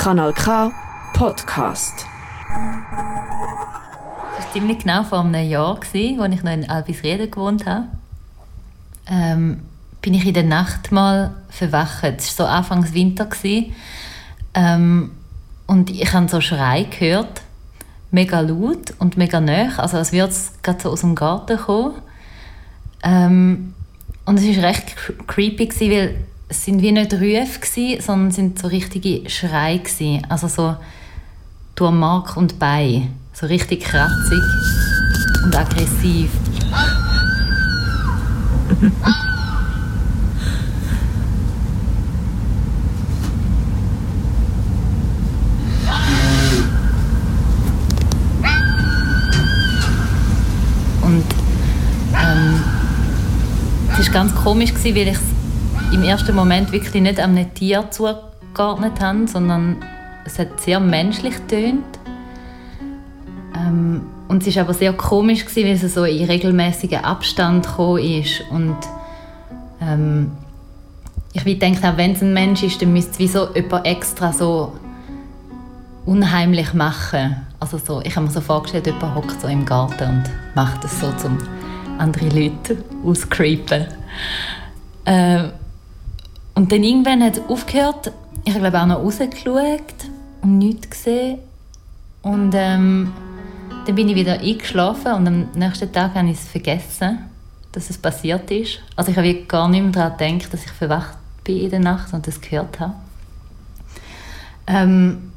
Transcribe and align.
Kanal 0.00 0.32
K 0.32 0.72
Podcast. 1.12 2.06
Das 4.34 4.46
war 4.46 4.52
ziemlich 4.54 4.78
genau 4.78 5.04
vor 5.04 5.20
einem 5.20 5.46
Jahr, 5.46 5.78
als 5.78 5.92
ich 5.92 6.16
noch 6.16 6.26
in 6.50 6.70
Albisrieden 6.70 7.30
gewohnt 7.30 7.66
habe. 7.66 7.84
Ähm, 9.06 9.60
bin 10.00 10.14
ich 10.14 10.24
in 10.24 10.32
der 10.32 10.44
Nacht 10.44 10.90
mal 10.90 11.34
verwacht. 11.50 12.14
Es 12.16 12.38
war 12.38 12.46
so 12.46 12.50
Anfangs 12.50 12.94
Winter. 12.94 13.28
Ähm, 14.54 15.10
und 15.66 15.90
ich 15.90 16.10
habe 16.14 16.28
so 16.30 16.40
Schrei 16.40 16.84
gehört. 16.84 17.42
Mega 18.10 18.40
laut 18.40 18.94
und 19.00 19.18
mega 19.18 19.38
nah. 19.38 19.76
Also 19.76 19.98
als 19.98 20.12
würde 20.12 20.30
es 20.30 20.52
gerade 20.62 20.80
so 20.80 20.92
aus 20.92 21.02
dem 21.02 21.14
Garten 21.14 21.58
kommen. 21.58 21.96
Ähm, 23.02 23.74
und 24.24 24.38
es 24.38 24.56
war 24.56 24.64
recht 24.64 24.96
creepy, 25.26 25.68
weil 25.90 26.24
es 26.50 26.64
sind 26.64 26.82
wie 26.82 26.90
nicht 26.90 27.14
Rufe, 27.14 28.02
sondern 28.02 28.28
es 28.28 28.34
sind 28.36 28.58
so 28.58 28.66
richtige 28.66 29.30
Schreie. 29.30 29.80
Also 30.28 30.48
so 30.48 30.76
durch 31.76 31.92
Mark 31.92 32.36
und 32.36 32.58
Bein. 32.58 33.14
So 33.32 33.46
richtig 33.46 33.84
kratzig 33.84 34.42
und 35.44 35.56
aggressiv. 35.56 36.30
und 51.02 51.24
ähm, 52.14 52.62
es 53.92 54.06
war 54.06 54.12
ganz 54.12 54.34
komisch, 54.34 54.72
weil 54.84 55.08
ich 55.08 55.18
im 55.92 56.02
ersten 56.04 56.36
Moment 56.36 56.70
wirklich 56.72 57.02
nicht 57.02 57.18
einem 57.18 57.52
Tier 57.54 57.90
zugeordnet 57.90 59.00
habe, 59.00 59.26
sondern 59.26 59.76
es 60.24 60.38
hat 60.38 60.60
sehr 60.60 60.78
menschlich 60.78 61.34
tönt. 61.48 61.84
Ähm, 63.56 64.02
und 64.28 64.46
es 64.46 64.54
war 64.54 64.64
aber 64.64 64.74
sehr 64.74 64.92
komisch, 64.92 65.44
gewesen, 65.44 65.64
weil 65.64 65.74
es 65.74 65.94
so 65.94 66.04
in 66.04 66.26
regelmäßigen 66.26 67.04
Abstand 67.04 67.66
gekommen 67.66 68.04
ist. 68.04 68.42
Und 68.50 68.76
ähm, 69.82 70.30
ich 71.32 71.58
denke, 71.58 71.88
auch 71.88 71.96
wenn 71.96 72.12
es 72.12 72.22
ein 72.22 72.32
Mensch 72.32 72.62
ist, 72.62 72.80
dann 72.80 72.92
müsste 72.92 73.12
es 73.12 73.18
wie 73.18 73.28
so 73.28 73.48
jemand 73.54 73.86
extra 73.86 74.32
so 74.32 74.72
unheimlich 76.06 76.72
machen. 76.72 77.36
Also 77.58 77.78
so, 77.78 78.00
ich 78.04 78.14
habe 78.14 78.26
mir 78.26 78.32
so 78.32 78.40
vorgestellt, 78.40 78.86
jemand 78.86 79.16
hockt 79.16 79.40
so 79.40 79.48
im 79.48 79.64
Garten 79.64 80.04
und 80.04 80.24
macht 80.54 80.84
das 80.84 81.00
so, 81.00 81.08
um 81.26 81.38
andere 81.98 82.28
Leute 82.28 82.78
auszukreepen. 83.04 83.86
Äh, 85.04 85.48
und 86.60 86.70
dann 86.70 86.82
irgendwann 86.82 87.22
hat 87.22 87.38
es 87.38 87.48
aufgehört. 87.48 88.12
Ich 88.44 88.54
habe 88.54 88.78
auch 88.78 88.84
noch 88.84 88.98
rausgeschaut 88.98 89.94
und 90.42 90.58
nichts 90.58 90.90
gesehen. 90.90 91.38
Und 92.20 92.52
ähm, 92.54 93.14
dann 93.86 93.94
bin 93.94 94.10
ich 94.10 94.14
wieder 94.14 94.40
eingeschlafen 94.40 95.14
und 95.14 95.26
am 95.26 95.48
nächsten 95.54 95.90
Tag 95.90 96.14
habe 96.14 96.28
ich 96.28 96.34
es 96.34 96.48
vergessen, 96.48 97.20
dass 97.72 97.88
es 97.88 97.96
passiert 97.96 98.50
ist. 98.50 98.80
Also 98.94 99.10
ich 99.10 99.16
habe 99.16 99.34
gar 99.44 99.70
nicht 99.70 99.80
mehr 99.80 99.90
daran 99.90 100.18
gedacht, 100.18 100.52
dass 100.52 100.66
ich 100.66 100.70
verwacht 100.70 101.16
bin 101.44 101.60
in 101.60 101.70
der 101.70 101.80
Nacht 101.80 102.12
und 102.12 102.26
das 102.26 102.38
gehört 102.38 102.78
habe. 102.78 102.92
Ähm, 104.66 105.32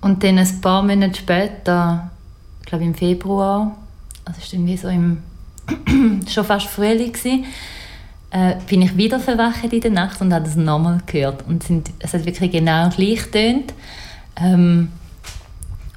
und 0.00 0.24
dann 0.24 0.38
ein 0.38 0.60
paar 0.62 0.82
Monate 0.82 1.18
später, 1.18 2.10
ich 2.60 2.66
glaube 2.66 2.84
im 2.84 2.94
Februar, 2.94 3.76
also 4.24 4.40
es 4.42 4.54
war 4.54 4.76
so 4.78 4.88
im 4.88 5.22
schon 6.26 6.44
fast 6.46 6.68
Frühling 6.68 7.12
gewesen, 7.12 7.44
äh, 8.32 8.54
bin 8.66 8.80
ich 8.82 8.96
wieder 8.96 9.20
verwacht 9.20 9.72
in 9.72 9.80
der 9.80 9.90
Nacht 9.90 10.20
und 10.20 10.32
habe 10.32 10.44
das 10.44 10.56
nochmal 10.56 11.00
gehört. 11.06 11.46
Und 11.46 11.62
sind, 11.62 11.90
es 11.98 12.14
hat 12.14 12.24
wirklich 12.24 12.50
genau 12.50 12.88
gleich 12.88 13.30
getönt. 13.30 13.74
Ähm, 14.42 14.88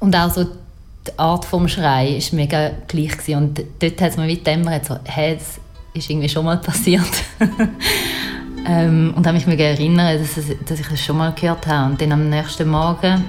und 0.02 0.16
auch 0.16 0.30
so 0.30 0.44
die 0.44 1.17
Art 1.17 1.47
des 1.52 1.72
Schrei 1.72 2.19
war 2.19 2.38
mega 2.38 2.72
gleich. 2.88 3.17
Gewesen. 3.17 3.36
Und 3.36 3.64
dort 3.80 4.02
hat 4.02 4.10
es 4.11 4.17
mir 4.17 4.27
wie 4.27 4.37
dämmert, 4.37 4.86
so, 4.86 4.98
hey, 5.05 5.36
das 5.36 5.60
ist 5.93 6.10
irgendwie 6.10 6.27
schon 6.27 6.43
mal 6.43 6.58
passiert. 6.58 7.23
ähm, 8.67 9.14
und 9.15 9.26
habe 9.26 9.37
mich 9.37 9.48
mega 9.48 9.64
erinnert, 9.64 10.20
dass, 10.20 10.36
dass 10.65 10.80
ich 10.80 10.92
es 10.92 11.05
schon 11.05 11.17
mal 11.17 11.31
gehört 11.33 11.65
habe. 11.67 11.92
Und 11.92 12.02
dann 12.02 12.11
am 12.11 12.30
nächsten 12.30 12.67
Morgen 12.67 13.23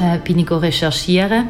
äh, 0.00 0.18
bin 0.24 0.38
ich 0.38 0.50
recherchieren. 0.50 1.48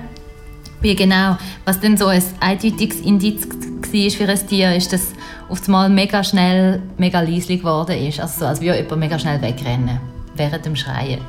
Wie 0.81 0.97
genau, 0.97 1.39
was 1.65 1.79
denn 1.79 1.97
so 1.97 2.07
ein 2.07 2.23
eindeutiges 2.41 3.01
Indiz 3.01 3.47
war 3.47 4.11
für 4.11 4.29
ein 4.29 4.47
Tier, 4.47 4.75
ist, 4.75 4.93
dass 4.93 5.13
auf 5.49 5.67
einmal 5.67 5.89
mega 5.89 6.25
schnell 6.25 6.83
mega 6.99 7.21
leislich 7.21 7.61
geworden 7.61 7.97
ist. 7.97 8.21
Also 8.21 8.41
so, 8.41 8.47
als 8.47 8.61
würde 8.61 8.79
jemand 8.79 9.01
mega 9.01 9.19
schnell 9.19 9.41
wegrennen, 9.41 10.01
während 10.35 10.65
dem 10.65 10.77
Schreien. 10.77 11.21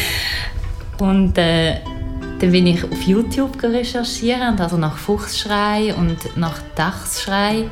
und 0.98 1.38
äh, 1.38 1.76
dann 2.40 2.52
bin 2.52 2.66
ich 2.66 2.82
auf 2.84 3.02
YouTube 3.02 3.62
recherchieren 3.62 4.52
und 4.52 4.60
also 4.60 4.78
nach 4.78 4.96
Fuchsschrei 4.96 5.94
und 5.94 6.36
nach 6.36 6.60
Dachsschrei 6.74 7.68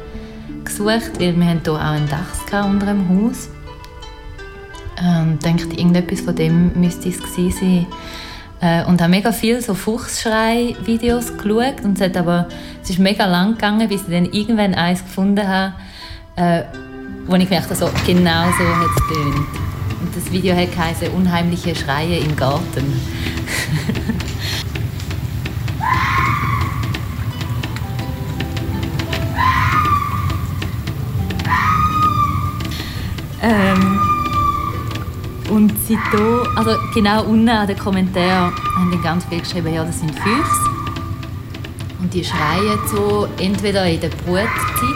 gesucht, 0.65 1.19
weil 1.19 1.35
wir 1.37 1.47
haben 1.47 1.61
hier 1.65 1.73
auch 1.73 1.79
einen 1.79 2.09
Dachs 2.09 2.41
unter 2.53 2.87
dem 2.87 3.09
Haus. 3.09 3.49
Und 5.01 5.39
dachte, 5.45 5.75
irgendetwas 5.77 6.21
von 6.21 6.35
dem 6.35 6.73
müsste 6.79 7.09
es 7.09 7.19
gewesen 7.19 7.53
sein. 7.53 7.87
Äh, 8.61 8.85
und 8.85 9.01
habe 9.01 9.11
mega 9.11 9.31
viel 9.31 9.63
so 9.63 9.75
Fuchsschrei-Videos 9.75 11.37
geschaut 11.37 11.85
und 11.85 11.97
es 11.97 12.01
hat 12.05 12.17
aber 12.17 12.49
es 12.83 12.91
ist 12.91 12.99
mega 12.99 13.25
lang 13.25 13.53
gegangen, 13.53 13.89
bis 13.89 14.03
ich 14.03 14.09
dann 14.09 14.25
irgendwann 14.27 14.75
eins 14.75 15.05
gefunden 15.05 15.47
habe, 15.47 15.75
äh, 16.35 16.65
wo 17.27 17.37
ich 17.37 17.45
gemerkt 17.45 17.67
habe, 17.67 17.77
so, 17.77 17.89
genau 18.05 18.47
so 18.59 18.65
hat 18.65 18.89
es 18.97 19.03
tönt. 19.15 19.47
Und 20.01 20.17
das 20.17 20.33
Video 20.33 20.57
hat 20.57 20.73
geheißen 20.73 21.11
«Unheimliche 21.11 21.77
Schreie 21.77 22.19
im 22.19 22.35
Garten». 22.35 23.01
ähm, 33.43 34.18
und 35.51 35.73
seitdem, 35.87 36.47
also 36.57 36.73
genau 36.95 37.25
unten 37.25 37.49
an 37.49 37.67
den 37.67 37.79
Kommentaren 37.79 38.53
haben 38.77 38.91
dann 38.91 39.03
ganz 39.03 39.25
viele 39.27 39.41
geschrieben, 39.41 39.73
ja, 39.73 39.85
das 39.85 40.01
sind 40.01 40.15
Füchse. 40.15 40.71
Und 42.01 42.13
die 42.13 42.25
schreien 42.25 42.79
so 42.91 43.27
entweder 43.39 43.87
in 43.87 44.01
der 44.01 44.09
Brutzeit, 44.09 44.49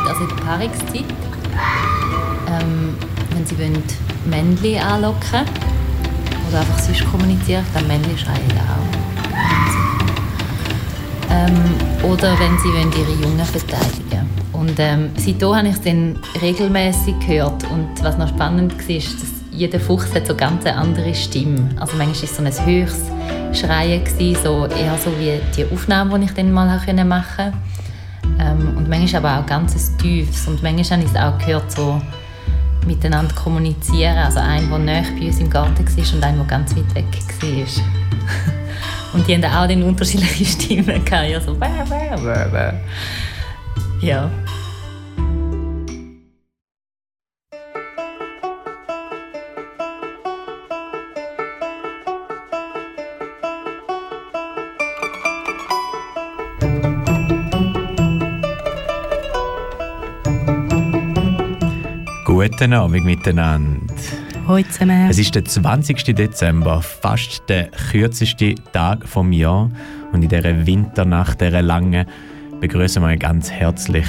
also 0.08 0.22
in 0.22 0.28
der 0.28 0.44
Paarungszeit, 0.44 1.04
ähm, 2.48 2.94
wenn 3.34 3.46
sie 3.46 3.58
wollen 3.58 3.82
Männchen 4.26 4.78
anlocken 4.80 5.46
oder 6.48 6.60
einfach 6.60 6.78
sonst 6.78 7.04
kommunizieren, 7.10 7.64
dann 7.74 7.86
Männchen 7.86 8.18
schreien 8.18 8.38
auch. 8.68 9.02
Ähm, 11.30 12.10
oder 12.10 12.38
wenn 12.38 12.58
sie 12.58 12.68
wollen 12.68 12.92
ihre 12.92 13.22
Jungen 13.22 13.44
verteidigen 13.44 14.28
Und 14.52 14.74
ähm, 14.78 15.10
seitdem 15.16 15.56
habe 15.56 15.68
ich 15.68 15.74
es 15.74 15.80
dann 15.80 16.18
regelmäßig 16.40 17.18
gehört. 17.26 17.64
Und 17.70 17.88
was 18.02 18.18
noch 18.18 18.28
spannend 18.28 18.74
war, 18.78 18.96
ist, 18.96 19.14
dass 19.14 19.41
jeder 19.52 19.78
Fuchs 19.78 20.14
hat 20.14 20.26
so 20.26 20.34
ganz 20.34 20.64
eine 20.64 20.76
andere 20.76 21.14
Stimme. 21.14 21.70
Also 21.78 21.96
manchmal 21.96 22.24
ist 22.24 22.24
es 22.24 22.36
so 22.36 22.42
ein 22.42 22.66
höchst 22.66 23.10
Schreien 23.52 24.02
gewesen, 24.02 24.42
so 24.42 24.66
eher 24.66 24.96
so 24.98 25.10
wie 25.18 25.40
die 25.56 25.66
Aufnahme, 25.72 26.18
die 26.18 26.26
ich 26.26 26.32
dann 26.32 26.52
mal 26.52 26.66
machen 26.66 26.96
konnte. 26.96 27.52
Ähm, 28.38 28.76
und 28.76 28.88
manchmal 28.88 29.24
aber 29.24 29.40
auch 29.40 29.46
ganz 29.46 29.96
tiefes. 29.96 30.46
Und 30.48 30.62
manchmal 30.62 31.00
habe 31.00 31.02
ich 31.02 31.14
es 31.14 31.16
auch 31.16 31.38
gehört, 31.38 31.70
so 31.70 32.00
miteinander 32.86 33.34
kommunizieren. 33.34 34.16
Also 34.16 34.40
ein, 34.40 34.68
der 34.68 34.78
näher 34.78 35.04
bei 35.18 35.26
uns 35.26 35.38
im 35.38 35.50
Garten 35.50 35.84
war 35.84 36.14
und 36.14 36.24
ein, 36.24 36.36
der 36.36 36.46
ganz 36.46 36.74
weit 36.74 36.94
weg 36.94 37.04
war. 37.40 37.84
und 39.12 39.28
die 39.28 39.34
haben 39.34 39.44
auch 39.44 39.68
den 39.68 39.82
unterschiedlichen 39.82 40.46
Stimmen. 40.60 41.02
Ja, 41.10 41.40
so 41.40 41.54
ja. 44.00 44.30
Guten 62.42 62.72
Abend 62.72 63.04
miteinander. 63.04 63.94
Hallo 64.48 64.64
zusammen. 64.64 65.08
Es 65.08 65.16
ist 65.16 65.32
der 65.36 65.44
20. 65.44 66.12
Dezember, 66.12 66.82
fast 66.82 67.48
der 67.48 67.68
kürzeste 67.68 68.56
Tag 68.72 69.06
vom 69.06 69.30
Jahr. 69.30 69.70
Und 70.10 70.24
in 70.24 70.28
dieser 70.28 70.66
Winternacht, 70.66 71.40
dieser 71.40 71.62
langen, 71.62 72.04
begrüßen 72.60 73.00
wir 73.00 73.16
ganz 73.16 73.48
herzlich 73.48 74.06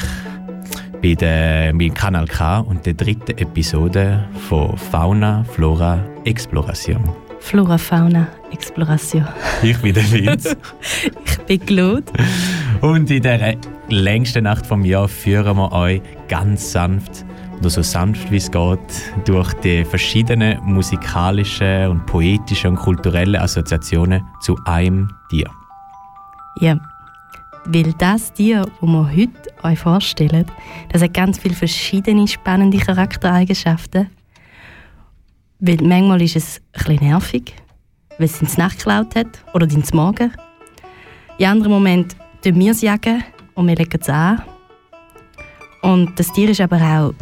bei, 1.00 1.13
der, 1.13 1.74
bei 1.74 1.89
Kanal 1.89 2.25
K 2.25 2.62
und 2.62 2.88
der 2.88 2.95
dritten 2.95 3.38
Episode 3.38 4.27
von 4.50 4.75
Fauna, 4.77 5.44
Flora, 5.44 6.03
Exploration. 6.25 7.07
Flora, 7.39 7.77
Fauna, 7.77 8.27
Exploration. 8.51 9.27
Ich 9.62 9.77
bin 9.77 9.94
der 9.94 10.12
Vince. 10.12 10.57
ich 11.25 11.38
bin 11.38 11.65
Claude. 11.68 12.12
Und 12.81 13.12
in 13.12 13.21
dieser 13.21 13.53
längsten 13.89 14.45
Nacht 14.45 14.65
vom 14.65 14.83
Jahr 14.83 15.07
führen 15.07 15.56
wir 15.56 15.71
euch 15.71 16.01
ganz 16.27 16.71
sanft 16.71 17.24
nur 17.63 17.71
so 17.71 17.81
sanft 17.81 18.30
wie 18.30 18.38
es 18.38 18.51
geht, 18.51 18.80
durch 19.25 19.54
die 19.56 19.86
verschiedenen 19.86 20.62
musikalischen 20.63 21.88
und 21.88 22.06
poetischen 22.06 22.71
und 22.71 22.75
kulturellen 22.75 23.38
Assoziationen 23.38 24.21
zu 24.42 24.57
einem 24.65 25.10
Tier. 25.30 25.50
Ja, 26.60 26.77
weil 27.65 27.94
das 27.94 28.33
Tier, 28.33 28.62
das 28.62 28.89
wir 28.89 29.10
heute 29.15 29.54
euch 29.63 29.80
vorstellen, 29.80 30.45
das 30.89 31.01
hat 31.01 31.13
ganz 31.13 31.39
viele 31.39 31.56
verschiedene 31.56 32.27
spannende 32.27 32.77
Charaktereigenschaften. 32.77 34.10
Weil 35.60 35.77
manchmal 35.77 36.21
ist 36.21 36.36
es 36.36 36.62
ein 36.86 36.98
nervig, 36.98 37.56
weil 38.18 38.25
es 38.25 38.42
ins 38.42 38.57
Nacht 38.57 38.80
geklaut 38.80 39.15
hat 39.15 39.27
oder 39.54 39.69
ins 39.69 39.94
Morgen. 39.94 40.33
In 41.38 41.45
anderen 41.45 41.71
Momenten 41.71 42.19
tun 42.44 42.60
wir 42.60 42.71
es 42.71 42.81
jagen 42.81 43.24
und 43.56 43.68
wir 43.68 43.75
legen 43.75 44.00
es 44.01 44.10
an. 44.10 44.42
Und 45.81 46.19
das 46.19 46.31
Tier 46.33 46.50
ist 46.50 46.62
aber 46.62 46.81
auch 46.81 47.13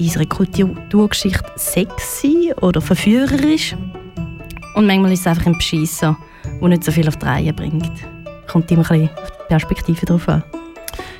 unserer 0.00 0.26
Kulturgeschichte 0.26 1.44
sexy 1.56 2.52
oder 2.60 2.80
verführerisch. 2.80 3.76
Und 4.74 4.86
manchmal 4.86 5.12
ist 5.12 5.20
es 5.20 5.26
einfach 5.26 5.46
ein 5.46 5.54
Bescheisser, 5.54 6.16
der 6.60 6.68
nicht 6.68 6.84
so 6.84 6.92
viel 6.92 7.06
auf 7.08 7.16
die 7.16 7.26
Reihe 7.26 7.52
bringt. 7.52 7.92
Kommt 8.48 8.70
immer 8.70 8.90
ein 8.90 9.00
bisschen 9.00 9.16
auf 9.16 9.30
die 9.30 9.48
Perspektive 9.48 10.06
drauf 10.06 10.28
an. 10.28 10.42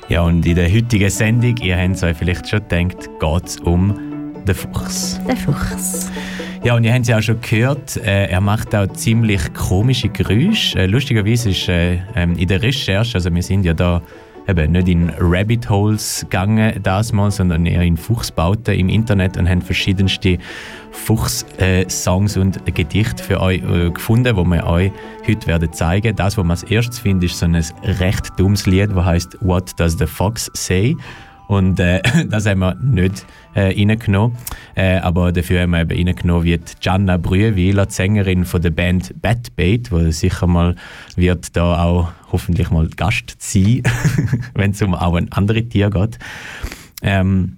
Ja, 0.09 0.21
und 0.21 0.45
in 0.45 0.55
der 0.55 0.71
heutigen 0.71 1.09
Sendung, 1.09 1.55
ihr 1.57 1.77
habt 1.77 1.95
es 1.95 2.03
euch 2.03 2.17
vielleicht 2.17 2.49
schon 2.49 2.59
gedacht, 2.67 3.09
geht 3.19 3.45
es 3.45 3.57
um 3.59 3.97
den 4.45 4.55
Fuchs. 4.55 5.21
Der 5.27 5.37
Fuchs. 5.37 6.11
Ja, 6.63 6.75
und 6.75 6.83
ihr 6.83 6.93
habt 6.93 7.03
es 7.03 7.07
ja 7.07 7.17
auch 7.17 7.21
schon 7.21 7.39
gehört, 7.41 7.97
äh, 7.97 8.25
er 8.25 8.41
macht 8.41 8.75
auch 8.75 8.87
ziemlich 8.87 9.53
komische 9.53 10.09
Geräusche. 10.09 10.79
Äh, 10.79 10.85
lustigerweise 10.87 11.49
ist 11.49 11.67
äh, 11.69 11.99
ähm, 12.15 12.35
in 12.35 12.47
der 12.47 12.61
Recherche, 12.61 13.15
also 13.15 13.33
wir 13.33 13.41
sind 13.41 13.63
ja 13.63 13.73
da 13.73 14.01
eben 14.51 14.71
nicht 14.73 14.87
in 14.87 15.09
Rabbit 15.19 15.69
Holes 15.69 16.21
gegangen 16.21 16.79
das 16.83 17.11
mal, 17.11 17.31
sondern 17.31 17.65
eher 17.65 17.81
in 17.81 17.97
Fuchsbauten 17.97 18.75
im 18.75 18.89
Internet 18.89 19.37
und 19.37 19.49
haben 19.49 19.61
verschiedenste 19.61 20.37
Fuchs-Songs 20.91 22.37
und 22.37 22.65
Gedichte 22.75 23.23
für 23.23 23.41
euch 23.41 23.63
äh, 23.63 23.89
gefunden, 23.89 24.35
wo 24.35 24.43
wir 24.43 24.65
euch 24.65 24.91
heute 25.27 25.47
werden 25.47 25.71
zeigen. 25.73 26.15
Das, 26.15 26.37
was 26.37 26.43
man 26.43 26.51
als 26.51 26.63
erstes 26.63 26.99
findet, 26.99 27.31
ist 27.31 27.39
so 27.39 27.45
ein 27.45 27.55
recht 27.55 28.31
dummes 28.37 28.65
Lied, 28.65 28.91
das 28.95 29.05
heißt 29.05 29.37
What 29.41 29.79
Does 29.79 29.97
the 29.97 30.05
Fox 30.05 30.51
Say? 30.53 30.95
Und 31.47 31.79
äh, 31.79 32.01
das 32.27 32.45
haben 32.45 32.59
wir 32.59 32.75
nicht 32.75 33.25
äh, 33.53 33.67
reingenommen. 33.67 34.37
Äh, 34.75 34.97
aber 34.97 35.31
dafür 35.31 35.61
haben 35.61 35.71
wir 35.71 35.81
eben 35.81 36.07
reingenommen 36.07 36.43
wie 36.43 36.59
Gianna 36.79 37.17
Brühwiler, 37.17 37.85
die 37.85 37.93
Sängerin 37.93 38.45
von 38.45 38.61
der 38.61 38.71
Band 38.71 39.21
Bad 39.21 39.55
Bait, 39.55 39.89
die 39.91 40.11
sicher 40.11 40.47
mal 40.47 40.75
wird 41.15 41.55
da 41.55 41.83
auch 41.83 42.11
hoffentlich 42.31 42.69
mal 42.71 42.87
Gast 42.89 43.35
sein, 43.39 43.83
wenn 44.53 44.71
es 44.71 44.81
um 44.81 44.95
auch 44.95 45.15
ein 45.15 45.31
anderes 45.31 45.69
Tier 45.69 45.89
geht. 45.89 46.17
Ähm, 47.01 47.57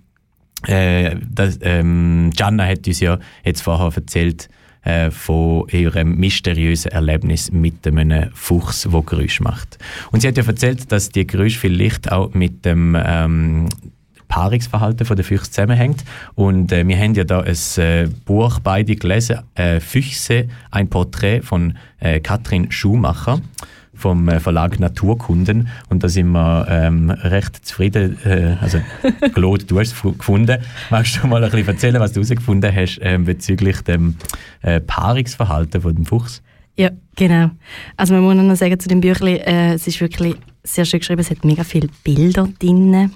äh, 0.67 1.15
das, 1.29 1.59
ähm, 1.61 2.31
Gianna 2.35 2.65
hat 2.65 2.87
uns 2.87 2.99
ja 2.99 3.19
jetzt 3.43 3.61
vorher 3.61 3.91
erzählt, 3.95 4.49
äh, 4.83 5.11
von 5.11 5.67
ihrem 5.69 6.15
mysteriösen 6.17 6.91
Erlebnis 6.91 7.51
mit 7.51 7.87
einem 7.87 8.29
Fuchs, 8.33 8.87
der 8.89 9.01
Geräusch 9.01 9.39
macht. 9.39 9.77
Und 10.11 10.21
sie 10.21 10.27
hat 10.27 10.37
ja 10.37 10.45
erzählt, 10.45 10.91
dass 10.91 11.09
die 11.09 11.25
Geräusch 11.25 11.57
vielleicht 11.57 12.11
auch 12.11 12.33
mit 12.33 12.65
dem 12.65 12.97
ähm, 13.01 13.69
Paarungsverhalten 14.27 15.07
der 15.15 15.25
Füchse 15.25 15.51
zusammenhängt. 15.51 16.03
Und 16.35 16.71
äh, 16.71 16.87
wir 16.87 16.97
haben 16.97 17.13
ja 17.13 17.23
da 17.23 17.41
ein 17.41 17.55
äh, 17.77 18.07
Buch 18.25 18.59
beide 18.59 18.95
gelesen, 18.95 19.39
äh, 19.55 19.79
Füchse, 19.79 20.47
ein 20.71 20.89
Porträt 20.89 21.41
von 21.41 21.77
äh, 21.99 22.19
Katrin 22.19 22.71
Schumacher 22.71 23.41
vom 23.93 24.27
äh, 24.27 24.39
Verlag 24.39 24.79
Naturkunden 24.79 25.67
und 25.89 26.03
da 26.03 26.09
sind 26.09 26.31
wir 26.31 26.65
ähm, 26.69 27.09
recht 27.11 27.65
zufrieden. 27.65 28.17
Äh, 28.25 28.57
also 28.59 28.79
Claude, 29.33 29.65
du 29.65 29.79
hast 29.79 29.93
es 29.93 30.01
gefunden. 30.01 30.57
Magst 30.89 31.19
du 31.21 31.27
mal 31.27 31.43
ein 31.43 31.51
bisschen 31.51 31.67
erzählen, 31.67 31.99
was 31.99 32.11
du 32.11 32.21
herausgefunden 32.21 32.75
hast 32.75 32.97
äh, 32.99 33.17
bezüglich 33.17 33.81
dem 33.81 34.15
äh, 34.61 34.79
Paarungsverhalten 34.81 35.81
von 35.81 35.95
dem 35.95 36.05
Fuchs? 36.05 36.41
Ja, 36.75 36.89
genau. 37.15 37.51
Also 37.97 38.15
man 38.15 38.23
muss 38.23 38.35
noch 38.35 38.55
sagen 38.55 38.79
zu 38.79 38.89
dem 38.89 38.99
Büchlein, 38.99 39.37
äh, 39.37 39.73
es 39.75 39.85
ist 39.85 40.01
wirklich 40.01 40.35
sehr 40.63 40.85
schön 40.85 40.99
geschrieben, 40.99 41.21
es 41.21 41.29
hat 41.29 41.45
mega 41.45 41.63
viele 41.63 41.89
Bilder 42.03 42.49
drin. 42.59 43.11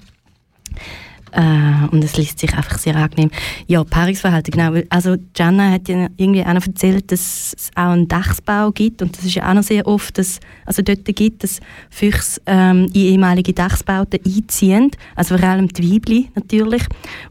Äh, 1.32 1.88
und 1.90 2.02
es 2.02 2.16
liest 2.16 2.38
sich 2.38 2.54
einfach 2.54 2.78
sehr 2.78 2.96
angenehm. 2.96 3.30
Ja, 3.66 3.84
Paarungsverhalten, 3.84 4.52
genau. 4.52 4.80
Also 4.88 5.16
Gianna 5.34 5.70
hat 5.70 5.88
ja 5.88 6.08
irgendwie 6.16 6.42
auch 6.42 6.52
noch 6.52 6.66
erzählt, 6.66 7.12
dass 7.12 7.54
es 7.56 7.70
auch 7.74 7.90
einen 7.90 8.08
Dachsbau 8.08 8.70
gibt 8.72 9.02
und 9.02 9.16
das 9.16 9.24
ist 9.24 9.34
ja 9.34 9.48
auch 9.48 9.54
noch 9.54 9.62
sehr 9.62 9.86
oft, 9.86 10.16
dass 10.18 10.40
also 10.64 10.82
dort 10.82 11.04
gibt, 11.04 11.44
dass 11.44 11.60
Füchse 11.90 12.40
ähm, 12.46 12.86
in 12.94 13.00
ehemalige 13.00 13.52
Dachsbauten 13.52 14.20
einziehen, 14.24 14.90
also 15.16 15.36
vor 15.36 15.48
allem 15.48 15.68
die 15.68 15.94
Weibli 15.94 16.30
natürlich. 16.34 16.84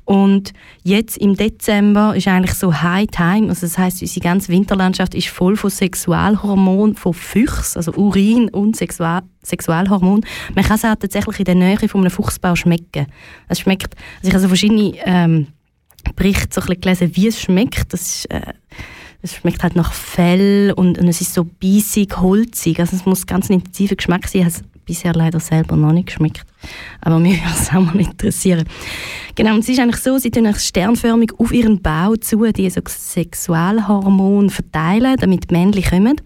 Und 0.05 0.53
jetzt 0.83 1.17
im 1.17 1.35
Dezember 1.35 2.15
ist 2.15 2.27
eigentlich 2.27 2.53
so 2.53 2.81
High 2.81 3.07
Time, 3.07 3.49
also 3.49 3.61
das 3.61 3.77
heißt, 3.77 4.01
unsere 4.01 4.23
ganze 4.23 4.49
Winterlandschaft 4.49 5.15
ist 5.15 5.27
voll 5.27 5.55
von 5.55 5.69
Sexualhormonen 5.69 6.95
von 6.95 7.13
Füchsen, 7.13 7.77
also 7.77 7.93
Urin 7.93 8.49
und 8.49 8.75
Sexual 8.75 9.23
Sexualhormon. 9.47 10.25
Man 10.55 10.65
kann 10.65 10.77
es 10.77 10.85
auch 10.85 10.95
tatsächlich 10.95 11.39
in 11.39 11.45
der 11.45 11.55
Nähe 11.55 11.77
von 11.89 12.01
einem 12.01 12.11
Fuchsbau 12.11 12.55
schmecken. 12.55 13.07
Es 13.47 13.59
schmeckt, 13.59 13.95
also 14.17 14.27
ich 14.27 14.33
habe 14.33 14.41
so 14.41 14.47
verschiedene 14.47 14.93
ähm, 15.05 15.47
Berichte 16.15 16.61
so 16.61 16.61
gelesen, 16.61 17.15
wie 17.15 17.27
es 17.27 17.41
schmeckt. 17.41 17.93
Das 17.93 18.01
ist, 18.01 18.25
äh, 18.31 18.53
es 19.21 19.35
schmeckt 19.35 19.63
halt 19.63 19.75
nach 19.75 19.93
Fell 19.93 20.73
und, 20.75 20.97
und 20.97 21.07
es 21.07 21.21
ist 21.21 21.33
so 21.33 21.43
bissig, 21.43 22.17
holzig. 22.17 22.79
Also 22.79 22.95
es 22.95 23.05
muss 23.05 23.25
ganz 23.25 23.49
ein 23.49 23.53
intensiver 23.53 23.95
Geschmack 23.95 24.27
sein. 24.27 24.41
Ich 24.41 24.45
habe 24.45 24.55
es 24.55 24.83
bisher 24.85 25.13
leider 25.13 25.39
selber 25.39 25.75
noch 25.75 25.91
nicht 25.91 26.07
geschmeckt. 26.07 26.45
Aber 27.01 27.19
mich 27.19 27.41
würde 27.41 27.55
es 27.59 27.69
auch 27.69 27.81
mal 27.81 27.99
interessieren. 27.99 28.65
Genau, 29.35 29.53
und 29.53 29.59
es 29.59 29.69
ist 29.69 29.79
eigentlich 29.79 30.01
so, 30.01 30.17
sie 30.17 30.31
tun 30.31 30.51
sternförmig 30.53 31.31
auf 31.37 31.51
ihren 31.51 31.81
Bau 31.81 32.15
zu, 32.15 32.51
die 32.51 32.69
so 32.69 32.81
Sexualhormone 32.85 34.49
verteilen, 34.49 35.15
damit 35.19 35.51
Männchen 35.51 35.83
kommen. 35.83 36.21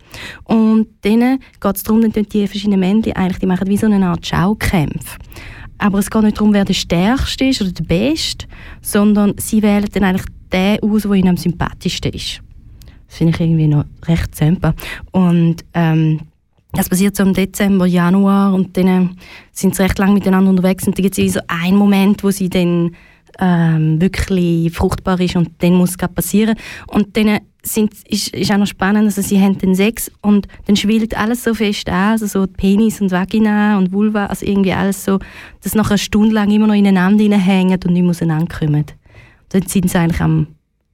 Und 0.46 0.88
denen 1.04 1.40
geht 1.60 1.76
es 1.76 1.84
darum, 1.84 2.02
dass 2.02 2.28
die 2.28 2.48
verschiedenen 2.48 2.80
Männchen 2.80 3.14
eigentlich, 3.14 3.40
die 3.40 3.48
machen 3.48 3.68
wie 3.68 3.78
so 3.78 3.88
eine 3.88 4.06
Art 4.06 4.26
Schaukämpfe. 4.26 5.18
Aber 5.78 6.00
es 6.00 6.10
geht 6.10 6.22
nicht 6.22 6.38
darum, 6.38 6.54
wer 6.54 6.64
der 6.64 6.74
Stärkste 6.74 7.46
ist 7.46 7.62
oder 7.62 7.72
der 7.72 7.84
Beste, 7.84 8.46
sondern 8.82 9.34
sie 9.38 9.62
wählen 9.62 9.88
dann 9.92 10.04
eigentlich 10.04 10.26
den 10.54 10.80
aus, 10.84 11.02
der 11.02 11.12
ihnen 11.14 11.30
am 11.30 11.38
sympathischsten 11.38 12.14
ist. 12.14 12.42
Das 13.08 13.18
finde 13.18 13.34
ich 13.34 13.42
irgendwie 13.42 13.68
noch 13.68 13.86
recht 14.08 14.36
simpel. 14.36 14.74
Und 15.12 15.66
ähm, 15.74 16.22
das 16.74 16.90
passiert 16.90 17.16
so 17.16 17.24
im 17.24 17.34
Dezember, 17.34 17.86
Januar 17.86 18.54
und 18.54 18.78
dann 18.78 18.88
äh, 18.88 19.10
sind 19.52 19.76
sie 19.76 19.84
recht 19.84 19.98
lange 20.00 20.14
miteinander 20.14 20.50
unterwegs 20.50 20.88
und 20.88 20.98
dann 20.98 21.04
gibt 21.04 21.18
es 21.18 21.34
so 21.34 21.42
einen 21.48 21.78
Moment, 21.78 22.24
wo 22.24 22.32
sie 22.32 22.50
dann 22.50 22.96
ähm, 23.40 24.00
wirklich 24.00 24.72
fruchtbar 24.72 25.20
ist 25.20 25.36
und 25.36 25.52
dann 25.60 25.74
muss 25.74 25.92
es 25.92 25.98
passieren. 25.98 26.56
Und 26.88 27.16
dann 27.18 27.40
sind, 27.64 27.94
ist, 28.08 28.30
ist 28.30 28.52
auch 28.52 28.58
noch 28.58 28.68
spannend, 28.68 29.06
also 29.06 29.22
sie 29.22 29.40
haben 29.40 29.58
den 29.58 29.76
Sex 29.76 30.12
und 30.22 30.48
dann 30.66 30.76
schwillt 30.76 31.16
alles 31.16 31.44
so 31.44 31.54
fest 31.54 31.90
an, 31.90 32.12
also 32.12 32.26
so 32.26 32.48
Penis 32.48 33.02
und 33.02 33.12
Vagina 33.12 33.78
und 33.78 33.92
Vulva, 33.92 34.28
also 34.28 34.46
irgendwie 34.46 34.74
alles 34.74 35.04
so, 35.04 35.20
dass 35.62 35.76
nach 35.76 35.90
einer 35.90 35.98
Stunde 35.98 36.34
lang 36.34 36.50
immer 36.52 36.68
noch 36.68 36.74
ineinander 36.74 37.38
hängen 37.38 37.80
und 37.84 37.94
nicht 37.94 38.02
mehr 38.02 38.12
auseinanderkommen. 38.12 38.86
Dann 39.50 39.62
sind 39.68 39.90
sie 39.90 39.98
eigentlich 39.98 40.22
am 40.22 40.48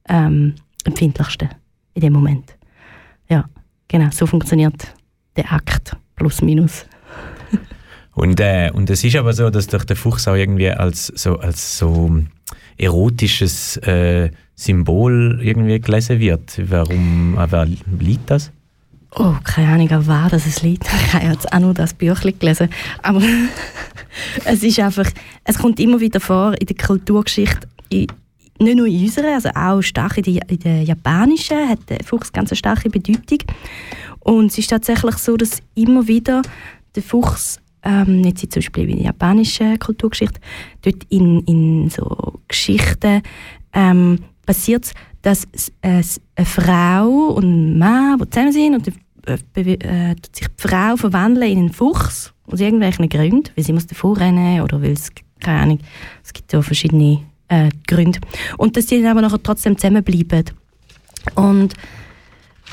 ähm, 0.08 0.54
empfindlichsten 0.84 1.48
in 1.94 2.02
dem 2.02 2.12
Moment. 2.12 2.56
Ja, 3.30 3.44
genau, 3.88 4.08
so 4.10 4.26
funktioniert 4.26 4.97
der 5.38 5.52
Akt, 5.52 5.96
plus 6.16 6.42
minus. 6.42 6.84
und, 8.14 8.40
äh, 8.40 8.70
und 8.72 8.90
es 8.90 9.04
ist 9.04 9.16
aber 9.16 9.32
so, 9.32 9.48
dass 9.48 9.68
durch 9.68 9.84
den 9.84 9.96
Fuchs 9.96 10.28
auch 10.28 10.34
irgendwie 10.34 10.70
als 10.70 11.06
so, 11.06 11.38
als 11.38 11.78
so 11.78 12.22
erotisches 12.76 13.76
äh, 13.78 14.30
Symbol 14.54 15.40
irgendwie 15.42 15.80
gelesen 15.80 16.18
wird. 16.18 16.60
Warum, 16.70 17.38
äh, 17.38 17.50
wer 17.50 17.66
liegt 18.00 18.30
das? 18.30 18.50
Oh, 19.14 19.34
keine 19.42 19.72
Ahnung, 19.72 19.90
an 19.90 20.06
wer 20.06 20.28
das 20.30 20.46
es 20.46 20.62
liegt. 20.62 20.86
Ich 21.06 21.14
habe 21.14 21.26
jetzt 21.26 21.52
auch 21.52 21.60
nur 21.60 21.74
das 21.74 21.94
Büchlein 21.94 22.38
gelesen. 22.38 22.68
Aber 23.02 23.22
es 24.44 24.62
ist 24.62 24.80
einfach, 24.80 25.10
es 25.44 25.58
kommt 25.58 25.80
immer 25.80 26.00
wieder 26.00 26.20
vor 26.20 26.54
in 26.60 26.66
der 26.66 26.76
Kulturgeschichte, 26.76 27.66
in, 27.88 28.08
nicht 28.60 28.76
nur 28.76 28.86
in 28.86 29.04
unserer, 29.04 29.34
also 29.34 29.50
auch 29.50 29.82
stark 29.82 30.18
in 30.18 30.24
der, 30.24 30.48
in 30.48 30.58
der 30.58 30.82
japanischen, 30.82 31.68
hat 31.68 31.88
der 31.88 31.98
Fuchs 32.04 32.32
ganz 32.32 32.50
eine 32.50 32.56
starke 32.56 32.90
Bedeutung. 32.90 33.38
Und 34.20 34.46
es 34.46 34.58
ist 34.58 34.70
tatsächlich 34.70 35.16
so, 35.16 35.36
dass 35.36 35.62
immer 35.74 36.06
wieder 36.06 36.42
der 36.94 37.02
Fuchs, 37.02 37.60
ähm, 37.82 38.24
jetzt 38.24 38.40
zum 38.40 38.60
Beispiel 38.60 38.90
in 38.90 38.96
der 38.96 39.06
japanischen 39.06 39.78
Kulturgeschichte, 39.78 40.40
dort 40.82 41.04
in, 41.08 41.40
in 41.44 41.90
so 41.90 42.40
Geschichten 42.48 43.22
ähm, 43.72 44.18
passiert 44.44 44.92
dass 45.22 45.46
äh, 45.82 46.02
eine 46.36 46.46
Frau 46.46 47.08
und 47.34 47.44
ein 47.44 47.78
Mann, 47.78 48.18
die 48.18 48.30
zusammen 48.30 48.52
sind, 48.52 48.74
und 48.74 48.88
äh, 49.26 49.74
äh, 49.74 50.16
sich 50.32 50.46
die 50.48 50.68
Frau 50.68 50.96
verwandeln 50.96 51.50
in 51.50 51.58
einen 51.58 51.72
Fuchs 51.72 52.32
aus 52.46 52.60
irgendwelchen 52.60 53.08
Gründen, 53.08 53.50
weil 53.56 53.64
sie 53.64 53.72
muss 53.72 53.86
davor 53.86 54.18
rennen 54.18 54.60
oder 54.62 54.80
weil 54.80 54.92
es, 54.92 55.10
keine 55.40 55.60
Ahnung, 55.60 55.78
es 56.24 56.32
gibt 56.32 56.52
ja 56.52 56.62
verschiedene 56.62 57.20
äh, 57.48 57.70
Gründe. 57.86 58.20
Und 58.56 58.76
dass 58.76 58.86
die 58.86 59.00
dann 59.00 59.10
aber 59.10 59.22
nachher 59.22 59.42
trotzdem 59.42 59.76
zusammenbleiben. 59.76 60.44
Und 61.34 61.74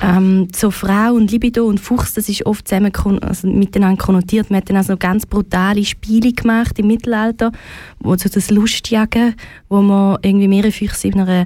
ähm, 0.01 0.50
so 0.53 0.72
Frau 0.72 1.13
und 1.13 1.32
Libido 1.32 1.65
und 1.65 1.79
Fuchs, 1.79 2.13
das 2.13 2.27
ist 2.27 2.46
oft 2.46 2.67
zusammen 2.67 2.91
also 3.22 3.48
miteinander 3.48 4.03
konnotiert. 4.03 4.50
Man 4.50 4.58
hat 4.58 4.70
dann 4.70 4.77
also 4.77 4.98
ganz 4.98 5.25
brutale 5.25 5.86
Spiele 5.86 6.34
gemacht 6.34 6.77
im 6.79 6.88
Mittelalter, 6.88 7.51
wo 8.00 8.15
so 8.17 8.27
das 8.27 8.50
Lustjagen, 8.50 9.36
wo 9.70 9.82
man 9.82 10.17
irgendwie 10.22 10.50
mehrere 10.50 10.72
Füchse 10.72 11.08
in 11.08 11.22
einer 11.22 11.46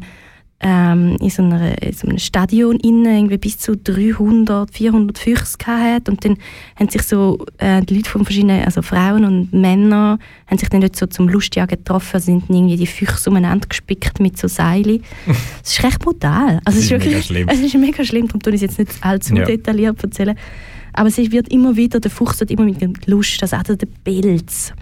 ähm, 0.62 1.16
in, 1.22 1.30
so 1.30 1.42
einer, 1.42 1.82
in 1.82 1.94
so 1.94 2.08
einem 2.08 2.18
Stadion 2.18 2.78
innen 2.78 3.06
irgendwie 3.06 3.38
bis 3.38 3.58
zu 3.58 3.78
300, 3.78 4.72
400 4.74 5.18
Füchse 5.18 5.58
hat 5.66 6.10
und 6.10 6.26
dann 6.26 6.36
haben 6.78 6.90
sich 6.90 7.04
so 7.04 7.46
äh, 7.60 7.82
die 7.82 7.96
Leute 7.96 8.10
von 8.10 8.26
verschiedenen, 8.26 8.66
also 8.66 8.82
Frauen 8.82 9.24
und 9.24 9.54
Männer, 9.54 10.20
haben 10.48 10.58
sich 10.58 10.68
dann 10.70 10.82
dort 10.82 10.96
so 10.98 11.06
zum 11.06 11.30
Lustjagen 11.30 11.78
getroffen, 11.78 12.10
also 12.16 12.26
sind 12.26 12.50
irgendwie 12.50 12.76
die 12.76 12.88
Füchse 12.88 13.30
umeinander 13.30 13.68
gespickt 13.70 14.20
mit 14.20 14.38
so 14.38 14.48
Seilen. 14.50 15.02
Das 15.62 15.72
ist 15.72 15.84
recht 15.84 16.00
brutal. 16.00 16.60
Also 16.66 16.78
Das 16.78 16.78
ist 16.78 16.80
es 16.80 16.84
ist 16.86 16.92
mega 16.92 17.06
wirklich, 17.06 17.26
schlimm. 17.26 17.48
Es 17.50 17.60
ist 17.62 17.76
mega 17.76 18.04
schlimm, 18.04 18.28
darum 18.28 18.42
tue 18.42 18.54
ich 18.56 18.62
es 18.64 18.78
jetzt 18.78 18.80
nicht 18.80 18.92
allzu 19.06 19.36
Ja. 19.36 19.46
detailliert 19.46 20.04
erzählen. 20.04 20.36
Aber 20.92 21.08
es 21.08 21.18
wird 21.18 21.48
immer 21.50 21.76
wieder, 21.78 22.00
der 22.02 22.12
Fuchs 22.12 22.40
wird 22.42 22.52
immer 22.52 22.66
mit 22.66 23.08
Lust, 23.08 23.42
also 23.42 23.56
auch 23.56 23.64
der 23.64 23.78
Pilz. 24.04 24.74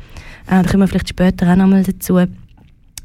Äh, 0.48 0.64
da 0.64 0.64
kommen 0.64 0.82
wir 0.84 0.88
vielleicht 0.88 1.10
später 1.10 1.52
auch 1.52 1.56
nochmal 1.56 1.84
dazu 1.84 2.18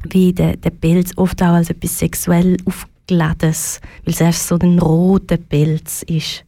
wie 0.09 0.33
der, 0.33 0.57
der 0.57 0.69
Pilz 0.71 1.11
oft 1.17 1.41
auch 1.41 1.53
als 1.53 1.69
etwas 1.69 1.97
sexuell 1.99 2.57
aufgeladenes, 2.65 3.81
weil 4.05 4.13
es 4.13 4.21
erst 4.21 4.47
so 4.47 4.57
ein 4.59 4.79
roter 4.79 5.37
Pilz 5.37 6.03
ist. 6.03 6.43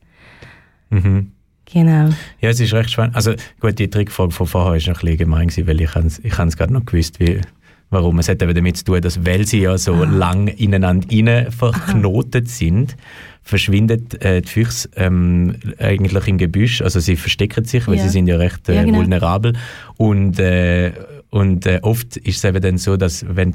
Mhm. 0.90 1.32
Genau. 1.72 2.10
Ja, 2.42 2.50
es 2.50 2.60
ist 2.60 2.74
recht 2.74 2.92
spannend. 2.92 3.16
Also 3.16 3.34
gut, 3.60 3.80
die 3.80 3.90
Trickfrage 3.90 4.32
von 4.32 4.46
vorher 4.48 4.72
war 4.74 4.78
noch 4.78 4.88
ein 4.88 4.94
bisschen 5.06 5.18
gemein, 5.18 5.48
gewesen, 5.48 5.68
weil 5.68 5.82
ich 5.82 5.96
hans- 5.96 6.20
ich 6.24 6.38
es 6.38 6.58
gerade 6.58 6.72
noch 6.74 6.86
gewusst, 6.86 7.20
wie, 7.20 7.42
warum. 7.90 8.20
Es 8.20 8.30
hat 8.30 8.42
eben 8.44 8.54
damit 8.54 8.78
zu 8.78 8.84
tun, 8.86 9.02
dass 9.02 9.26
weil 9.26 9.46
sie 9.48 9.62
ja 9.62 9.78
so 9.78 9.94
Ah. 9.96 10.06
lang 10.06 10.48
ineinander 10.48 11.08
rein 11.12 11.52
verknotet 11.52 12.50
sind, 12.50 12.96
verschwindet 13.42 14.24
äh, 14.24 14.42
die 14.42 14.48
Füchse 14.48 14.90
ähm, 14.96 15.56
eigentlich 15.80 16.28
im 16.28 16.38
Gebüsch. 16.38 16.82
Also 16.82 17.00
sie 17.00 17.16
verstecken 17.16 17.66
sich, 17.66 17.88
weil 17.88 17.96
Ja. 17.98 18.04
sie 18.04 18.10
sind 18.10 18.28
ja 18.28 18.38
recht 18.38 18.70
äh, 18.70 18.76
Ja, 18.76 18.84
genau. 18.84 19.00
vulnerabel. 19.00 19.54
Und, 19.98 20.40
äh, 20.40 20.92
und 21.36 21.66
äh, 21.66 21.80
oft 21.82 22.16
ist 22.16 22.38
es 22.38 22.44
eben 22.46 22.62
dann 22.62 22.78
so, 22.78 22.96
dass 22.96 23.26
wenn 23.28 23.54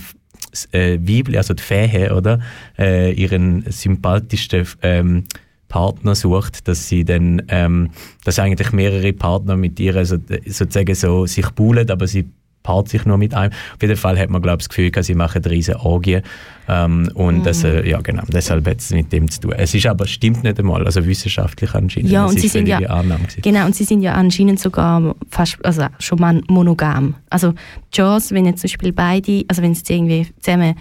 äh, 0.72 0.98
Weibli, 0.98 1.38
also 1.38 1.54
die 1.54 1.62
Fähe, 1.62 2.14
oder, 2.14 2.38
äh, 2.78 3.10
ihren 3.12 3.64
sympathischsten 3.70 4.66
ähm, 4.82 5.24
Partner 5.68 6.14
sucht, 6.14 6.68
dass 6.68 6.88
sie 6.88 7.06
dann, 7.06 7.40
ähm, 7.48 7.88
dass 8.22 8.38
eigentlich 8.38 8.72
mehrere 8.72 9.14
Partner 9.14 9.56
mit 9.56 9.80
ihr 9.80 10.04
so, 10.04 10.18
sozusagen 10.44 10.94
so 10.94 11.24
sich 11.24 11.48
buhlen, 11.52 11.90
aber 11.90 12.06
sie 12.06 12.28
paart 12.62 12.88
sich 12.88 13.04
nur 13.04 13.18
mit 13.18 13.34
einem. 13.34 13.52
Auf 13.52 13.82
jeden 13.82 13.96
Fall 13.96 14.18
hat 14.18 14.30
man, 14.30 14.42
glaube 14.42 14.60
ich, 14.60 14.68
das 14.68 14.76
Gefühl, 14.76 14.90
sie 15.02 15.14
machen 15.14 15.42
riesen 15.44 15.76
Orgien. 15.76 16.22
Ähm, 16.68 17.10
und 17.14 17.44
das, 17.44 17.64
äh, 17.64 17.88
ja 17.88 18.00
genau, 18.00 18.22
deshalb 18.32 18.66
hat 18.68 18.78
es 18.78 18.90
mit 18.90 19.12
dem 19.12 19.30
zu 19.30 19.40
tun. 19.40 19.52
Es 19.56 19.74
ist 19.74 19.86
aber, 19.86 20.06
stimmt 20.06 20.44
nicht 20.44 20.58
einmal, 20.58 20.84
also 20.84 21.04
wissenschaftlich 21.04 21.74
anscheinend. 21.74 22.10
Ja, 22.10 22.26
und 22.26 22.38
sie 22.38 22.48
sind 22.48 22.66
ja- 22.68 22.78
Annahme 22.78 23.24
gewesen. 23.24 23.42
Genau, 23.42 23.66
und 23.66 23.74
sie 23.74 23.84
sind 23.84 24.02
ja 24.02 24.14
anscheinend 24.14 24.60
sogar 24.60 25.14
fast, 25.30 25.58
also 25.64 25.86
schon 25.98 26.20
mal 26.20 26.40
monogam. 26.48 27.14
Also 27.28 27.54
Chance, 27.92 28.34
wenn 28.34 28.46
jetzt 28.46 28.60
zum 28.60 28.68
Beispiel 28.68 28.92
beide, 28.92 29.44
also 29.48 29.62
wenn 29.62 29.74
sie 29.74 29.92
irgendwie 29.92 30.26
zusammen 30.40 30.74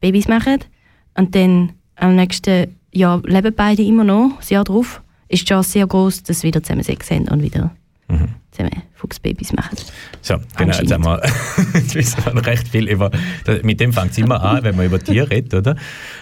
Babys 0.00 0.28
machen 0.28 0.58
und 1.16 1.34
dann 1.34 1.72
am 1.96 2.16
nächsten 2.16 2.76
Jahr 2.92 3.22
leben 3.24 3.54
beide 3.56 3.82
immer 3.82 4.04
noch, 4.04 4.32
das 4.38 4.50
Jahr 4.50 4.64
drauf, 4.64 5.00
ist 5.28 5.42
die 5.42 5.46
Chance 5.46 5.70
sehr 5.70 5.86
groß, 5.86 6.24
dass 6.24 6.40
sie 6.40 6.48
wieder 6.48 6.62
zusammen 6.62 6.82
Sex 6.82 7.10
haben 7.10 7.28
und 7.28 7.42
wieder 7.42 7.70
Mhm. 8.10 8.28
zusammen 8.50 8.82
Fuchsbabys 8.96 9.52
machen. 9.52 9.78
So, 10.20 10.36
genau, 10.56 10.76
jetzt 10.76 10.92
haben 10.92 11.04
wir, 11.04 11.22
jetzt 11.74 11.94
wissen 11.94 12.22
wir 12.24 12.46
recht 12.46 12.68
viel 12.68 12.88
über, 12.88 13.10
mit 13.62 13.80
dem 13.80 13.92
fängt 13.92 14.12
es 14.12 14.18
immer 14.18 14.42
an, 14.42 14.62
wenn 14.62 14.76
man 14.76 14.86
über 14.86 14.98
Tiere 14.98 15.30
redet, 15.30 15.54
oder? 15.54 15.76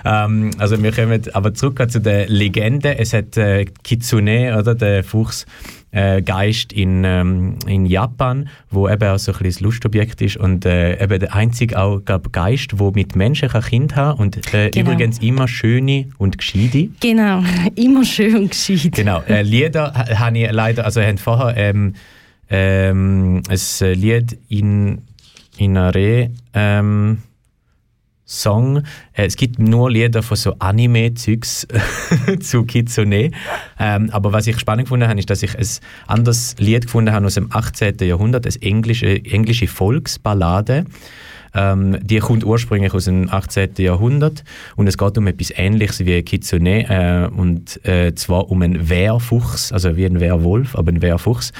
Ähm, 0.04 0.50
also 0.58 0.80
wir 0.80 0.92
kommen 0.92 1.20
aber 1.32 1.54
zurück 1.54 1.84
zu 1.90 2.00
der 2.00 2.28
Legende. 2.28 2.98
Es 2.98 3.12
hat 3.12 3.36
äh, 3.36 3.64
Kitsune, 3.82 4.56
oder, 4.56 4.74
der 4.74 5.02
Fuchs, 5.02 5.46
äh, 5.90 6.20
Geist 6.22 6.72
in, 6.72 7.02
ähm, 7.04 7.56
in 7.66 7.86
Japan, 7.86 8.48
wo 8.70 8.88
eben 8.88 9.08
auch 9.08 9.18
so 9.18 9.32
ein 9.32 9.38
bisschen 9.38 9.64
Lustobjekt 9.64 10.20
ist 10.20 10.36
und 10.36 10.66
äh, 10.66 11.02
eben 11.02 11.18
der 11.20 11.34
einzige 11.34 11.78
auch, 11.78 12.00
glaub, 12.04 12.32
Geist, 12.32 12.78
wo 12.78 12.90
mit 12.90 13.16
Menschen 13.16 13.48
kann 13.48 13.62
Kind 13.62 13.96
haben 13.96 14.18
und 14.20 14.52
äh, 14.54 14.70
Genau. 14.70 14.90
übrigens 14.92 15.18
immer 15.20 15.48
schöne 15.48 16.08
und 16.18 16.36
gescheite. 16.38 16.88
Genau, 17.00 17.42
immer 17.74 18.04
schön 18.04 18.36
und 18.36 18.50
gescheit. 18.50 18.92
Genau, 18.92 19.22
äh, 19.28 19.42
Lieder 19.42 19.94
ha- 19.94 20.18
habe 20.18 20.38
ich 20.38 20.52
leider, 20.52 20.84
also 20.84 21.00
haben 21.00 21.18
vorher 21.18 21.56
ähm, 21.56 21.94
ähm, 22.50 23.42
ein 23.48 23.92
Lied 23.94 24.38
in, 24.48 24.98
in 25.58 25.76
Are 25.76 26.30
ähm, 26.54 27.18
Song. 28.28 28.84
Äh, 29.14 29.26
es 29.26 29.36
gibt 29.36 29.58
nur 29.58 29.90
Lieder 29.90 30.22
von 30.22 30.36
so 30.36 30.54
Anime-Zeugs 30.58 31.66
zu 32.40 32.64
Kitsune. 32.64 33.30
Ähm, 33.80 34.10
aber 34.12 34.32
was 34.32 34.46
ich 34.46 34.58
spannend 34.58 34.84
gefunden 34.84 35.08
habe, 35.08 35.18
ist, 35.18 35.30
dass 35.30 35.42
ich 35.42 35.58
ein 35.58 35.66
anderes 36.06 36.54
Lied 36.58 36.84
gefunden 36.84 37.12
habe 37.12 37.26
aus 37.26 37.34
dem 37.34 37.48
18. 37.50 37.96
Jahrhundert, 38.00 38.46
eine 38.46 38.62
englische, 38.62 39.24
englische 39.24 39.66
Volksballade. 39.66 40.84
Ähm, 41.54 41.96
die 42.02 42.18
kommt 42.18 42.44
ursprünglich 42.44 42.92
aus 42.92 43.06
dem 43.06 43.30
18. 43.30 43.70
Jahrhundert 43.78 44.44
und 44.76 44.86
es 44.86 44.98
geht 44.98 45.16
um 45.16 45.26
etwas 45.26 45.50
Ähnliches 45.56 46.00
wie 46.00 46.22
Kitsune 46.22 46.88
äh, 46.90 47.34
und 47.34 47.84
äh, 47.86 48.14
zwar 48.14 48.50
um 48.50 48.60
einen 48.60 48.90
Wehrfuchs, 48.90 49.72
also 49.72 49.96
wie 49.96 50.04
ein 50.04 50.20
Werwolf, 50.20 50.76
aber 50.76 50.92
ein 50.92 51.00
Wehrfuchs. 51.00 51.52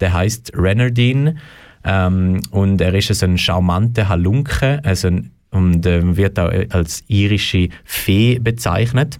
Der 0.00 0.12
heißt 0.12 0.52
Renardine 0.56 1.36
ähm, 1.84 2.40
und 2.50 2.80
er 2.80 2.92
ist 2.94 3.14
so 3.14 3.24
ein 3.24 3.38
charmanter 3.38 4.08
Halunke 4.08 4.80
also 4.82 5.08
ein, 5.08 5.30
und 5.56 5.86
ähm, 5.86 6.16
wird 6.16 6.38
auch 6.38 6.50
äh, 6.50 6.66
als 6.70 7.02
irische 7.08 7.68
Fee 7.84 8.38
bezeichnet. 8.38 9.18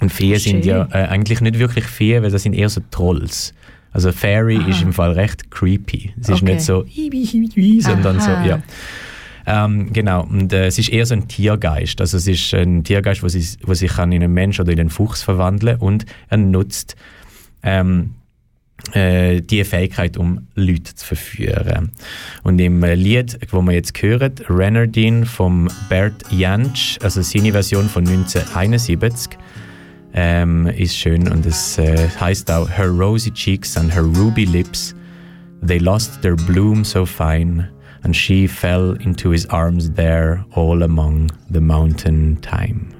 Und 0.00 0.10
Feen 0.10 0.38
sind 0.38 0.64
ja 0.64 0.88
äh, 0.90 1.06
eigentlich 1.08 1.40
nicht 1.40 1.58
wirklich 1.58 1.84
Feen, 1.84 2.22
weil 2.22 2.30
das 2.30 2.42
sind 2.42 2.54
eher 2.54 2.68
so 2.70 2.80
Trolls. 2.90 3.54
Also 3.92 4.12
Fairy 4.12 4.56
Aha. 4.58 4.68
ist 4.68 4.82
im 4.82 4.92
Fall 4.92 5.12
recht 5.12 5.50
creepy. 5.50 6.12
Es 6.20 6.28
ist 6.28 6.42
Okay. 6.42 6.54
nicht 6.54 6.62
so 6.62 6.84
sondern 7.80 8.20
so, 8.20 8.30
Aha. 8.30 8.46
ja. 8.46 8.62
Ähm, 9.46 9.92
genau, 9.92 10.24
und 10.24 10.52
äh, 10.52 10.66
es 10.66 10.78
ist 10.78 10.90
eher 10.90 11.04
so 11.06 11.14
ein 11.14 11.26
Tiergeist. 11.26 12.00
Also 12.00 12.18
es 12.18 12.26
ist 12.26 12.54
ein 12.54 12.84
Tiergeist, 12.84 13.22
der 13.22 13.30
sich, 13.30 13.56
wo 13.64 13.74
sich 13.74 13.90
kann 13.90 14.12
in 14.12 14.22
einen 14.22 14.32
Mensch 14.32 14.60
oder 14.60 14.72
in 14.72 14.80
einen 14.80 14.90
Fuchs 14.90 15.22
verwandeln 15.22 15.78
und 15.78 16.06
er 16.28 16.36
nutzt 16.36 16.94
ähm, 17.62 18.14
äh, 18.92 19.40
die 19.40 19.64
Fähigkeit, 19.64 20.16
um 20.16 20.46
Leute 20.54 20.94
zu 20.94 21.06
verführen. 21.06 21.90
Und 22.42 22.58
im 22.58 22.82
Lied, 22.82 23.38
wo 23.50 23.62
wir 23.62 23.72
jetzt 23.72 24.00
hören, 24.00 24.32
Renardine 24.48 25.26
vom 25.26 25.68
Bert 25.88 26.24
Jansch, 26.30 26.98
also 27.02 27.22
seine 27.22 27.52
Version 27.52 27.88
von 27.88 28.06
1971, 28.06 29.38
ähm, 30.12 30.66
ist 30.66 30.96
schön 30.96 31.28
und 31.28 31.46
es 31.46 31.78
äh, 31.78 32.08
heißt 32.20 32.50
auch 32.50 32.68
Her 32.68 32.88
rosy 32.88 33.30
cheeks 33.30 33.76
and 33.76 33.94
her 33.94 34.02
ruby 34.02 34.44
lips 34.44 34.94
They 35.62 35.78
lost 35.78 36.22
their 36.22 36.36
bloom 36.36 36.84
so 36.84 37.04
fine, 37.04 37.68
and 38.02 38.16
she 38.16 38.46
fell 38.46 38.92
into 38.92 39.30
his 39.30 39.46
arms 39.46 39.90
there, 39.90 40.44
all 40.56 40.82
among 40.82 41.30
the 41.50 41.60
mountain 41.60 42.36
thyme. 42.36 42.94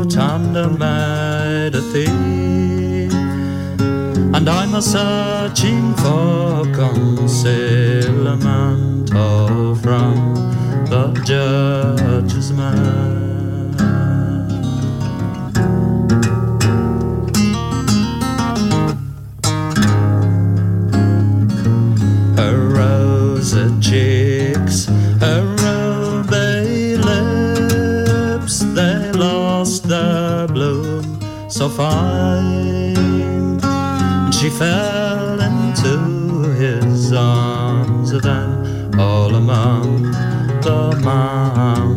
no 0.00 0.08
time 0.08 0.54
to 0.54 0.66
light. 0.66 1.74
And 4.34 4.48
I'm 4.48 4.74
a 4.74 4.80
searching 4.80 5.94
for 5.96 6.64
concealment, 6.72 7.50
oh, 9.14 9.74
from 9.74 10.34
the 10.86 11.12
judge's 11.24 12.52
mind. 12.52 13.09
And 33.62 34.34
she 34.34 34.50
fell 34.50 35.40
into 35.40 36.50
his 36.52 37.12
arms 37.12 38.10
then, 38.22 38.98
all 38.98 39.34
among 39.34 40.02
the 40.60 41.00
mountain 41.02 41.89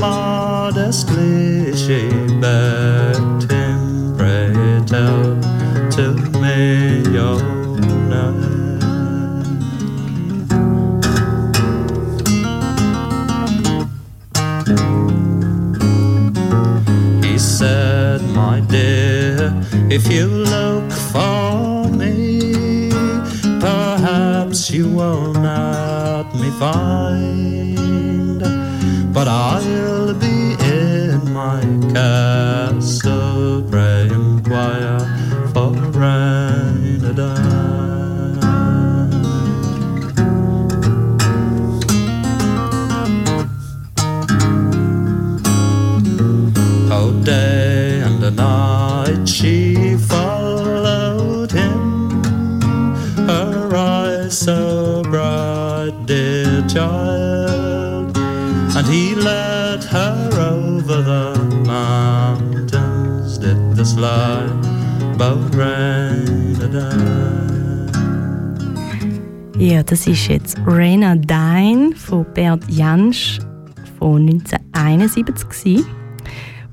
modestly 0.00 1.76
she 1.76 2.08
begged 2.40 3.50
him, 3.50 4.16
pray 4.16 4.80
tell 4.86 5.36
to 5.90 6.14
me 6.40 7.02
your 7.12 7.42
name. 8.08 8.80
He 17.22 17.38
said, 17.38 18.22
My 18.22 18.60
dear, 18.60 19.52
if 19.90 20.10
you 20.10 20.26
look 20.26 20.90
for 21.12 21.88
me, 21.90 22.90
perhaps 23.60 24.70
you 24.70 24.88
will 24.88 25.34
not 25.34 26.34
me 26.34 26.50
find. 26.58 28.09
But 29.12 29.26
I'll 29.26 30.14
be 30.14 30.54
in 30.62 31.32
my 31.32 31.60
castle, 31.92 32.49
Ja, 69.60 69.82
das 69.82 70.06
ist 70.06 70.26
jetzt 70.28 70.56
Raina 70.66 71.16
Dine 71.16 71.90
von 71.94 72.24
Bert 72.32 72.64
Jansch 72.70 73.40
von 73.98 74.26
1971. 74.26 75.36
gewesen. 75.36 75.86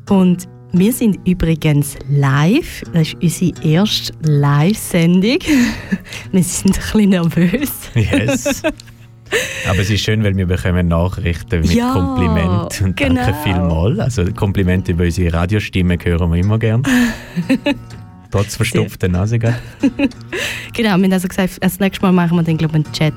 Und 0.10 0.47
wir 0.71 0.93
sind 0.93 1.19
übrigens 1.28 1.97
live. 2.10 2.84
Das 2.93 3.10
ist 3.10 3.15
unsere 3.21 3.62
erste 3.67 4.13
Live-Sendung. 4.21 5.39
wir 6.32 6.43
sind 6.43 6.78
ein 6.78 6.82
bisschen 6.82 7.10
nervös. 7.10 7.71
Yes. 7.93 8.63
Aber 9.69 9.80
es 9.80 9.89
ist 9.89 10.06
schön, 10.06 10.23
weil 10.23 10.38
wir 10.38 10.45
bekommen 10.45 10.88
Nachrichten 10.88 11.60
mit 11.60 11.73
Ja, 11.73 11.91
Kompliment 11.91 12.82
und 12.82 12.95
genau. 12.95 13.15
danke 13.15 13.36
vielmals. 13.43 14.00
Also 14.00 14.32
Komplimente 14.32 14.93
über 14.93 15.04
unsere 15.04 15.34
Radiostimme 15.34 15.97
hören 16.02 16.32
wir 16.32 16.39
immer 16.39 16.58
gern. 16.58 16.84
Trotz 18.31 18.55
verstopfter 18.55 19.07
Nase. 19.07 19.39
gell? 19.39 19.55
Genau, 20.73 20.89
wir 20.89 21.03
haben 21.03 21.13
also 21.13 21.27
gesagt, 21.27 21.57
das 21.61 21.79
nächste 21.79 22.05
Mal 22.05 22.11
machen 22.11 22.37
wir 22.37 22.43
dann, 22.43 22.57
glaube 22.57 22.75
einen 22.75 22.91
Chat. 22.91 23.13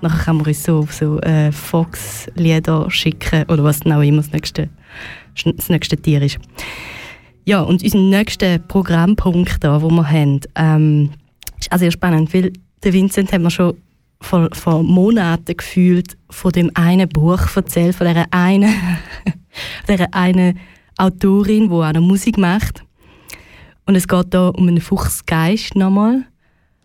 Nachher 0.00 0.24
kann 0.24 0.36
man 0.36 0.46
uns 0.46 0.62
so, 0.62 0.86
so 0.90 1.20
äh, 1.20 1.52
Fox-Lieder 1.52 2.90
schicken 2.90 3.44
oder 3.48 3.64
was 3.64 3.80
dann 3.80 3.92
auch 3.92 4.02
immer 4.02 4.18
das 4.18 4.32
nächste, 4.32 4.68
das 5.44 5.68
nächste 5.68 5.96
Tier 5.96 6.22
ist. 6.22 6.38
Ja, 7.44 7.62
und 7.62 7.82
unser 7.82 7.98
nächster 7.98 8.58
Programmpunkt, 8.58 9.64
da, 9.64 9.80
wo 9.80 9.90
wir 9.90 10.08
haben, 10.08 10.40
ähm, 10.54 11.10
ist 11.58 11.72
auch 11.72 11.78
sehr 11.78 11.90
spannend, 11.90 12.32
weil 12.34 12.52
der 12.84 12.92
Vincent 12.92 13.32
hat 13.32 13.40
mir 13.40 13.50
schon 13.50 13.76
vor, 14.20 14.48
vor 14.52 14.82
Monaten 14.82 15.56
gefühlt 15.56 16.16
von 16.30 16.52
dem 16.52 16.70
einen 16.74 17.08
Buch 17.08 17.40
erzählt, 17.54 17.94
von 17.94 18.06
dieser 18.06 18.26
einen, 18.30 18.74
dieser 19.88 20.12
einen 20.12 20.58
Autorin, 20.96 21.68
die 21.68 21.74
auch 21.74 21.92
noch 21.92 22.00
Musik 22.00 22.38
macht. 22.38 22.82
Und 23.88 23.96
es 23.96 24.06
geht 24.06 24.34
da 24.34 24.48
um 24.48 24.68
einen 24.68 24.82
Fuchsgeist 24.82 25.74
nochmal. 25.74 26.26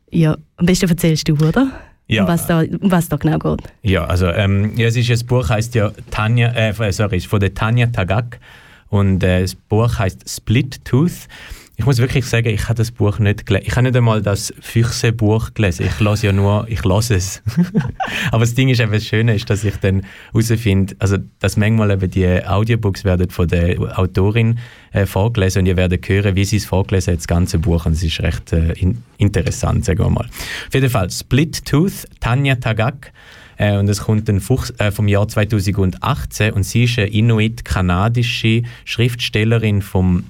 Ja, 0.10 0.38
am 0.56 0.66
besten 0.66 0.88
erzählst 0.88 1.28
du, 1.28 1.34
oder? 1.34 1.70
Ja. 2.08 2.22
Um 2.24 2.30
was 2.30 2.48
da, 2.48 2.62
um 2.62 2.92
was 2.92 3.10
da 3.10 3.18
genau 3.18 3.40
geht. 3.40 3.60
Ja, 3.82 4.06
also 4.06 4.28
ähm, 4.28 4.72
ja, 4.78 4.88
es 4.88 4.96
ist 4.96 5.10
das 5.10 5.22
Buch 5.22 5.50
heißt 5.50 5.76
ja 5.76 5.92
Tanja, 6.12 6.54
äh, 6.54 6.94
sorry, 6.94 7.18
ist 7.18 7.28
von 7.28 7.42
der 7.42 7.54
Tanja 7.54 7.88
Tagak 7.88 8.40
und 8.88 9.22
äh, 9.22 9.42
das 9.42 9.54
Buch 9.54 10.00
heißt 10.00 10.30
Split 10.30 10.86
Tooth. 10.86 11.28
Ich 11.76 11.86
muss 11.86 11.98
wirklich 11.98 12.26
sagen, 12.26 12.50
ich 12.50 12.66
habe 12.66 12.76
das 12.76 12.92
Buch 12.92 13.18
nicht 13.18 13.48
gelesen. 13.48 13.66
Ich 13.68 13.76
habe 13.76 13.84
nicht 13.84 13.98
einmal 13.98 14.22
das 14.22 14.54
Füchse-Buch 14.62 15.56
gelesen. 15.56 15.88
Ich 15.88 16.00
lasse 16.00 16.28
ja 16.28 16.32
nur, 16.32 16.68
ich 16.70 16.84
lasse 16.84 17.16
es. 17.16 17.42
Aber 18.32 18.42
das 18.42 18.54
Ding 18.54 18.70
ist 18.70 18.80
eben, 18.80 18.92
das 18.92 19.06
Schöne 19.06 19.34
ist, 19.34 19.50
dass 19.50 19.64
ich 19.64 19.76
dann 19.78 20.04
herausfinde, 20.34 20.96
also 21.00 21.18
dass 21.40 21.58
manchmal 21.58 21.90
eben 21.90 22.12
die 22.12 22.46
Audiobooks 22.46 23.06
werden 23.06 23.32
von 23.32 23.48
der 23.48 23.98
Autorin 23.98 24.60
äh, 24.92 25.08
vorgelesen 25.08 25.62
und 25.62 25.66
ihr 25.66 25.76
werdet 25.76 26.08
hören, 26.08 26.36
wie 26.36 26.46
sie 26.46 26.58
es 26.58 26.66
vorgelesen 26.66 27.14
hat, 27.14 27.20
das 27.22 27.28
ganze 27.28 27.58
Buch. 27.58 27.88
Und 27.88 27.94
es 27.94 28.04
ist 28.04 28.22
recht 28.22 28.54
äh, 28.54 28.74
in, 28.74 29.02
interessant, 29.18 29.84
sagen 29.84 30.00
wir 30.00 30.10
mal. 30.12 30.26
Auf 30.68 30.74
jeden 30.74 30.92
Fall, 30.92 31.10
Split 31.10 31.66
Tooth, 31.66 32.08
Tanja 32.20 32.56
Tagak. 32.56 33.12
Äh, 33.58 33.78
und 33.78 33.90
es 33.90 34.02
kommt 34.02 34.30
ein 34.30 34.42
Fuchs, 34.42 34.72
äh, 34.78 34.92
vom 34.92 35.08
Jahr 35.08 35.28
2018 35.28 36.54
und 36.54 36.64
sie 36.64 36.84
ist 36.84 37.00
eine 37.00 37.08
inuit-kanadische 37.08 38.64
Schriftstellerin 38.86 39.82
vom 39.82 40.26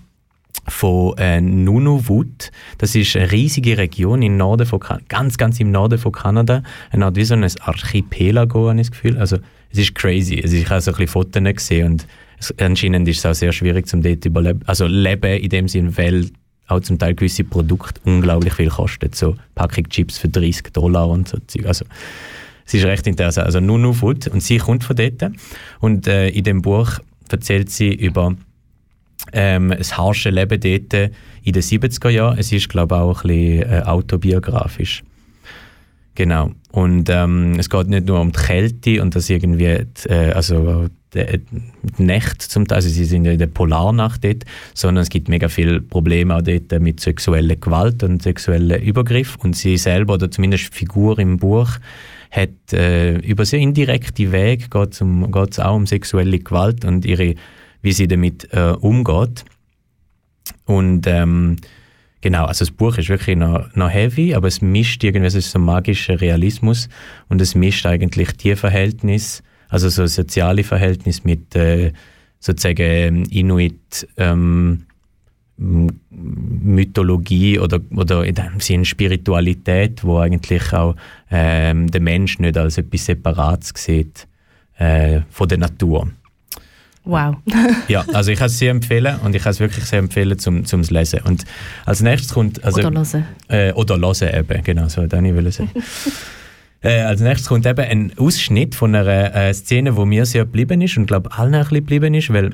von 0.67 1.17
äh, 1.17 1.41
Nunavut. 1.41 2.51
Das 2.77 2.95
ist 2.95 3.15
eine 3.15 3.31
riesige 3.31 3.77
Region 3.77 4.21
im 4.21 4.37
Norden 4.37 4.65
von 4.65 4.79
kan 4.79 5.01
ganz, 5.09 5.37
ganz 5.37 5.59
im 5.59 5.71
Norden 5.71 5.99
von 5.99 6.11
Kanada. 6.11 6.63
Eine 6.91 7.05
Art 7.05 7.15
wie 7.15 7.25
so 7.25 7.33
ein 7.33 7.43
Archipelago, 7.43 8.69
habe 8.69 8.79
ich 8.79 8.87
das 8.87 8.91
Gefühl. 8.91 9.17
Also, 9.17 9.37
es 9.71 9.79
ist 9.79 9.95
crazy. 9.95 10.41
Also, 10.41 10.55
ich 10.55 10.69
habe 10.69 10.81
so 10.81 10.91
ein 10.91 10.97
bisschen 10.97 11.07
Fotos 11.07 11.43
gesehen 11.43 11.91
und 11.91 12.07
es, 12.39 12.53
anscheinend 12.59 13.07
ist 13.07 13.19
es 13.19 13.25
auch 13.25 13.33
sehr 13.33 13.51
schwierig, 13.51 13.87
zum 13.87 14.01
dort 14.01 14.25
überleben. 14.25 14.61
Also, 14.65 14.85
leben 14.87 15.37
in 15.39 15.49
dem 15.49 15.67
Sinn, 15.67 15.97
weil 15.97 16.29
auch 16.67 16.79
zum 16.79 16.97
Teil 16.97 17.13
gewisse 17.13 17.43
Produkte 17.43 17.99
unglaublich 18.05 18.53
viel 18.53 18.69
kosten. 18.69 19.09
So 19.13 19.35
Packung 19.55 19.89
Chips 19.89 20.17
für 20.17 20.29
30 20.29 20.71
Dollar 20.71 21.09
und 21.09 21.27
so 21.27 21.37
Zeug. 21.47 21.65
Also, 21.65 21.85
es 22.65 22.73
ist 22.73 22.85
recht 22.85 23.05
interessant. 23.05 23.47
Also, 23.47 23.59
Nunavut. 23.59 24.27
Und 24.27 24.41
sie 24.41 24.59
kommt 24.59 24.85
von 24.85 24.95
dort. 24.95 25.31
Und 25.81 26.07
äh, 26.07 26.29
in 26.29 26.45
dem 26.45 26.61
Buch 26.61 26.99
erzählt 27.29 27.69
sie 27.69 27.93
über 27.93 28.35
ähm, 29.31 29.73
das 29.75 29.97
harsche 29.97 30.29
Leben 30.29 30.59
dort 30.59 31.11
in 31.43 31.53
den 31.53 31.61
70er 31.61 32.09
Jahren. 32.09 32.37
Es 32.37 32.51
ist, 32.51 32.69
glaube 32.69 32.95
ich, 32.95 33.01
auch 33.01 33.23
ein 33.23 33.27
bisschen 33.27 33.71
äh, 33.71 33.81
autobiografisch. 33.85 35.03
Genau. 36.15 36.51
Und 36.71 37.09
ähm, 37.09 37.53
es 37.57 37.69
geht 37.69 37.87
nicht 37.87 38.05
nur 38.07 38.19
um 38.19 38.31
die 38.31 38.39
Kälte 38.39 39.01
und 39.01 39.15
das 39.15 39.29
irgendwie, 39.29 39.85
äh, 40.07 40.31
also 40.33 40.87
die, 41.13 41.41
die 41.97 42.03
Nächte 42.03 42.47
zum 42.47 42.67
Teil, 42.67 42.77
also 42.77 42.89
sie 42.89 43.05
sind 43.05 43.25
in 43.25 43.39
der 43.39 43.47
Polarnacht 43.47 44.23
dort, 44.23 44.43
sondern 44.73 45.01
es 45.01 45.09
gibt 45.09 45.27
mega 45.27 45.49
viele 45.49 45.81
Probleme 45.81 46.35
auch 46.35 46.41
dort 46.41 46.71
mit 46.79 46.99
sexueller 46.99 47.55
Gewalt 47.55 48.03
und 48.03 48.21
sexuellen 48.21 48.81
Übergriff 48.81 49.37
und 49.43 49.55
sie 49.55 49.77
selber, 49.77 50.15
oder 50.15 50.29
zumindest 50.29 50.73
die 50.73 50.77
Figur 50.77 51.17
im 51.19 51.37
Buch, 51.37 51.69
hat 52.31 52.73
äh, 52.73 53.17
über 53.17 53.45
sehr 53.45 53.59
indirekte 53.59 54.31
Wege 54.31 54.67
geht 54.69 54.93
es 54.93 55.59
auch 55.59 55.75
um 55.75 55.85
sexuelle 55.85 56.39
Gewalt 56.39 56.83
und 56.83 57.05
ihre, 57.05 57.35
wie 57.83 57.91
sie 57.91 58.07
damit 58.07 58.51
äh, 58.51 58.71
umgeht. 58.79 59.45
Und 60.65 61.05
ähm, 61.05 61.57
Genau, 62.23 62.45
also 62.45 62.63
das 62.63 62.71
Buch 62.71 62.97
ist 62.97 63.09
wirklich 63.09 63.35
noch, 63.35 63.75
noch 63.75 63.89
heavy, 63.89 64.33
aber 64.33 64.47
es 64.47 64.61
mischt 64.61 65.03
irgendwie, 65.03 65.25
es 65.25 65.35
ist 65.35 65.51
so 65.51 65.59
magischer 65.59 66.21
Realismus 66.21 66.87
und 67.27 67.41
es 67.41 67.53
mischt 67.53 67.85
eigentlich 67.85 68.31
die 68.37 68.55
Verhältnisse, 68.55 69.43
also 69.67 69.89
so 69.89 70.05
soziale 70.05 70.63
Verhältnisse 70.63 71.19
mit 71.25 71.53
äh, 71.53 71.91
sozusagen 72.39 72.81
ähm, 72.81 73.23
Inuit 73.29 74.07
ähm, 74.15 74.85
Mythologie 76.09 77.59
oder, 77.59 77.81
oder 77.93 78.23
in 78.23 78.35
dem 78.35 78.61
Sinne 78.61 78.85
Spiritualität, 78.85 80.05
wo 80.05 80.19
eigentlich 80.19 80.71
auch 80.71 80.95
ähm, 81.29 81.91
der 81.91 81.99
Mensch 81.99 82.39
nicht 82.39 82.57
als 82.57 82.77
etwas 82.77 83.05
Separates 83.05 83.73
sieht 83.75 84.29
äh, 84.77 85.19
von 85.29 85.49
der 85.49 85.57
Natur. 85.57 86.07
Wow. 87.05 87.35
ja, 87.89 88.05
also 88.13 88.31
ich 88.31 88.39
kann 88.39 88.47
es 88.47 88.57
sehr 88.57 88.71
empfehlen 88.71 89.19
und 89.23 89.35
ich 89.35 89.43
kann 89.43 89.51
es 89.51 89.59
wirklich 89.59 89.83
sehr 89.85 89.99
empfehlen 89.99 90.39
zum, 90.39 90.65
zum 90.65 90.81
Lesen. 90.81 91.19
Und 91.21 91.43
als 91.85 92.01
nächstes 92.01 92.33
kommt... 92.33 92.63
Also, 92.63 92.79
oder 92.79 92.91
hören. 92.91 93.25
Äh, 93.49 93.73
oder 93.73 93.97
hören 93.97 94.33
eben, 94.33 94.63
genau, 94.63 94.87
so 94.87 95.05
das 95.05 95.21
ich 95.21 95.55
sagen. 95.55 95.71
äh, 96.81 97.01
als 97.01 97.19
nächstes 97.19 97.49
kommt 97.49 97.65
eben 97.65 97.81
ein 97.81 98.13
Ausschnitt 98.17 98.75
von 98.75 98.95
einer 98.95 99.35
äh, 99.35 99.53
Szene, 99.53 99.97
wo 99.97 100.05
mir 100.05 100.25
sehr 100.25 100.45
geblieben 100.45 100.81
ist 100.81 100.97
und 100.97 101.05
glaube 101.05 101.31
allen 101.33 101.53
ein 101.53 101.61
bisschen 101.61 101.77
geblieben 101.77 102.13
ist, 102.13 102.31
weil 102.31 102.51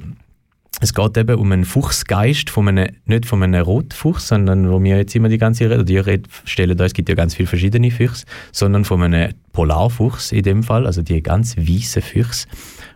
es 0.81 0.93
geht 0.93 1.17
eben 1.17 1.35
um 1.35 1.51
einen 1.51 1.65
Fuchsgeist, 1.65 2.49
von 2.49 2.69
einem, 2.69 2.95
nicht 3.05 3.25
von 3.25 3.43
einem 3.43 3.62
Rotfuchs, 3.62 4.29
sondern 4.29 4.71
wo 4.71 4.81
wir 4.81 4.97
jetzt 4.97 5.13
immer 5.15 5.27
die 5.27 5.38
ganze 5.38 5.69
Rede, 5.69 5.83
die 5.83 5.97
Rede 5.97 6.29
stellen, 6.45 6.77
da 6.77 6.85
es 6.85 6.93
gibt 6.93 7.09
ja 7.09 7.15
ganz 7.15 7.35
viele 7.35 7.47
verschiedene 7.47 7.91
Füchse, 7.91 8.25
sondern 8.51 8.85
von 8.85 9.03
einem 9.03 9.33
Polarfuchs 9.51 10.31
in 10.31 10.43
dem 10.43 10.63
Fall, 10.63 10.85
also 10.85 11.01
die 11.01 11.21
ganz 11.21 11.57
weißen 11.57 12.01
Füchse 12.01 12.47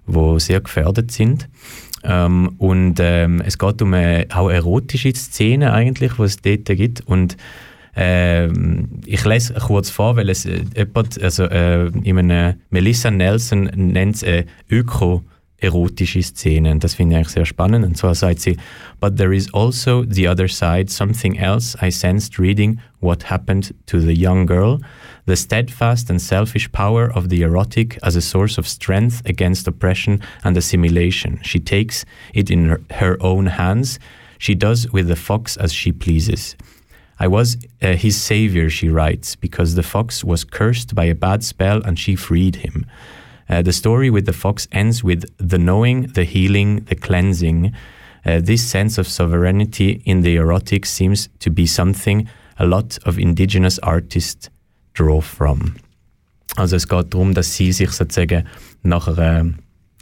die 0.08 0.40
sehr 0.40 0.62
gefährdet 0.62 1.12
sind. 1.12 1.50
Ähm, 2.04 2.56
und 2.58 2.96
ähm, 3.00 3.42
es 3.46 3.58
geht 3.58 3.82
um 3.82 3.94
eine, 3.94 4.28
auch 4.34 4.50
erotische 4.50 5.14
Szenen 5.14 5.70
eigentlich, 5.70 6.14
die 6.14 6.24
es 6.24 6.42
dort 6.42 6.66
gibt. 6.66 7.02
Und 7.02 7.38
ähm, 7.96 9.02
ich 9.06 9.24
lese 9.24 9.54
kurz 9.54 9.90
vor, 9.90 10.16
weil 10.16 10.30
es 10.30 10.46
äh, 10.46 10.64
jemand, 10.76 11.22
also 11.22 11.44
äh, 11.46 11.88
in 12.04 12.18
einem, 12.18 12.56
Melissa 12.70 13.12
Nelson 13.12 13.70
nennt 13.76 14.16
es 14.16 14.24
eine 14.24 14.46
Öko- 14.70 15.22
erotische 15.64 16.22
Szenen. 16.22 16.80
Das 16.80 16.94
finde 16.94 17.14
ich 17.14 17.18
eigentlich 17.18 17.34
sehr 17.34 17.46
spannend. 17.46 17.86
Und 17.86 17.98
zwar 17.98 18.16
sagt 18.16 18.42
sie, 18.42 18.58
But 19.00 19.16
there 19.18 19.34
is 19.34 19.52
also 19.54 20.04
the 20.08 20.28
other 20.28 20.48
side, 20.48 20.90
something 20.90 21.36
else 21.36 21.78
I 21.82 21.90
sensed 21.90 22.38
reading 22.38 22.80
what 23.00 23.30
happened 23.30 23.74
to 23.88 24.00
the 24.00 24.14
young 24.14 24.46
girl, 24.46 24.80
the 25.26 25.36
steadfast 25.36 26.10
and 26.10 26.22
selfish 26.22 26.72
power 26.72 27.12
of 27.12 27.30
the 27.30 27.42
erotic 27.42 27.98
as 28.04 28.16
a 28.16 28.22
source 28.22 28.58
of 28.58 28.68
strength 28.68 29.22
against 29.26 29.68
oppression 29.68 30.22
and 30.44 30.58
assimilation. 30.58 31.40
She 31.44 31.60
takes 31.60 32.06
it 32.34 32.52
in 32.52 32.70
her, 32.70 32.82
her 32.92 33.18
own 33.22 33.46
hands. 33.46 34.00
She 34.38 34.56
does 34.56 34.92
with 34.92 35.08
the 35.08 35.16
fox 35.16 35.56
as 35.58 35.72
she 35.72 35.92
pleases. 35.92 36.56
I 37.20 37.28
was 37.28 37.58
uh, 37.82 37.94
his 37.94 38.22
savior, 38.22 38.70
she 38.70 38.90
writes, 38.90 39.36
because 39.36 39.76
the 39.76 39.84
fox 39.84 40.24
was 40.24 40.44
cursed 40.44 40.94
by 40.94 41.06
a 41.06 41.16
bad 41.16 41.44
spell 41.44 41.82
and 41.84 41.98
she 41.98 42.16
freed 42.16 42.58
him. 42.58 42.86
Uh, 43.48 43.62
the 43.62 43.72
story 43.72 44.10
with 44.10 44.26
the 44.26 44.34
fox 44.34 44.68
ends 44.72 45.04
with 45.04 45.26
the 45.38 45.60
knowing, 45.60 46.08
the 46.08 46.24
healing, 46.24 46.84
the 46.86 46.96
cleansing. 46.96 47.74
Uh, 48.26 48.42
this 48.42 48.66
sense 48.66 48.98
of 48.98 49.08
sovereignty 49.08 50.02
in 50.06 50.22
the 50.22 50.36
erotic 50.36 50.86
seems 50.86 51.30
to 51.40 51.50
be 51.50 51.66
something 51.66 52.28
a 52.58 52.66
lot 52.66 52.98
of 53.06 53.20
indigenous 53.20 53.80
artists 53.80 54.50
draw 54.94 55.22
from. 55.22 55.74
Also 56.56 56.76
es 56.76 56.88
geht 56.88 57.14
darum, 57.14 57.34
dass 57.34 57.56
sie 57.56 57.72
sich 57.72 57.92
sozusagen 57.92 58.46
nach 58.84 59.08
einer 59.08 59.54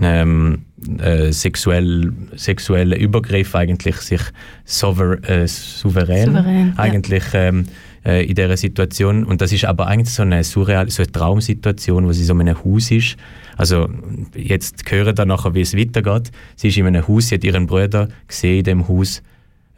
ähm, 0.01 0.65
äh, 0.99 1.31
sexuell, 1.31 2.11
sexuellen 2.35 2.99
Übergriff 2.99 3.55
eigentlich 3.55 3.97
sich 3.97 4.21
souver 4.65 5.17
äh, 5.29 5.47
souverän, 5.47 6.25
souverän, 6.27 6.73
eigentlich 6.77 7.33
ja. 7.33 7.41
ähm, 7.41 7.65
äh, 8.03 8.25
in 8.25 8.35
dieser 8.35 8.57
Situation. 8.57 9.23
Und 9.23 9.41
das 9.41 9.51
ist 9.51 9.65
aber 9.65 9.87
eigentlich 9.87 10.13
so 10.13 10.23
eine 10.23 10.43
surreal, 10.43 10.89
so 10.89 11.03
eine 11.03 11.11
Traumsituation, 11.11 12.05
wo 12.05 12.11
sie 12.11 12.23
so 12.23 12.33
in 12.33 12.41
einem 12.41 12.63
Haus 12.63 12.91
ist. 12.91 13.15
Also 13.57 13.89
jetzt 14.35 14.89
hören 14.89 15.15
dann 15.15 15.27
nachher, 15.27 15.53
wie 15.53 15.61
es 15.61 15.77
weitergeht. 15.77 16.31
Sie 16.55 16.69
ist 16.69 16.77
in 16.77 16.87
einem 16.87 17.07
Haus, 17.07 17.27
sie 17.27 17.35
hat 17.35 17.43
ihren 17.43 17.67
Bruder 17.67 18.07
gesehen 18.27 18.59
in 18.59 18.63
dem 18.63 18.87
Haus 18.87 19.21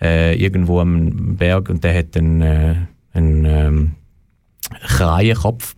äh, 0.02 0.36
irgendwo 0.42 0.80
am 0.80 1.36
Berg 1.36 1.70
und 1.70 1.84
der 1.84 1.98
hat 1.98 2.16
einen, 2.16 2.42
äh, 2.42 2.76
einen 3.14 3.46
ähm, 3.46 3.92
Kreienkopf. 4.82 5.76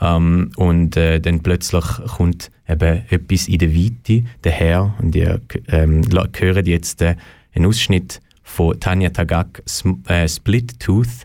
Ähm, 0.00 0.50
und 0.56 0.96
äh, 0.96 1.20
dann 1.20 1.40
plötzlich 1.40 1.84
kommt 2.16 2.50
eben 2.68 3.02
etwas 3.08 3.48
in 3.48 3.58
der 3.58 3.74
Weite 3.74 4.24
daher 4.42 4.94
und 5.00 5.14
ihr 5.14 5.40
ähm, 5.68 6.02
hören 6.36 6.66
jetzt 6.66 7.00
äh, 7.02 7.16
einen 7.54 7.66
Ausschnitt 7.66 8.20
von 8.42 8.78
Tanja 8.78 9.10
Tagak 9.10 9.62
äh, 10.08 10.28
Split 10.28 10.78
Tooth 10.80 11.24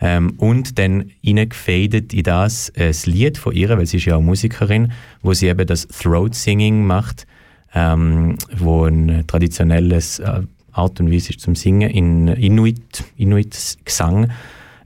ähm, 0.00 0.34
und 0.38 0.78
dann 0.78 1.10
reingefadet 1.24 2.12
in 2.12 2.22
das 2.24 2.70
äh, 2.70 2.88
das 2.88 3.06
Lied 3.06 3.38
von 3.38 3.54
ihr, 3.54 3.70
weil 3.70 3.86
sie 3.86 3.98
ist 3.98 4.06
ja 4.06 4.16
auch 4.16 4.20
Musikerin, 4.20 4.92
wo 5.22 5.32
sie 5.32 5.46
eben 5.46 5.66
das 5.66 5.86
Throat 5.86 6.34
Singing 6.34 6.84
macht, 6.84 7.26
ähm, 7.74 8.36
wo 8.56 8.84
ein 8.84 9.26
traditionelles 9.26 10.18
äh, 10.18 10.42
Art 10.72 11.00
und 11.00 11.10
Weise 11.10 11.30
ist 11.30 11.40
zum 11.40 11.54
Singen 11.56 11.90
in 11.90 12.28
Inuit, 12.28 13.04
Inuit 13.16 13.78
Gesang, 13.84 14.30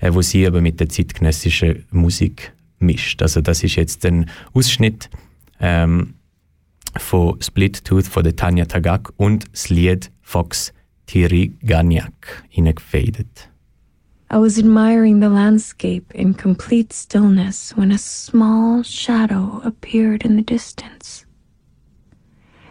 äh, 0.02 0.12
wo 0.12 0.20
sie 0.20 0.46
aber 0.46 0.60
mit 0.60 0.80
der 0.80 0.88
zeitgenössischen 0.88 1.86
Musik 1.90 2.52
mischt. 2.78 3.22
Also 3.22 3.40
das 3.40 3.62
ist 3.62 3.76
jetzt 3.76 4.04
ein 4.04 4.28
Ausschnitt 4.52 5.08
ähm, 5.60 6.14
von 6.98 7.40
Split 7.40 7.84
Tooth 7.84 8.06
von 8.06 8.24
der 8.24 8.36
Tanja 8.36 8.66
Tagak 8.66 9.12
und 9.16 9.46
das 9.52 9.70
Lied 9.70 10.10
Fox 10.20 10.74
Tiriganiak 11.06 12.44
reingefadet. 12.54 13.48
I 14.30 14.38
was 14.38 14.58
admiring 14.58 15.20
the 15.20 15.28
landscape 15.28 16.10
in 16.14 16.34
complete 16.34 16.92
stillness 16.92 17.74
when 17.76 17.92
a 17.92 17.98
small 17.98 18.82
shadow 18.82 19.60
appeared 19.62 20.24
in 20.24 20.36
the 20.36 20.42
distance. 20.42 21.26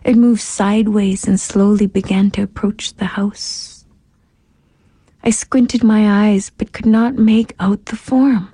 It 0.03 0.17
moved 0.17 0.41
sideways 0.41 1.27
and 1.27 1.39
slowly 1.39 1.85
began 1.85 2.31
to 2.31 2.41
approach 2.41 2.95
the 2.95 3.05
house. 3.05 3.70
I 5.23 5.29
squinted 5.29 5.83
my 5.83 6.29
eyes 6.29 6.49
but 6.49 6.73
could 6.73 6.85
not 6.85 7.15
make 7.15 7.53
out 7.59 7.85
the 7.85 7.95
form, 7.95 8.51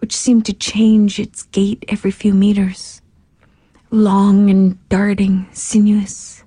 which 0.00 0.14
seemed 0.14 0.44
to 0.46 0.52
change 0.52 1.18
its 1.18 1.44
gait 1.44 1.84
every 1.88 2.10
few 2.10 2.34
meters. 2.34 3.00
Long 3.90 4.50
and 4.50 4.88
darting, 4.88 5.46
sinuous. 5.52 6.44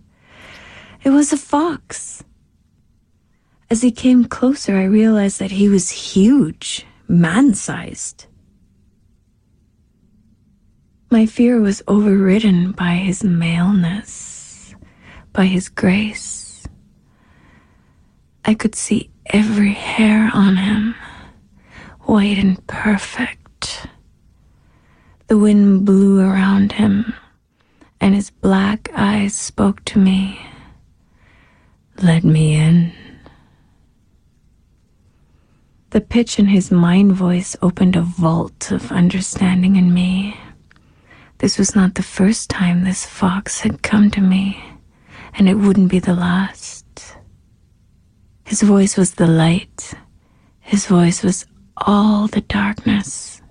It 1.04 1.10
was 1.10 1.34
a 1.34 1.38
fox. 1.38 2.24
As 3.70 3.82
he 3.82 3.92
came 3.92 4.26
closer, 4.26 4.78
I 4.78 4.84
realized 4.84 5.40
that 5.40 5.52
he 5.52 5.70
was 5.70 5.90
huge, 5.90 6.86
man 7.08 7.54
sized. 7.54 8.28
My 11.10 11.26
fear 11.26 11.60
was 11.60 11.82
overridden 11.88 12.74
by 12.74 12.96
his 12.96 13.24
maleness, 13.24 14.76
by 15.34 15.46
his 15.46 15.70
grace. 15.70 16.66
I 18.46 18.54
could 18.54 18.76
see 18.76 19.10
every 19.30 19.74
hair 19.74 20.30
on 20.34 20.58
him, 20.58 20.96
white 22.02 22.38
and 22.38 22.66
perfect. 22.68 23.88
The 25.28 25.38
wind 25.38 25.86
blew 25.86 26.20
around 26.20 26.74
him, 26.74 27.14
and 28.00 28.16
his 28.16 28.30
black 28.30 28.90
eyes 28.96 29.36
spoke 29.36 29.84
to 29.86 30.00
me. 30.00 30.40
Let 32.02 32.24
me 32.24 32.54
in. 32.56 32.94
The 35.90 36.02
pitch 36.02 36.38
in 36.38 36.48
his 36.48 36.70
mind 36.70 37.14
voice 37.14 37.56
opened 37.62 37.96
a 37.96 38.02
vault 38.02 38.72
of 38.72 38.92
understanding 38.92 39.78
in 39.78 39.94
me. 39.94 40.38
This 41.40 41.58
was 41.58 41.76
not 41.76 41.96
the 41.96 42.04
first 42.04 42.50
time 42.50 42.84
this 42.84 43.06
fox 43.06 43.62
had 43.62 43.84
come 43.84 44.12
to 44.12 44.22
me, 44.22 44.64
and 45.34 45.48
it 45.48 45.56
wouldn't 45.56 45.90
be 45.90 46.00
the 46.00 46.16
last. 46.16 46.77
His 48.48 48.62
voice 48.62 48.96
was 48.96 49.16
the 49.16 49.28
light. 49.28 49.94
His 50.62 50.86
voice 50.86 51.22
was 51.22 51.46
all 51.76 52.28
the 52.28 52.40
darkness. 52.40 53.42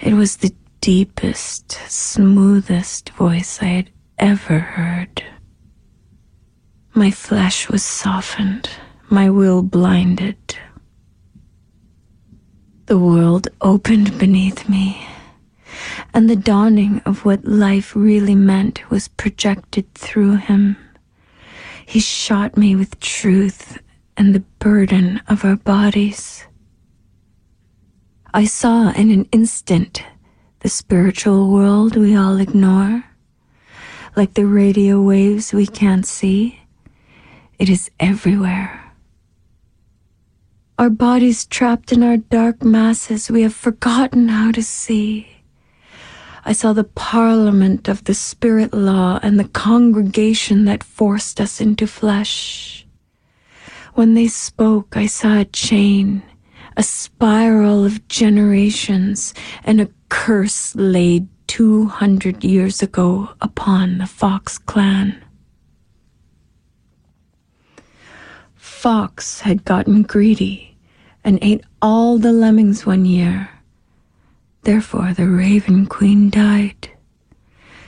It 0.00 0.14
was 0.14 0.38
the 0.38 0.54
deepest, 0.80 1.72
smoothest 1.88 3.10
voice 3.10 3.58
I 3.60 3.66
had 3.66 3.90
ever 4.18 4.60
heard. 4.60 5.22
My 6.94 7.10
flesh 7.10 7.68
was 7.68 7.84
softened, 7.84 8.70
my 9.10 9.28
will 9.28 9.62
blinded. 9.62 10.56
The 12.86 12.98
world 12.98 13.48
opened 13.60 14.18
beneath 14.18 14.70
me, 14.70 15.06
and 16.14 16.30
the 16.30 16.42
dawning 16.52 17.02
of 17.04 17.26
what 17.26 17.44
life 17.44 17.94
really 17.94 18.34
meant 18.34 18.90
was 18.90 19.08
projected 19.08 19.92
through 19.92 20.36
him. 20.36 20.78
He 21.84 22.00
shot 22.00 22.56
me 22.56 22.74
with 22.74 22.98
truth 23.00 23.78
and 24.18 24.34
the 24.34 24.44
burden 24.58 25.22
of 25.28 25.44
our 25.44 25.56
bodies. 25.56 26.44
I 28.34 28.44
saw 28.44 28.90
in 28.90 29.10
an 29.12 29.28
instant 29.30 30.02
the 30.60 30.68
spiritual 30.68 31.50
world 31.50 31.96
we 31.96 32.16
all 32.16 32.38
ignore, 32.38 33.04
like 34.16 34.34
the 34.34 34.44
radio 34.44 35.00
waves 35.00 35.52
we 35.52 35.66
can't 35.66 36.04
see. 36.04 36.60
It 37.60 37.68
is 37.68 37.90
everywhere. 38.00 38.92
Our 40.78 40.90
bodies 40.90 41.46
trapped 41.46 41.92
in 41.92 42.02
our 42.02 42.16
dark 42.16 42.62
masses, 42.62 43.30
we 43.30 43.42
have 43.42 43.54
forgotten 43.54 44.28
how 44.28 44.50
to 44.50 44.62
see. 44.62 45.28
I 46.44 46.52
saw 46.52 46.72
the 46.72 46.84
parliament 46.84 47.88
of 47.88 48.04
the 48.04 48.14
spirit 48.14 48.74
law 48.74 49.20
and 49.22 49.38
the 49.38 49.48
congregation 49.48 50.64
that 50.64 50.82
forced 50.82 51.40
us 51.40 51.60
into 51.60 51.86
flesh. 51.86 52.77
When 53.98 54.14
they 54.14 54.28
spoke, 54.28 54.96
I 54.96 55.06
saw 55.06 55.40
a 55.40 55.44
chain, 55.44 56.22
a 56.76 56.84
spiral 56.84 57.84
of 57.84 58.06
generations, 58.06 59.34
and 59.64 59.80
a 59.80 59.88
curse 60.08 60.72
laid 60.76 61.26
200 61.48 62.44
years 62.44 62.80
ago 62.80 63.30
upon 63.40 63.98
the 63.98 64.06
Fox 64.06 64.56
clan. 64.56 65.20
Fox 68.54 69.40
had 69.40 69.64
gotten 69.64 70.04
greedy 70.04 70.76
and 71.24 71.40
ate 71.42 71.64
all 71.82 72.18
the 72.18 72.30
lemmings 72.30 72.86
one 72.86 73.04
year. 73.04 73.50
Therefore, 74.62 75.12
the 75.12 75.26
Raven 75.26 75.86
Queen 75.86 76.30
died. 76.30 76.88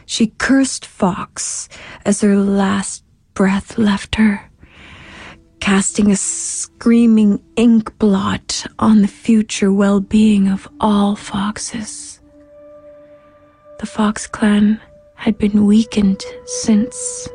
She 0.06 0.32
cursed 0.38 0.84
Fox 0.84 1.68
as 2.04 2.20
her 2.22 2.34
last 2.34 3.04
breath 3.32 3.78
left 3.78 4.16
her, 4.16 4.49
casting 5.60 6.10
a 6.10 6.16
screaming 6.16 7.42
ink 7.56 7.96
blot 7.98 8.66
on 8.78 9.02
the 9.02 9.08
future 9.08 9.72
well 9.72 10.00
being 10.00 10.48
of 10.48 10.66
all 10.80 11.14
foxes. 11.14 12.20
The 13.78 13.86
Fox 13.86 14.26
clan 14.26 14.80
had 15.14 15.38
been 15.38 15.66
weakened 15.66 16.22
since. 16.46 17.28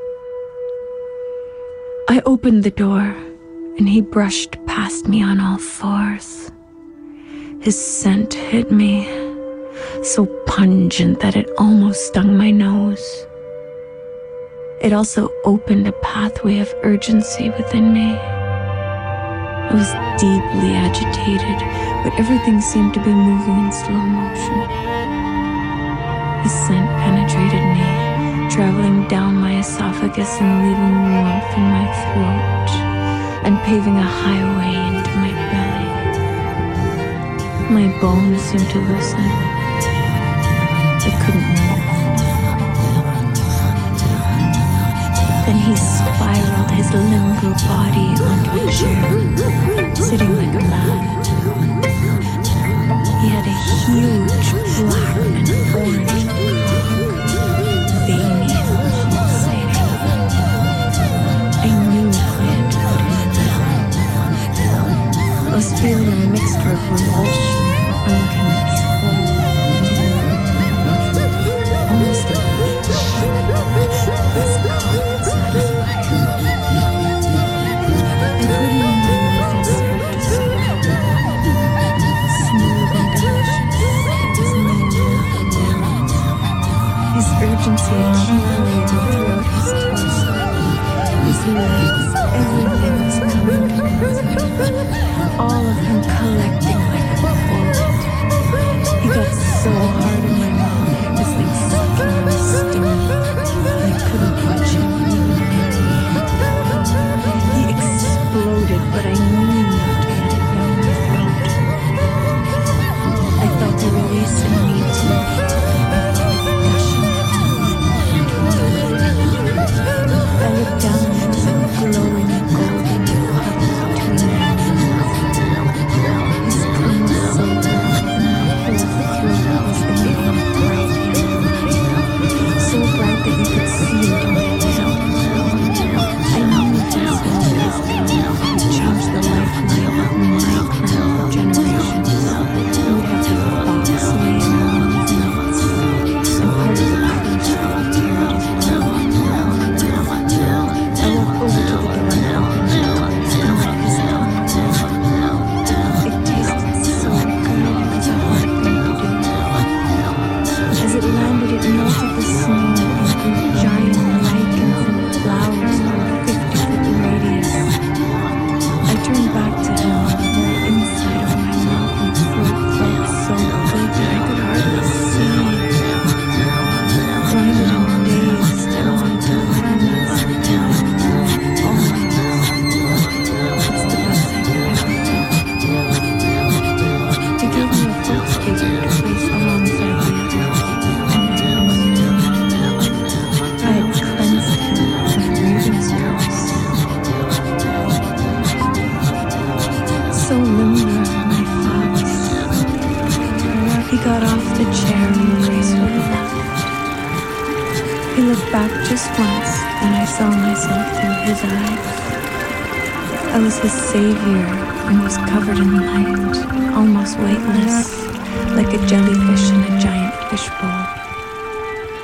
I 2.10 2.22
opened 2.26 2.64
the 2.64 2.72
door 2.72 3.16
and 3.78 3.88
he 3.88 4.02
brushed 4.02 4.58
past 4.66 5.08
me 5.08 5.24
on 5.24 5.40
all 5.40 5.58
fours. 5.58 6.52
His 7.62 7.78
scent 7.80 8.34
hit 8.34 8.72
me, 8.72 9.06
so 10.04 10.26
pungent 10.46 11.20
that 11.20 11.36
it 11.36 11.50
almost 11.58 12.08
stung 12.08 12.38
my 12.38 12.52
nose. 12.52 13.26
It 14.86 14.94
also 14.94 15.34
opened 15.44 15.88
a 15.88 15.94
pathway 15.94 16.60
of 16.60 16.72
urgency 16.84 17.50
within 17.50 17.92
me. 17.92 18.14
I 18.14 19.74
was 19.74 19.90
deeply 20.22 20.76
agitated, 20.78 21.58
but 22.04 22.14
everything 22.20 22.62
seemed 22.62 22.94
to 22.94 23.00
be 23.00 23.10
moving 23.10 23.66
in 23.66 23.72
slow 23.72 23.98
motion. 23.98 24.60
The 26.44 26.50
scent 26.50 26.88
penetrated 27.02 27.66
me, 27.74 27.90
traveling 28.54 29.08
down 29.08 29.34
my 29.38 29.58
esophagus 29.58 30.30
and 30.40 30.54
leaving 30.62 30.98
warmth 31.18 31.58
in 31.58 31.66
my 31.66 31.88
throat 32.06 32.70
and 33.42 33.58
paving 33.66 33.98
a 33.98 34.04
highway 34.04 34.70
into 34.86 35.14
my 35.18 35.34
belly. 35.50 35.90
My 37.74 37.88
bones 38.00 38.40
seemed 38.40 38.70
to 38.70 38.78
loosen. 38.78 39.32
I 41.08 41.12
couldn't 41.26 41.65
his 46.86 46.94
limbo 46.94 47.50
body 47.66 48.08
onto 48.22 48.52
a 48.52 48.72
chair, 48.72 49.10
sitting 49.96 50.36
like 50.36 50.56
a. 50.56 50.66
He 53.22 53.28
had 53.30 53.46
a 53.46 53.56
huge 53.86 54.48
black 54.78 55.16
and 55.18 55.50
orange. 55.76 56.12
I 61.58 61.70
knew 61.90 62.12
feeling 65.82 66.12
a 66.12 66.28
mixture 66.28 66.72
of 66.72 68.35
All 95.38 95.52
of 95.52 95.76
them 95.76 96.02
collecting 96.02 96.85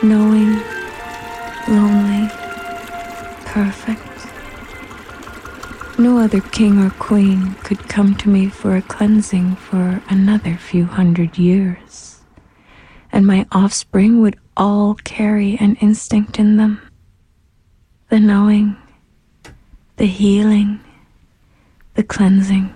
Knowing, 0.04 0.60
lonely, 1.68 2.28
perfect. 3.46 4.02
No 6.00 6.18
other 6.18 6.42
king 6.42 6.80
or 6.80 6.90
queen 6.90 7.54
could 7.64 7.88
come 7.88 8.16
to 8.16 8.30
me 8.30 8.48
for 8.48 8.76
a 8.76 8.82
cleansing 8.82 9.58
for 9.58 10.02
another 10.10 10.56
few 10.56 10.86
hundred 10.86 11.38
years. 11.38 12.22
And 13.12 13.28
my 13.28 13.46
offspring 13.52 14.22
would 14.22 14.40
all 14.58 14.96
carry 14.96 15.56
an 15.58 15.76
instinct 15.76 16.40
in 16.40 16.58
them 16.58 16.82
the 18.10 18.20
knowing, 18.20 18.76
the 19.98 20.08
healing, 20.08 20.80
the 21.94 22.04
cleansing. 22.04 22.74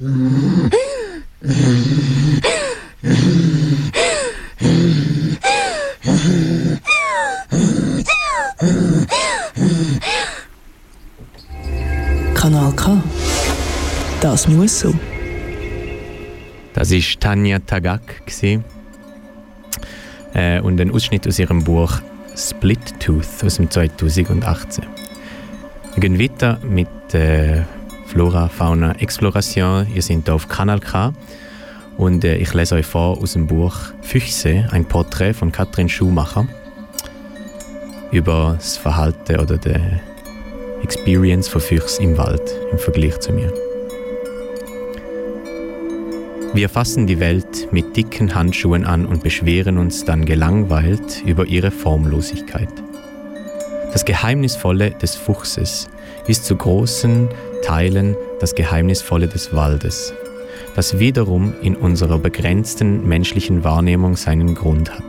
Mm-hmm. 0.00 0.88
Kanal 12.34 12.72
K. 12.74 13.00
Das 14.20 14.48
muss 14.48 14.80
so. 14.80 14.92
Das 16.74 16.90
war 16.90 17.20
Tanja 17.20 17.60
Tagak. 17.60 18.00
Äh, 20.34 20.60
und 20.60 20.80
ein 20.80 20.90
Ausschnitt 20.90 21.28
aus 21.28 21.38
ihrem 21.38 21.62
Buch 21.62 22.00
Split 22.36 22.98
Tooth 22.98 23.44
aus 23.44 23.56
dem 23.56 23.70
2018. 23.70 24.84
Wir 25.94 26.00
gehen 26.00 26.18
weiter 26.18 26.58
mit 26.64 26.88
äh, 27.14 27.62
Flora, 28.18 28.48
Fauna, 28.48 28.96
Exploration. 28.98 29.86
Ihr 29.94 30.02
seid 30.02 30.28
auf 30.28 30.48
Kanal 30.48 30.80
K. 30.80 31.12
Und 31.96 32.24
äh, 32.24 32.34
ich 32.38 32.52
lese 32.52 32.74
euch 32.74 32.84
vor 32.84 33.16
aus 33.16 33.34
dem 33.34 33.46
Buch 33.46 33.76
Füchse, 34.02 34.66
ein 34.72 34.86
Porträt 34.86 35.34
von 35.34 35.52
Katrin 35.52 35.88
Schumacher 35.88 36.48
über 38.10 38.56
das 38.58 38.76
Verhalten 38.76 39.38
oder 39.38 39.56
die 39.56 39.76
Experience 40.82 41.46
von 41.46 41.60
Füchsen 41.60 42.06
im 42.06 42.18
Wald 42.18 42.42
im 42.72 42.78
Vergleich 42.80 43.20
zu 43.20 43.30
mir. 43.32 43.54
Wir 46.54 46.68
fassen 46.68 47.06
die 47.06 47.20
Welt 47.20 47.68
mit 47.70 47.96
dicken 47.96 48.34
Handschuhen 48.34 48.84
an 48.84 49.06
und 49.06 49.22
beschweren 49.22 49.78
uns 49.78 50.04
dann 50.04 50.24
gelangweilt 50.24 51.22
über 51.24 51.46
ihre 51.46 51.70
Formlosigkeit. 51.70 52.72
Das 53.92 54.04
Geheimnisvolle 54.04 54.90
des 54.90 55.14
Fuchses 55.14 55.88
ist 56.26 56.46
zu 56.46 56.56
großen 56.56 57.28
Teilen 57.62 58.16
das 58.40 58.54
Geheimnisvolle 58.54 59.28
des 59.28 59.52
Waldes, 59.52 60.14
das 60.74 60.98
wiederum 60.98 61.54
in 61.62 61.76
unserer 61.76 62.18
begrenzten 62.18 63.06
menschlichen 63.08 63.64
Wahrnehmung 63.64 64.16
seinen 64.16 64.54
Grund 64.54 64.90
hat. 64.90 65.02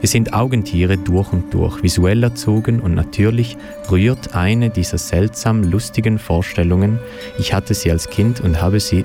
Wir 0.00 0.08
sind 0.08 0.34
Augentiere 0.34 0.98
durch 0.98 1.32
und 1.32 1.54
durch, 1.54 1.82
visuell 1.82 2.22
erzogen 2.24 2.80
und 2.80 2.94
natürlich 2.94 3.56
rührt 3.90 4.34
eine 4.34 4.70
dieser 4.70 4.98
seltsam 4.98 5.62
lustigen 5.62 6.18
Vorstellungen, 6.18 6.98
ich 7.38 7.54
hatte 7.54 7.74
sie 7.74 7.90
als 7.90 8.10
Kind 8.10 8.40
und 8.40 8.60
habe 8.60 8.80
sie, 8.80 9.04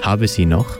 habe 0.00 0.26
sie 0.26 0.46
noch, 0.46 0.78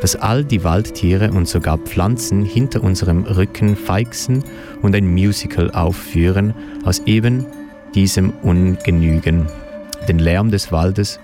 dass 0.00 0.16
all 0.16 0.44
die 0.44 0.64
Waldtiere 0.64 1.30
und 1.30 1.48
sogar 1.48 1.78
Pflanzen 1.78 2.44
hinter 2.44 2.82
unserem 2.82 3.24
Rücken 3.24 3.76
feixen 3.76 4.44
und 4.82 4.94
ein 4.94 5.06
Musical 5.06 5.70
aufführen 5.70 6.54
aus 6.84 7.02
eben 7.06 7.46
diesem 7.94 8.30
Ungenügen, 8.42 9.46
den 10.08 10.18
Lärm 10.18 10.50
des 10.50 10.72
Waldes 10.72 11.20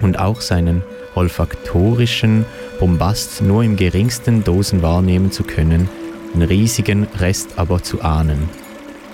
und 0.00 0.18
auch 0.18 0.40
seinen 0.40 0.82
olfaktorischen 1.14 2.44
Bombast 2.78 3.40
nur 3.40 3.62
im 3.62 3.76
geringsten 3.76 4.44
Dosen 4.44 4.82
wahrnehmen 4.82 5.32
zu 5.32 5.44
können, 5.44 5.88
den 6.34 6.42
riesigen 6.42 7.06
Rest 7.18 7.50
aber 7.56 7.82
zu 7.82 8.02
ahnen. 8.02 8.48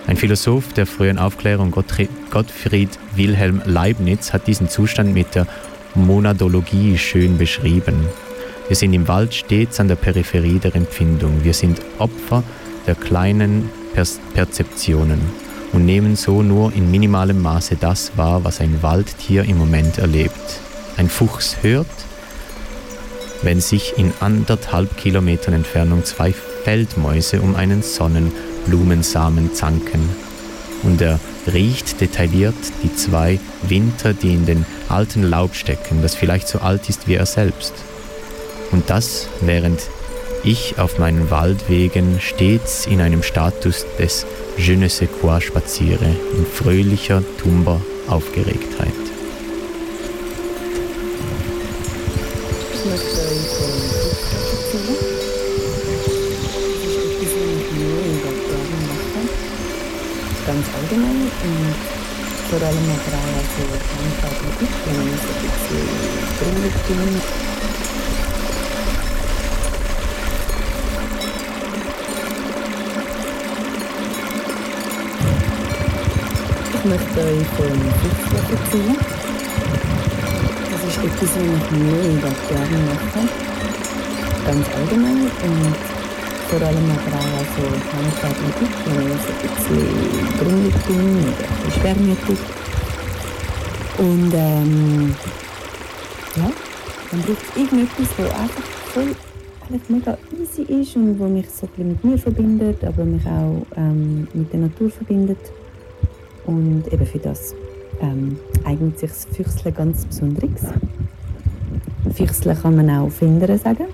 Ein 0.06 0.16
Philosoph 0.16 0.72
der 0.72 0.86
frühen 0.86 1.18
Aufklärung, 1.18 1.70
Gottfried- 1.70 2.10
Gottfried 2.30 2.90
Wilhelm 3.14 3.62
Leibniz, 3.66 4.32
hat 4.32 4.48
diesen 4.48 4.68
Zustand 4.68 5.14
mit 5.14 5.34
der 5.36 5.46
Monadologie 5.94 6.98
schön 6.98 7.38
beschrieben. 7.38 7.94
Wir 8.66 8.74
sind 8.74 8.94
im 8.94 9.06
Wald 9.06 9.34
stets 9.34 9.78
an 9.78 9.88
der 9.88 9.96
Peripherie 9.96 10.58
der 10.58 10.74
Empfindung. 10.74 11.44
Wir 11.44 11.54
sind 11.54 11.80
Opfer 11.98 12.42
der 12.86 12.96
kleinen 12.96 13.70
Pers 13.94 14.18
Perzeptionen 14.34 15.41
und 15.72 15.84
nehmen 15.86 16.16
so 16.16 16.42
nur 16.42 16.72
in 16.72 16.90
minimalem 16.90 17.40
Maße 17.40 17.76
das 17.76 18.12
wahr, 18.16 18.44
was 18.44 18.60
ein 18.60 18.82
Waldtier 18.82 19.44
im 19.44 19.58
Moment 19.58 19.98
erlebt. 19.98 20.60
Ein 20.96 21.08
Fuchs 21.08 21.56
hört, 21.62 21.86
wenn 23.42 23.60
sich 23.60 23.94
in 23.96 24.12
anderthalb 24.20 24.96
Kilometern 24.96 25.54
Entfernung 25.54 26.04
zwei 26.04 26.32
Feldmäuse 26.64 27.40
um 27.40 27.56
einen 27.56 27.82
Sonnenblumensamen 27.82 29.54
zanken. 29.54 30.08
Und 30.82 31.00
er 31.00 31.18
riecht 31.52 32.00
detailliert 32.00 32.54
die 32.82 32.94
zwei 32.94 33.40
Winter, 33.62 34.14
die 34.14 34.34
in 34.34 34.46
den 34.46 34.66
alten 34.88 35.22
Laub 35.22 35.54
stecken, 35.54 36.02
das 36.02 36.14
vielleicht 36.14 36.48
so 36.48 36.60
alt 36.60 36.88
ist 36.88 37.08
wie 37.08 37.14
er 37.14 37.26
selbst. 37.26 37.72
Und 38.70 38.90
das, 38.90 39.28
während 39.40 39.80
ich 40.44 40.78
auf 40.78 40.98
meinen 40.98 41.30
Waldwegen 41.30 42.20
stets 42.20 42.86
in 42.86 43.00
einem 43.00 43.22
Status 43.22 43.86
des 43.98 44.26
Je 44.56 44.76
ne 44.76 44.88
sais 44.88 45.08
quoi 45.20 45.40
spaziere, 45.40 46.16
in 46.36 46.46
fröhlicher, 46.46 47.22
tumber 47.38 47.80
Aufgeregtheit. 48.08 48.92
ganz 60.44 60.66
allgemein 60.76 61.22
und 61.22 61.30
vor 62.50 62.60
allem 62.66 62.90
auch 62.90 63.06
also 63.38 63.62
Handarbeit 63.94 64.56
mit, 64.60 64.72
wenn 64.84 64.96
man 64.96 65.06
so 65.16 65.30
Ich 76.84 76.88
möchte 76.88 77.20
euch 77.20 77.46
von 77.46 77.70
Fuchsler 78.02 78.42
erzählen. 78.50 78.96
Das 80.68 80.82
ist 80.82 80.98
etwas, 80.98 81.30
was 81.30 81.36
ich 81.36 81.70
mega 81.78 82.30
gerne 82.48 82.78
mache. 82.90 83.22
Ganz 84.44 84.66
allgemein 84.74 85.22
und 85.22 85.76
vor 86.50 86.60
allem 86.66 86.90
aber 86.90 87.18
auch 87.18 87.38
also 87.38 87.62
Handarbeit 87.92 88.60
mit, 88.60 88.72
wenn 88.84 89.08
man 89.08 89.16
so 89.16 89.30
ein 89.30 89.38
bisschen 89.54 89.82
dringend 90.40 90.74
tun 90.84 91.06
oder 91.22 91.44
ein 91.46 91.64
bisschen 91.64 91.80
schwermütig. 91.80 92.40
Und 93.98 94.32
ähm, 94.34 95.14
ja, 96.34 96.50
dann 97.12 97.20
braucht 97.22 97.44
es 97.48 97.62
irgendetwas, 97.62 98.08
das 98.16 98.30
einfach 98.34 98.64
voll 98.92 99.14
eigentlich 99.68 99.88
mega 99.88 100.18
easy 100.36 100.62
ist 100.62 100.96
und 100.96 101.16
wo 101.20 101.28
mich 101.28 101.48
so 101.48 101.66
ein 101.66 101.68
bisschen 101.68 101.88
mit 101.90 102.04
mir 102.04 102.18
verbindet, 102.18 102.84
aber 102.84 103.04
mich 103.04 103.24
auch 103.24 103.64
ähm, 103.76 104.26
mit 104.34 104.52
der 104.52 104.60
Natur 104.60 104.90
verbindet. 104.90 105.38
Und 106.46 106.84
eben 106.92 107.06
für 107.06 107.18
das 107.18 107.54
ähm, 108.00 108.38
eignet 108.64 108.98
sich 108.98 109.10
das 109.10 109.26
Füchsle 109.26 109.72
ganz 109.72 110.04
besonderes. 110.04 110.62
Füchsle 112.14 112.54
kann 112.54 112.76
man 112.76 112.90
auch 112.90 113.10
Findern 113.10 113.58
sagen. 113.58 113.86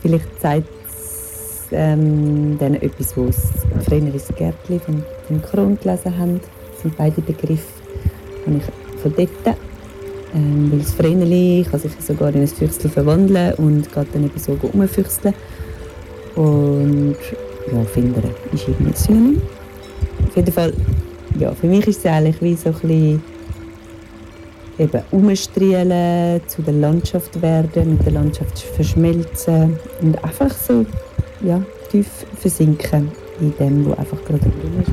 Vielleicht 0.00 0.40
sagt 0.40 0.68
es 0.86 1.66
ähm, 1.72 2.58
denen 2.58 2.82
etwas, 2.82 3.16
was 3.16 3.52
früher 3.84 3.98
ins 3.98 4.28
Gärtchen 4.28 4.80
vom, 4.80 5.02
vom 5.28 5.42
Kron 5.42 5.78
gelesen 5.80 6.18
haben. 6.18 6.40
Das 6.72 6.82
sind 6.82 6.96
beide 6.96 7.20
Begriffe, 7.20 7.82
die 8.46 8.58
ich 8.58 9.00
von 9.00 9.14
dort 9.16 9.56
ähm, 10.34 10.72
weil 10.72 10.80
das 10.80 10.92
Vreneli 10.92 11.64
kann 11.70 11.78
sich 11.78 11.92
sogar 12.00 12.34
in 12.34 12.40
ein 12.40 12.48
Füchsli 12.48 12.90
verwandeln 12.90 13.54
und 13.54 13.92
geht 13.92 14.06
dann 14.12 14.24
eben 14.24 14.38
so 14.38 14.54
rumfüchseln. 14.54 15.34
Und 16.34 17.16
ja, 17.72 17.84
Findern 17.84 18.30
ist 18.52 18.66
irgendwie 18.66 18.96
Synonym. 18.96 19.42
Auf 20.34 20.38
jeden 20.38 20.52
Fall, 20.52 20.72
ja, 21.38 21.54
für 21.54 21.68
mich 21.68 21.86
ist 21.86 21.98
es 21.98 22.06
eigentlich 22.06 22.42
wie 22.42 22.56
so 22.56 22.70
ein 22.70 22.72
bisschen 22.72 23.22
eben 24.80 25.02
umstrielen, 25.12 26.40
zu 26.48 26.60
der 26.62 26.74
Landschaft 26.74 27.40
werden, 27.40 27.90
mit 27.90 28.04
der 28.04 28.14
Landschaft 28.14 28.58
verschmelzen 28.58 29.78
und 30.02 30.24
einfach 30.24 30.50
so 30.50 30.84
ja, 31.40 31.62
tief 31.88 32.08
versinken 32.36 33.12
in 33.40 33.54
dem, 33.60 33.88
was 33.88 33.96
einfach 33.96 34.24
gerade 34.24 34.40
drin 34.40 34.82
ist. 34.82 34.90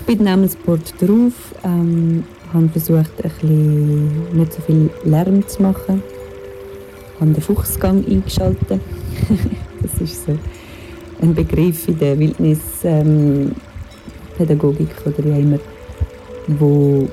Ich 0.00 0.06
bin 0.06 0.24
Namensbord 0.24 1.00
drauf, 1.00 1.54
ähm, 1.62 2.24
habe 2.52 2.68
versucht, 2.70 3.12
ein 3.22 3.30
bisschen 3.30 4.36
nicht 4.36 4.52
so 4.52 4.62
viel 4.62 4.90
Lärm 5.04 5.46
zu 5.46 5.62
machen. 5.62 6.02
habe 7.20 7.30
den 7.30 7.40
Fuchsgang 7.40 8.04
eingeschaltet. 8.04 8.80
das 9.80 10.00
ist 10.00 10.26
so 10.26 10.36
ein 11.22 11.34
Begriff 11.34 11.88
in 11.88 11.98
der 11.98 12.18
Wildnispädagogik 12.18 13.54
ähm, 15.04 15.06
oder 15.06 15.28
ja 15.28 15.36
immer, 15.36 15.58
wo, 16.48 17.08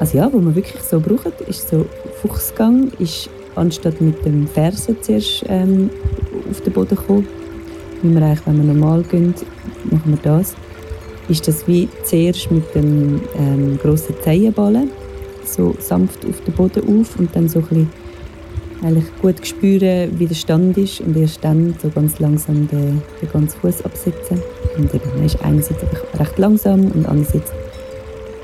also 0.00 0.18
ja, 0.18 0.32
wo 0.32 0.38
man 0.38 0.54
wirklich 0.54 0.82
so 0.82 0.98
braucht, 0.98 1.40
ist 1.42 1.68
so 1.68 1.84
Fuchsgang, 2.22 2.90
ist 2.98 3.28
anstatt 3.54 4.00
mit 4.00 4.24
dem 4.24 4.48
Fersen 4.48 4.96
zuerst 5.02 5.44
ähm, 5.48 5.90
auf 6.50 6.62
den 6.62 6.72
Boden 6.72 6.96
kommen, 6.96 7.28
wie 8.02 8.14
wir 8.14 8.22
eigentlich, 8.22 8.46
wenn 8.46 8.56
wir 8.56 8.74
normal 8.74 9.02
gehen, 9.02 9.34
machen 9.90 10.12
wir 10.12 10.18
das, 10.22 10.54
ist 11.28 11.46
das 11.46 11.68
wie 11.68 11.88
zuerst 12.04 12.50
mit 12.50 12.74
dem 12.74 13.20
ähm, 13.38 13.78
grossen 13.82 14.14
Zehenballen 14.22 14.90
so 15.44 15.74
sanft 15.78 16.24
auf 16.26 16.40
den 16.40 16.54
Boden 16.54 17.00
auf 17.00 17.18
und 17.18 17.34
dann 17.36 17.48
so 17.48 17.58
ein 17.58 17.66
bisschen 17.66 17.90
eigentlich 18.84 19.04
gut 19.20 19.46
spüren, 19.46 20.18
wie 20.18 20.26
der 20.26 20.34
Stand 20.34 20.76
ist 20.76 21.00
und 21.00 21.16
erst 21.16 21.42
dann 21.42 21.74
so 21.82 21.88
ganz 21.88 22.18
langsam 22.18 22.68
den, 22.68 23.02
den 23.20 23.30
ganzen 23.32 23.58
Fuß 23.60 23.84
absetzen. 23.84 24.40
Und 24.76 24.94
eben, 24.94 25.08
man 25.14 25.24
ist 25.24 25.40
einerseits 25.42 25.82
recht 26.18 26.38
langsam 26.38 26.90
und 26.90 27.06
andererseits 27.06 27.50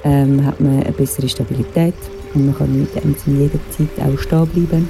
ähm, 0.05 0.45
hat 0.45 0.59
man 0.61 0.83
eine 0.83 0.93
bessere 0.93 1.29
Stabilität 1.29 1.95
und 2.35 2.47
man 2.47 2.57
kann 2.57 2.81
mit 2.81 2.95
dem 2.95 3.17
zu 3.19 3.31
jeder 3.31 3.59
auch 4.07 4.19
stehen 4.19 4.47
bleiben. 4.47 4.89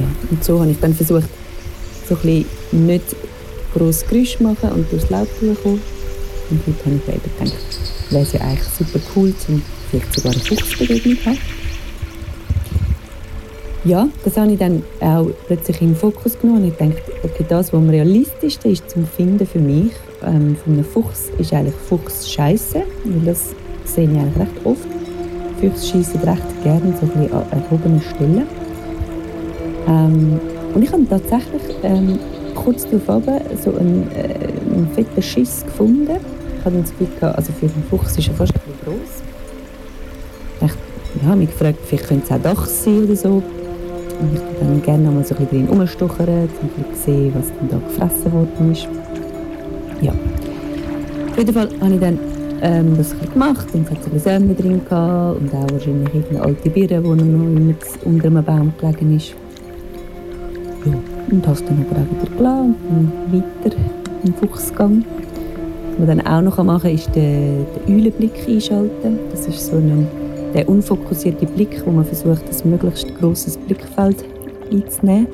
Ja, 0.00 0.06
und 0.30 0.42
so 0.42 0.60
habe 0.60 0.70
ich 0.70 0.80
dann 0.80 0.94
versucht, 0.94 1.28
so 2.08 2.14
ein 2.14 2.20
bisschen 2.20 2.86
nicht 2.86 3.16
groß 3.74 4.06
Geräusch 4.08 4.40
machen 4.40 4.70
und 4.72 4.90
durchs 4.90 5.10
Laub 5.10 5.28
durchkommen. 5.40 5.80
Und 6.50 6.60
heute 6.66 6.84
habe 6.84 6.96
ich 6.96 7.14
eben 7.14 7.22
gedacht, 7.38 7.56
wäre 8.10 8.22
es 8.22 8.32
ja 8.32 8.40
eigentlich 8.40 8.68
super 8.78 9.00
cool, 9.14 9.34
um 9.48 9.62
vielleicht 9.90 10.14
sogar 10.14 10.32
eine 10.32 10.40
Fuchsbewegung 10.40 11.18
zu 11.18 11.26
haben. 11.26 11.55
Ja, 13.86 14.08
das 14.24 14.36
habe 14.36 14.50
ich 14.50 14.58
dann 14.58 14.82
auch 14.98 15.28
plötzlich 15.46 15.80
in 15.80 15.90
den 15.90 15.96
Fokus 15.96 16.36
genommen 16.36 16.64
ich 16.64 16.72
dachte, 16.72 17.00
okay, 17.22 17.46
das, 17.48 17.72
was 17.72 17.80
am 17.80 17.88
realistischsten 17.88 18.72
ist 18.72 18.90
zum 18.90 19.06
Finden 19.06 19.46
für 19.46 19.60
mich 19.60 19.92
ähm, 20.24 20.56
von 20.56 20.72
einem 20.72 20.84
Fuchs, 20.84 21.30
ist 21.38 21.52
eigentlich 21.52 21.76
Fuchs 21.88 22.28
scheiße, 22.28 22.82
das 23.24 23.54
sehe 23.84 24.10
ich 24.10 24.18
eigentlich 24.18 24.38
recht 24.40 24.66
oft. 24.66 24.88
Füchse 25.60 25.86
schießen 25.86 26.20
recht 26.20 26.62
gerne 26.64 26.94
so 27.00 27.06
ein 27.14 27.32
an 27.32 27.44
erhobenen 27.52 28.00
Stellen. 28.00 28.46
Ähm, 29.86 30.40
und 30.74 30.82
ich 30.82 30.90
habe 30.90 31.08
tatsächlich 31.08 31.62
ähm, 31.84 32.18
kurz 32.56 32.88
darauf 32.90 33.22
so 33.62 33.70
einen, 33.70 34.10
äh, 34.16 34.74
einen 34.74 34.90
fetten 34.96 35.22
Schiss 35.22 35.64
gefunden. 35.64 36.16
Ich 36.58 36.64
habe 36.64 36.78
das 36.80 36.90
Gefühl, 36.90 37.28
also 37.28 37.52
für 37.52 37.66
einen 37.66 37.84
Fuchs 37.88 38.18
ist 38.18 38.26
er 38.26 38.34
fast 38.34 38.52
ein 38.52 38.60
bisschen 38.66 38.94
groß. 40.60 40.72
Ich 41.16 41.22
ja, 41.22 41.36
mich 41.36 41.50
gefragt, 41.50 41.78
vielleicht 41.86 42.08
könnte 42.08 42.24
es 42.26 42.32
auch 42.32 42.42
Dachs 42.42 42.82
sein 42.82 43.04
oder 43.04 43.14
so. 43.14 43.42
Und 44.20 44.34
ich 44.34 44.40
würde 44.40 44.56
dann 44.60 44.82
gerne 44.82 45.10
mal 45.10 45.24
so 45.24 45.34
ein 45.34 45.46
bisschen 45.46 45.66
drin 45.66 45.80
um 45.80 45.86
zu 45.86 47.02
sehen, 47.04 47.32
was 47.34 47.46
denn 47.48 47.68
da 47.70 47.78
gefressen 47.78 48.32
worden 48.32 48.72
ist. 48.72 48.88
Ja. 50.00 50.12
Auf 51.30 51.38
jeden 51.38 51.52
Fall 51.52 51.68
habe 51.80 51.94
ich 51.94 52.00
dann 52.00 52.18
ähm, 52.62 52.96
das 52.96 53.14
gemacht 53.32 53.66
und 53.74 53.86
es 53.86 53.90
hat 53.90 54.04
so 54.04 54.54
drin 54.54 54.80
gehabt 54.88 55.40
und 55.40 55.54
auch 55.54 55.70
wahrscheinlich 55.70 56.30
eine 56.30 56.40
alte 56.40 56.70
Birne, 56.70 57.02
die 57.02 57.08
noch 57.08 57.24
immer 57.24 57.74
unter 58.04 58.26
einem 58.26 58.44
Baum 58.44 58.72
gelegen 58.78 59.16
ist. 59.16 59.34
Ja. 60.86 60.92
Und 61.30 61.46
hast 61.46 61.64
dann 61.68 61.84
aber 61.90 62.00
auch 62.00 62.22
wieder 62.22 62.36
gelassen 62.36 62.74
und 62.88 63.34
weiter 63.64 63.76
im 64.24 64.34
Fuchsgang. 64.34 65.04
Was 65.98 66.06
man 66.06 66.18
dann 66.18 66.26
auch 66.26 66.42
noch 66.42 66.64
machen 66.64 66.82
kann, 66.82 66.94
ist 66.94 67.14
den, 67.14 67.66
den 67.86 67.94
Eulenblick 67.94 68.48
einschalten. 68.48 69.18
Das 69.30 69.46
ist 69.46 69.66
so 69.66 69.76
ein 69.76 70.06
der 70.56 70.66
unfokussierte 70.70 71.44
Blick, 71.44 71.82
wo 71.84 71.90
man 71.90 72.04
versucht, 72.06 72.48
das 72.48 72.64
möglichst 72.64 73.14
grosses 73.20 73.58
Blickfeld 73.58 74.24
einzunehmen. 74.72 75.28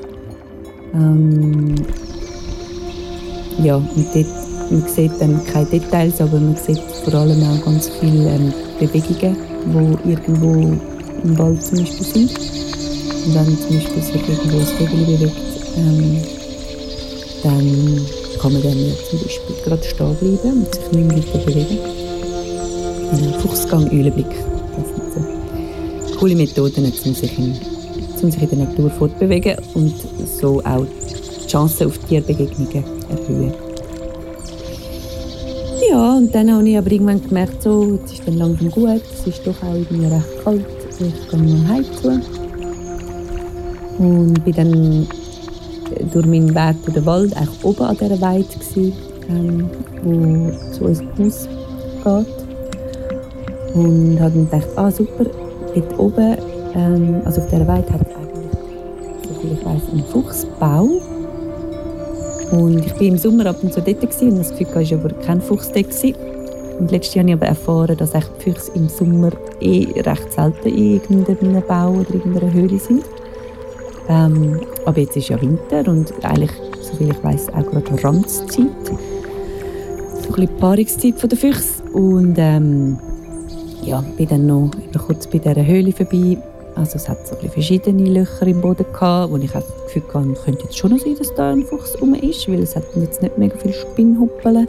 Ähm, 0.93 1.75
ja, 3.63 3.77
und 3.77 4.07
dort, 4.13 4.25
man 4.69 4.85
sieht 4.85 5.11
dann 5.19 5.41
keine 5.45 5.65
Details, 5.67 6.19
aber 6.19 6.37
man 6.39 6.57
sieht 6.57 6.81
vor 7.05 7.13
allem 7.13 7.41
auch 7.41 7.63
ganz 7.63 7.89
viele 8.01 8.31
ähm, 8.31 8.53
Bewegungen, 8.79 9.37
die 9.65 10.09
irgendwo 10.11 10.77
im 11.23 11.39
Wald 11.39 11.63
zum 11.63 11.77
Beispiel 11.77 12.05
sind. 12.05 12.31
Und 13.25 13.35
wenn 13.35 13.57
zum 13.57 13.75
Beispiel 13.77 14.03
sich 14.03 14.29
irgendwo 14.29 14.57
ein 14.57 14.65
Vögel 14.65 15.05
bewegt, 15.05 15.35
ähm, 15.77 16.17
dann 17.43 18.01
kann 18.41 18.53
man 18.53 18.61
dann 18.61 18.77
zum 19.09 19.19
Beispiel 19.19 19.55
gerade 19.63 19.83
stehen 19.83 20.15
bleiben 20.15 20.65
und 20.65 20.75
sich 20.75 20.91
nicht 20.91 21.33
weiter 21.33 21.45
bewegen. 21.45 21.77
Ein 23.09 24.52
Fuchsgang, 24.81 25.25
Eulenblick 25.25 26.19
coole 26.19 26.35
Methoden, 26.35 26.85
um 26.85 27.13
sich, 27.13 27.37
in, 27.37 27.55
um 28.21 28.31
sich 28.31 28.41
in 28.41 28.49
der 28.49 28.57
Natur 28.59 28.89
fortbewegen 28.89 29.57
und 29.73 29.93
so 30.39 30.61
auch 30.63 30.85
die 31.43 31.47
Chancen 31.47 31.87
auf 31.87 31.97
Tierbegegnungen 31.99 32.83
erhöhen. 33.09 33.53
Ja, 35.89 36.17
und 36.17 36.33
dann 36.33 36.51
habe 36.51 36.67
ich 36.69 36.77
aber 36.77 36.91
irgendwann 36.91 37.21
gemerkt, 37.21 37.61
so, 37.61 37.99
jetzt 38.01 38.13
ist 38.13 38.27
dann 38.27 38.37
langsam 38.37 38.71
gut, 38.71 39.01
es 39.13 39.27
ist 39.27 39.45
doch 39.45 39.61
auch 39.63 39.75
irgendwie 39.75 40.05
recht 40.05 40.43
kalt, 40.43 40.65
ich 40.89 41.29
gehe 41.29 41.39
mal 41.39 41.67
heim 41.67 41.85
zu. 42.01 42.21
Und 43.99 44.45
bin 44.45 44.53
dann 44.55 45.07
durch 46.11 46.25
meinen 46.25 46.55
Weg 46.55 46.75
durch 46.85 46.95
den 46.95 47.05
Wald 47.05 47.35
eigentlich 47.35 47.63
oben 47.63 47.83
an 47.83 47.97
dieser 47.97 48.21
Weide, 48.21 48.45
gewesen, 48.45 48.93
ähm, 49.29 49.69
wo 50.03 50.51
zu 50.73 50.85
unserem 50.85 51.09
Haus 51.19 51.47
geht. 52.25 52.42
Und 53.73 54.19
habe 54.19 54.31
dann 54.31 54.49
gedacht, 54.49 54.67
ah 54.75 54.91
super, 54.91 55.25
dort 55.73 55.99
oben, 55.99 56.37
ähm, 56.75 57.21
also 57.25 57.41
auf 57.41 57.47
dieser 57.47 57.67
Weide, 57.67 57.91
hat 57.91 58.01
es 58.01 58.15
eigentlich, 58.15 59.35
soviel 59.35 59.57
ich 59.59 59.65
weiß, 59.65 59.81
einen 59.91 60.05
Fuchsbau. 60.05 60.89
Und 62.51 62.85
ich 62.85 62.93
war 62.93 63.01
im 63.01 63.17
Sommer 63.17 63.47
ab 63.47 63.57
und 63.63 63.73
zu 63.73 63.81
dort 63.81 63.99
gewesen, 63.99 64.29
und 64.29 64.37
das 64.37 64.55
Gefühl, 64.55 64.81
es 64.81 64.91
war 64.91 64.99
aber 64.99 65.09
kein 65.25 65.41
Fuchs 65.41 65.71
dort. 65.71 65.89
Gewesen. 65.89 66.15
Und 66.79 66.91
letztes 66.91 67.15
Jahr 67.15 67.23
habe 67.23 67.29
ich 67.31 67.35
aber 67.35 67.47
erfahren, 67.47 67.97
dass 67.97 68.11
die 68.11 68.43
Füchse 68.43 68.71
im 68.75 68.89
Sommer 68.89 69.31
eh 69.59 69.87
recht 70.01 70.33
selten 70.33 70.67
in 70.67 70.95
irgendeinem 70.95 71.63
Bau 71.67 71.91
oder 71.91 72.13
irgendeiner 72.13 72.51
Höhle 72.51 72.79
sind. 72.79 73.03
Ähm, 74.09 74.59
aber 74.85 74.99
jetzt 74.99 75.15
ist 75.15 75.29
ja 75.29 75.41
Winter 75.41 75.89
und 75.89 76.13
eigentlich, 76.23 76.51
soviel 76.81 77.11
ich 77.11 77.23
weiß, 77.23 77.49
auch 77.49 77.65
gerade 77.65 78.03
Ranzzeit. 78.03 78.49
So 78.49 78.61
ein 78.61 78.67
bisschen 80.27 80.57
Paarungszeit 80.57 81.31
der 81.31 81.37
Füchse. 81.37 81.83
Und 81.93 82.35
ähm, 82.37 82.97
ja, 83.85 84.03
bin 84.17 84.27
dann 84.27 84.45
noch 84.45 84.71
kurz 85.05 85.27
bei 85.27 85.39
dieser 85.39 85.65
Höhle 85.65 85.91
vorbei. 85.91 86.37
Also 86.75 86.95
es 86.95 87.07
hat 87.07 87.27
so 87.27 87.35
verschiedene 87.35 88.09
Löcher 88.09 88.47
im 88.47 88.61
Boden 88.61 88.85
gehabt, 88.91 89.31
wo 89.31 89.37
ich 89.37 89.51
das 89.51 89.65
Gefühl 89.85 90.03
hatte, 90.11 90.33
könnte 90.43 90.63
jetzt 90.63 90.77
schon 90.77 90.91
noch 90.91 90.99
sein, 90.99 91.15
dass 91.17 91.33
da 91.35 91.51
ein 91.51 91.63
Fuchs 91.63 91.99
rum 92.01 92.15
ist, 92.15 92.47
weil 92.47 92.63
es 92.63 92.75
hat 92.75 92.83
jetzt 92.95 93.21
nicht 93.21 93.37
mega 93.37 93.55
viele 93.57 93.73
Spinnhuppeln 93.73 94.67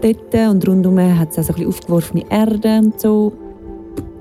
dort 0.00 0.34
und 0.50 0.68
rundherum 0.68 1.18
hat 1.18 1.30
es 1.30 1.38
auch 1.38 1.42
so 1.42 1.52
ein 1.52 1.56
bisschen 1.56 1.68
aufgeworfene 1.68 2.24
Erde 2.30 2.78
und 2.78 3.00
so. 3.00 3.32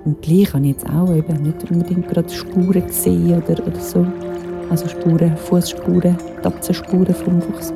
Und 0.06 0.22
gleich 0.22 0.54
habe 0.54 0.66
ich 0.66 0.72
jetzt 0.72 0.90
auch 0.90 1.14
eben 1.14 1.44
nicht 1.44 1.70
unbedingt 1.70 2.08
gerade 2.08 2.30
Spuren 2.30 2.88
gesehen 2.88 3.44
oder, 3.44 3.66
oder 3.66 3.80
so. 3.80 4.06
Also 4.70 4.88
Spuren, 4.88 5.36
Fußspuren, 5.38 6.18
Tatzenspuren 6.42 7.14
vom 7.14 7.42
Fuchs. 7.42 7.74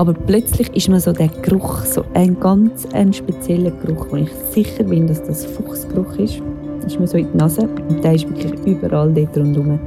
Aber 0.00 0.14
plötzlich 0.14 0.74
ist 0.74 0.88
mir 0.88 0.98
so 0.98 1.12
der 1.12 1.28
Geruch, 1.28 1.84
so 1.84 2.06
ein 2.14 2.40
ganz 2.40 2.86
ein 2.94 3.12
spezieller 3.12 3.70
Geruch, 3.70 4.06
wo 4.08 4.16
ich 4.16 4.30
sicher 4.50 4.84
bin, 4.84 5.06
dass 5.06 5.22
das 5.22 5.44
Fuchsgeruch 5.44 6.16
ist. 6.16 6.40
ist 6.86 6.98
mir 6.98 7.06
so 7.06 7.18
in 7.18 7.30
die 7.30 7.36
Nase 7.36 7.68
und 7.86 8.02
der 8.02 8.14
ist 8.14 8.26
wirklich 8.26 8.54
überall 8.64 9.12
dort 9.12 9.36
rundherum. 9.36 9.78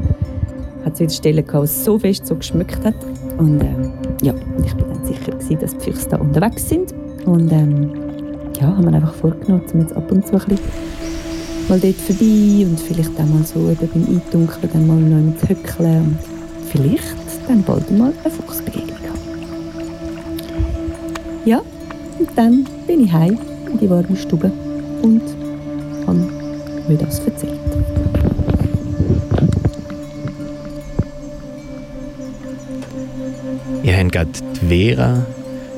Hat 0.86 0.94
es 0.94 1.00
wieder 1.00 1.10
Stellen 1.10 1.48
gehabt, 1.48 1.68
so 1.68 1.98
fest 1.98 2.28
so 2.28 2.36
geschmückt 2.36 2.86
hat. 2.86 2.94
Und 3.40 3.60
ähm, 3.60 3.92
ja, 4.22 4.36
ich 4.64 4.76
bin 4.76 4.86
dann 4.88 5.04
sicher 5.04 5.32
gewesen, 5.32 5.58
dass 5.60 5.76
die 5.78 5.86
Füchse 5.90 6.10
da 6.10 6.18
unterwegs 6.18 6.70
sind. 6.70 6.94
Und 7.26 7.52
ähm, 7.52 7.94
ja, 8.62 8.68
haben 8.68 8.86
wir 8.86 8.94
einfach 8.94 9.16
vorgenommen, 9.16 9.64
jetzt 9.80 9.98
ab 9.98 10.12
und 10.12 10.28
zu 10.28 10.34
ein 10.34 10.46
bisschen 10.46 10.60
mal 11.70 11.80
dort 11.80 11.96
vorbei 11.96 12.68
und 12.68 12.80
vielleicht 12.80 13.20
auch 13.20 13.26
mal 13.26 13.44
so 13.44 13.68
eben 13.68 13.90
beim 13.92 14.22
Eindunkeln 14.22 14.70
dann 14.72 14.86
mal 14.86 14.98
noch 14.98 15.38
zu 15.40 15.50
höckeln 15.50 15.98
und 15.98 16.18
vielleicht 16.70 17.16
dann 17.48 17.64
bald 17.64 17.90
mal 17.98 18.14
ein 18.24 18.32
Fuchs 18.32 18.62
begegnen. 18.62 18.83
Ja, 21.46 21.62
und 22.20 22.30
dann 22.36 22.66
bin 22.88 23.04
ich 23.04 23.12
heim 23.12 23.38
in 23.70 23.80
die 23.80 23.90
warme 23.90 24.16
Stube 24.16 24.52
und 25.02 25.22
habe 26.08 26.30
mir 26.88 26.98
das 26.98 27.20
erzählt. 27.20 27.60
Ihr 33.84 33.98
habt 33.98 34.12
gerade 34.14 34.30
Vera 34.68 35.26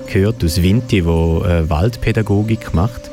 gehört 0.05 0.43
aus 0.43 0.61
Vinti, 0.61 1.01
die 1.01 1.07
äh, 1.07 1.69
Waldpädagogik 1.69 2.73
macht. 2.73 3.09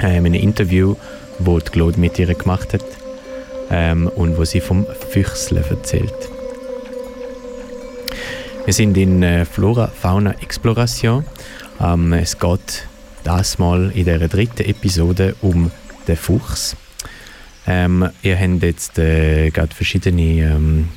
Äh, 0.00 0.18
in 0.18 0.26
einem 0.26 0.34
Interview, 0.34 0.94
die 1.40 1.60
Claude 1.70 1.98
mit 1.98 2.18
ihr 2.18 2.32
gemacht 2.32 2.74
hat 2.74 2.84
ähm, 3.70 4.08
und 4.14 4.38
wo 4.38 4.44
sie 4.44 4.60
vom 4.60 4.86
Füchsle 5.10 5.64
erzählt. 5.68 6.35
Wir 8.66 8.74
sind 8.74 8.96
in 8.96 9.22
äh, 9.22 9.44
Flora 9.44 9.86
Fauna 9.86 10.32
Exploration 10.40 11.24
ähm, 11.80 12.12
es 12.14 12.36
geht 12.36 12.88
das 13.22 13.58
mal 13.60 13.92
in 13.92 14.06
der 14.06 14.26
dritten 14.26 14.64
Episode 14.64 15.36
um 15.40 15.70
den 16.08 16.16
Fuchs. 16.16 16.74
Ähm, 17.68 18.08
ihr 18.22 18.36
habt 18.36 18.62
jetzt 18.64 18.98
äh, 18.98 19.50
gerade 19.50 19.72
verschiedene 19.72 20.22
ähm, 20.22 20.88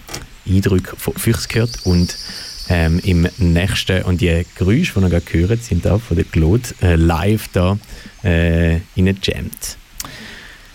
Eindrücke 0.48 0.96
von 0.96 1.14
Füchsen 1.14 1.48
gehört 1.50 1.86
und 1.86 2.18
ähm, 2.70 3.00
im 3.04 3.28
nächsten. 3.38 4.02
Und 4.02 4.22
die 4.22 4.46
Geräusche, 4.56 5.00
die 5.00 5.06
ihr 5.06 5.10
gerade 5.10 5.26
gehört, 5.26 5.64
sind 5.64 5.86
auch 5.86 6.02
von 6.02 6.18
der 6.18 6.26
Claude 6.26 6.70
äh, 6.82 6.96
live 6.96 7.50
da 7.50 7.78
äh, 8.24 8.80
reingejammt. 8.98 9.78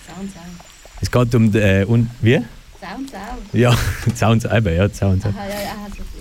Sounds 0.06 0.36
out. 0.36 0.66
Es 1.00 1.10
geht 1.10 1.34
um. 1.34 1.52
Äh, 1.56 1.84
und, 1.86 2.08
wie? 2.20 2.40
Sounds 2.80 3.14
out. 3.14 3.52
Ja, 3.52 3.76
Sounds, 4.14 4.44
eben, 4.44 4.76
ja, 4.76 4.88
Sounds. 4.90 5.24
Aha, 5.24 5.32
ja, 5.48 5.54
ja, 5.54 5.76
also, 5.84 6.13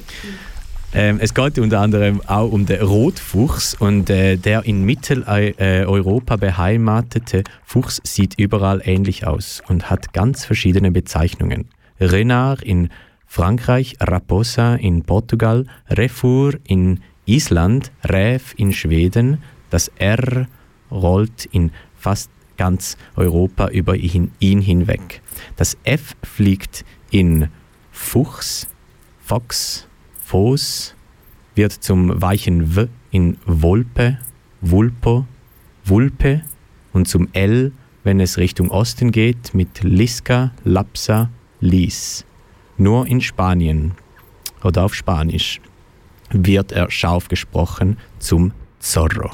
Ähm, 0.95 1.17
es 1.19 1.33
geht 1.33 1.57
unter 1.57 1.81
anderem 1.81 2.21
auch 2.27 2.51
um 2.51 2.67
den 2.67 2.81
Rotfuchs 2.81 3.73
und 3.73 4.11
äh, 4.11 4.37
der 4.37 4.63
in 4.65 4.83
Mitteleuropa 4.83 6.35
beheimatete 6.35 7.43
Fuchs 7.65 7.99
sieht 8.03 8.39
überall 8.39 8.79
ähnlich 8.85 9.25
aus 9.25 9.63
und 9.67 9.89
hat 9.89 10.13
ganz 10.13 10.45
verschiedene 10.45 10.91
Bezeichnungen. 10.91 11.65
Renard 11.99 12.61
in 12.61 12.89
Frankreich, 13.25 13.95
Raposa 13.99 14.75
in 14.75 15.01
Portugal, 15.01 15.65
Refour 15.89 16.53
in 16.67 16.99
Island, 17.25 17.91
Räv 18.03 18.53
in 18.57 18.71
Schweden, 18.71 19.39
das 19.71 19.87
R 19.97 20.47
rollt 20.91 21.45
in 21.45 21.71
fast 21.95 22.29
ganz 22.57 22.97
Europa 23.15 23.69
über 23.69 23.95
ihn, 23.95 24.31
ihn 24.37 24.61
hinweg. 24.61 25.23
Das 25.55 25.75
F 25.83 26.15
fliegt 26.21 26.85
in 27.09 27.49
Fuchs, 27.91 28.67
Fox, 29.19 29.87
Fos, 30.33 30.95
wird 31.53 31.73
zum 31.73 32.19
weichen 32.19 32.75
W 32.75 32.87
in 33.11 33.37
Volpe, 33.45 34.17
Vulpo, 34.61 35.27
Vulpe 35.85 36.41
und 36.91 37.07
zum 37.07 37.27
L, 37.33 37.71
wenn 38.03 38.19
es 38.19 38.39
Richtung 38.39 38.71
Osten 38.71 39.11
geht, 39.11 39.53
mit 39.53 39.83
Lisca, 39.83 40.51
Lapsa, 40.63 41.29
Lis. 41.59 42.25
Nur 42.79 43.05
in 43.05 43.21
Spanien 43.21 43.91
oder 44.63 44.85
auf 44.85 44.95
Spanisch 44.95 45.61
wird 46.31 46.71
er 46.71 46.89
scharf 46.89 47.27
gesprochen 47.27 47.99
zum 48.17 48.53
Zorro. 48.79 49.29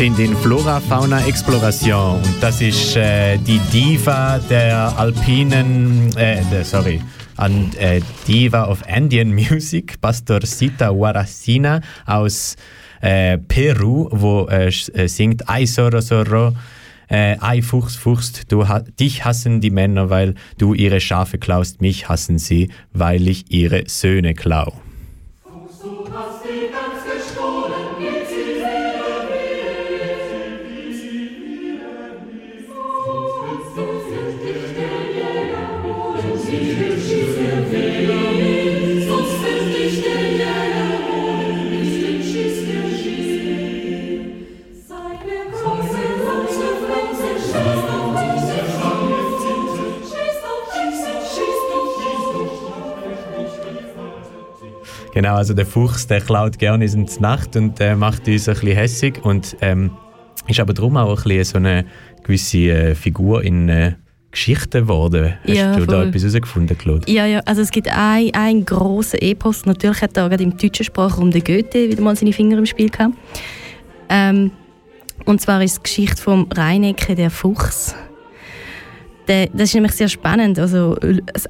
Sind 0.00 0.18
in 0.18 0.34
Flora 0.34 0.80
Fauna 0.80 1.26
Exploration 1.26 2.22
und 2.22 2.42
das 2.42 2.62
ist 2.62 2.96
äh, 2.96 3.36
die 3.36 3.60
Diva 3.70 4.38
der 4.48 4.98
alpinen, 4.98 6.08
äh, 6.16 6.42
der, 6.50 6.64
sorry, 6.64 7.02
an, 7.36 7.70
äh, 7.78 8.00
Diva 8.26 8.64
of 8.68 8.82
Andean 8.88 9.34
Music, 9.34 10.00
Pastorcita 10.00 10.88
Guaracina 10.88 11.82
aus 12.06 12.56
äh, 13.02 13.36
Peru, 13.36 14.08
wo 14.10 14.46
äh, 14.48 14.68
äh, 14.68 15.06
singt 15.06 15.46
Ay 15.50 15.66
Zorro 15.66 16.00
Zorro, 16.00 16.54
äh, 17.10 17.60
Fuchs 17.60 17.96
Fuchs, 17.96 18.32
du, 18.48 18.66
ha 18.66 18.80
dich 18.98 19.26
hassen 19.26 19.60
die 19.60 19.70
Männer, 19.70 20.08
weil 20.08 20.34
du 20.56 20.72
ihre 20.72 21.02
Schafe 21.02 21.36
klaust, 21.36 21.82
mich 21.82 22.08
hassen 22.08 22.38
sie, 22.38 22.70
weil 22.94 23.28
ich 23.28 23.52
ihre 23.52 23.84
Söhne 23.86 24.32
klau. 24.32 24.72
Genau, 55.20 55.34
also 55.34 55.52
der 55.52 55.66
Fuchs, 55.66 56.06
der 56.06 56.22
klaut 56.22 56.58
gerne 56.58 56.86
in 56.86 57.04
die 57.04 57.20
Nacht 57.20 57.54
und 57.54 57.78
äh, 57.78 57.94
macht 57.94 58.26
uns 58.26 58.48
ein 58.48 58.54
bisschen 58.54 58.72
hässig 58.74 59.22
und 59.22 59.54
ähm, 59.60 59.90
ist 60.48 60.60
aber 60.60 60.72
darum 60.72 60.96
auch 60.96 61.10
ein 61.10 61.24
bisschen 61.24 61.44
so 61.44 61.58
eine 61.58 61.84
gewisse 62.22 62.56
äh, 62.56 62.94
Figur 62.94 63.44
in 63.44 63.68
äh, 63.68 63.92
Geschichten 64.30 64.80
geworden. 64.80 65.34
Hast 65.46 65.54
Ja, 65.54 65.76
du 65.76 65.84
da 65.84 65.98
voll. 65.98 66.08
etwas 66.08 66.22
herausgefunden, 66.22 66.78
Claude? 66.78 67.12
Ja, 67.12 67.26
ja, 67.26 67.40
also 67.40 67.60
es 67.60 67.70
gibt 67.70 67.88
ein, 67.94 68.30
ein 68.32 68.64
grossen 68.64 69.20
Epos. 69.20 69.66
Natürlich 69.66 70.00
hat 70.00 70.16
da 70.16 70.26
gerade 70.26 70.42
im 70.42 70.56
deutschen 70.56 70.86
Sprachraum 70.86 71.30
der 71.30 71.42
Goethe 71.42 71.90
wieder 71.90 72.00
mal 72.00 72.16
seine 72.16 72.32
Finger 72.32 72.56
im 72.56 72.64
Spiel 72.64 72.88
gehabt. 72.88 73.12
Ähm, 74.08 74.52
und 75.26 75.42
zwar 75.42 75.62
ist 75.62 75.72
es 75.72 75.76
die 75.80 75.82
Geschichte 75.82 76.22
vom 76.22 76.46
Reinecke, 76.50 77.14
der 77.14 77.30
Fuchs. 77.30 77.94
Der, 79.30 79.46
das 79.52 79.68
ist 79.68 79.74
nämlich 79.74 79.92
sehr 79.92 80.08
spannend. 80.08 80.58
Also, 80.58 80.96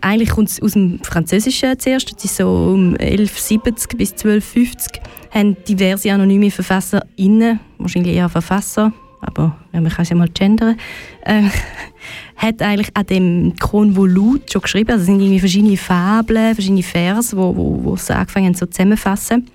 eigentlich 0.02 0.28
kommt 0.28 0.50
es 0.50 0.60
aus 0.60 0.72
dem 0.72 1.02
Französischen 1.02 1.78
zuerst. 1.78 2.14
Das 2.14 2.22
ist 2.22 2.36
so 2.36 2.46
um 2.46 2.90
1170 2.92 3.96
bis 3.96 4.12
1250 4.12 5.00
haben 5.30 5.56
diverse 5.64 6.12
anonyme 6.12 6.50
VerfasserInnen, 6.50 7.58
wahrscheinlich 7.78 8.16
eher 8.16 8.28
Verfasser, 8.28 8.92
aber 9.22 9.56
ja, 9.72 9.80
man 9.80 9.90
kann 9.90 10.02
es 10.02 10.10
ja 10.10 10.16
mal 10.16 10.28
gendern, 10.28 10.76
äh, 11.24 11.44
hat 12.36 12.60
eigentlich 12.60 12.90
an 12.94 13.06
dem 13.06 13.54
Konvolut 13.56 14.52
schon 14.52 14.62
geschrieben. 14.62 14.90
Also 14.90 15.02
es 15.02 15.06
sind 15.06 15.20
irgendwie 15.20 15.40
verschiedene 15.40 15.76
Fabeln, 15.78 16.54
verschiedene 16.54 16.82
Vers, 16.82 17.34
wo, 17.34 17.56
wo, 17.56 17.84
wo 17.84 17.96
sie 17.96 18.14
angefangen 18.14 18.48
haben 18.48 18.54
so 18.54 18.66
zusammenfassen. 18.66 19.48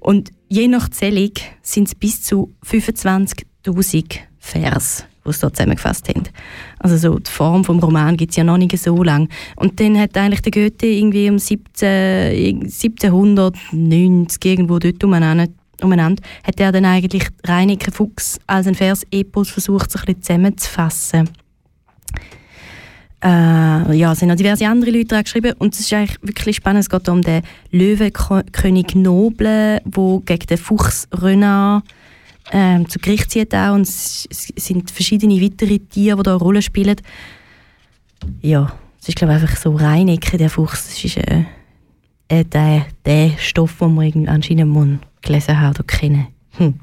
Und 0.00 0.30
je 0.48 0.66
nach 0.66 0.88
Zählung 0.88 1.32
sind 1.62 1.88
es 1.88 1.94
bis 1.94 2.22
zu 2.22 2.54
25'000 2.64 4.18
Vers, 4.38 5.04
die 5.26 5.32
sie 5.32 5.40
dort 5.40 5.56
zusammengefasst 5.56 6.08
haben. 6.08 6.24
Also 6.78 6.96
so 6.96 7.18
die 7.18 7.30
Form 7.30 7.62
des 7.62 7.82
Roman 7.82 8.16
gibt 8.16 8.30
es 8.30 8.36
ja 8.36 8.44
noch 8.44 8.58
nicht 8.58 8.76
so 8.78 9.02
lange. 9.02 9.28
Und 9.56 9.80
dann 9.80 9.98
hat 9.98 10.16
eigentlich 10.16 10.42
der 10.42 10.52
Goethe 10.52 10.86
irgendwie 10.86 11.28
um 11.28 11.38
17, 11.38 12.62
1790 12.62 14.44
irgendwo 14.44 14.78
dort 14.78 15.02
umeinander, 15.02 15.48
umeinander 15.82 16.22
hat 16.44 16.60
er 16.60 16.72
dann 16.72 16.84
eigentlich 16.84 17.28
Reineke 17.44 17.90
Fuchs 17.92 18.38
als 18.46 18.66
ein 18.66 18.74
Vers-Epos 18.74 19.50
versucht, 19.50 19.90
so 19.90 19.98
ein 19.98 20.04
bisschen 20.06 20.22
zusammenzufassen. 20.22 21.28
Äh, 23.24 23.96
ja, 23.96 24.12
es 24.12 24.20
sind 24.20 24.28
noch 24.28 24.36
diverse 24.36 24.68
andere 24.68 24.90
Leute 24.90 25.06
daran 25.06 25.24
geschrieben 25.24 25.54
und 25.58 25.74
es 25.74 25.80
ist 25.80 25.92
eigentlich 25.92 26.18
wirklich 26.22 26.56
spannend. 26.56 26.82
Es 26.82 26.90
geht 26.90 27.08
um 27.08 27.22
den 27.22 27.42
Löwenkönig 27.70 28.94
Noble, 28.94 29.80
der 29.84 30.20
gegen 30.24 30.46
den 30.46 30.58
Fuchs 30.58 31.08
Renard 31.12 31.82
ähm, 32.52 32.88
zu 32.88 32.98
Gericht 32.98 33.30
zieht 33.30 33.54
auch 33.54 33.74
und 33.74 33.82
es, 33.82 34.28
es 34.30 34.52
sind 34.56 34.90
verschiedene 34.90 35.40
weitere 35.40 35.78
Tiere, 35.78 36.16
die 36.16 36.22
da 36.22 36.32
eine 36.32 36.40
Rolle 36.40 36.62
spielen. 36.62 36.96
Ja, 38.40 38.72
es 39.00 39.08
ist 39.08 39.16
glaube 39.16 39.34
ich 39.34 39.42
einfach 39.42 39.56
so 39.56 39.74
Reinecke, 39.74 40.36
der 40.36 40.50
Fuchs. 40.50 40.86
Das 40.86 41.04
ist 41.04 41.16
äh, 41.16 41.44
äh, 42.28 42.44
der, 42.44 42.86
der 43.04 43.30
Stoff, 43.38 43.78
den 43.78 43.94
man 43.94 44.28
anscheinend 44.28 44.70
muss 44.70 44.98
gelesen 45.22 45.60
haben 45.60 45.70
oder 45.70 45.84
kennen. 45.84 46.28
Hm. 46.52 46.80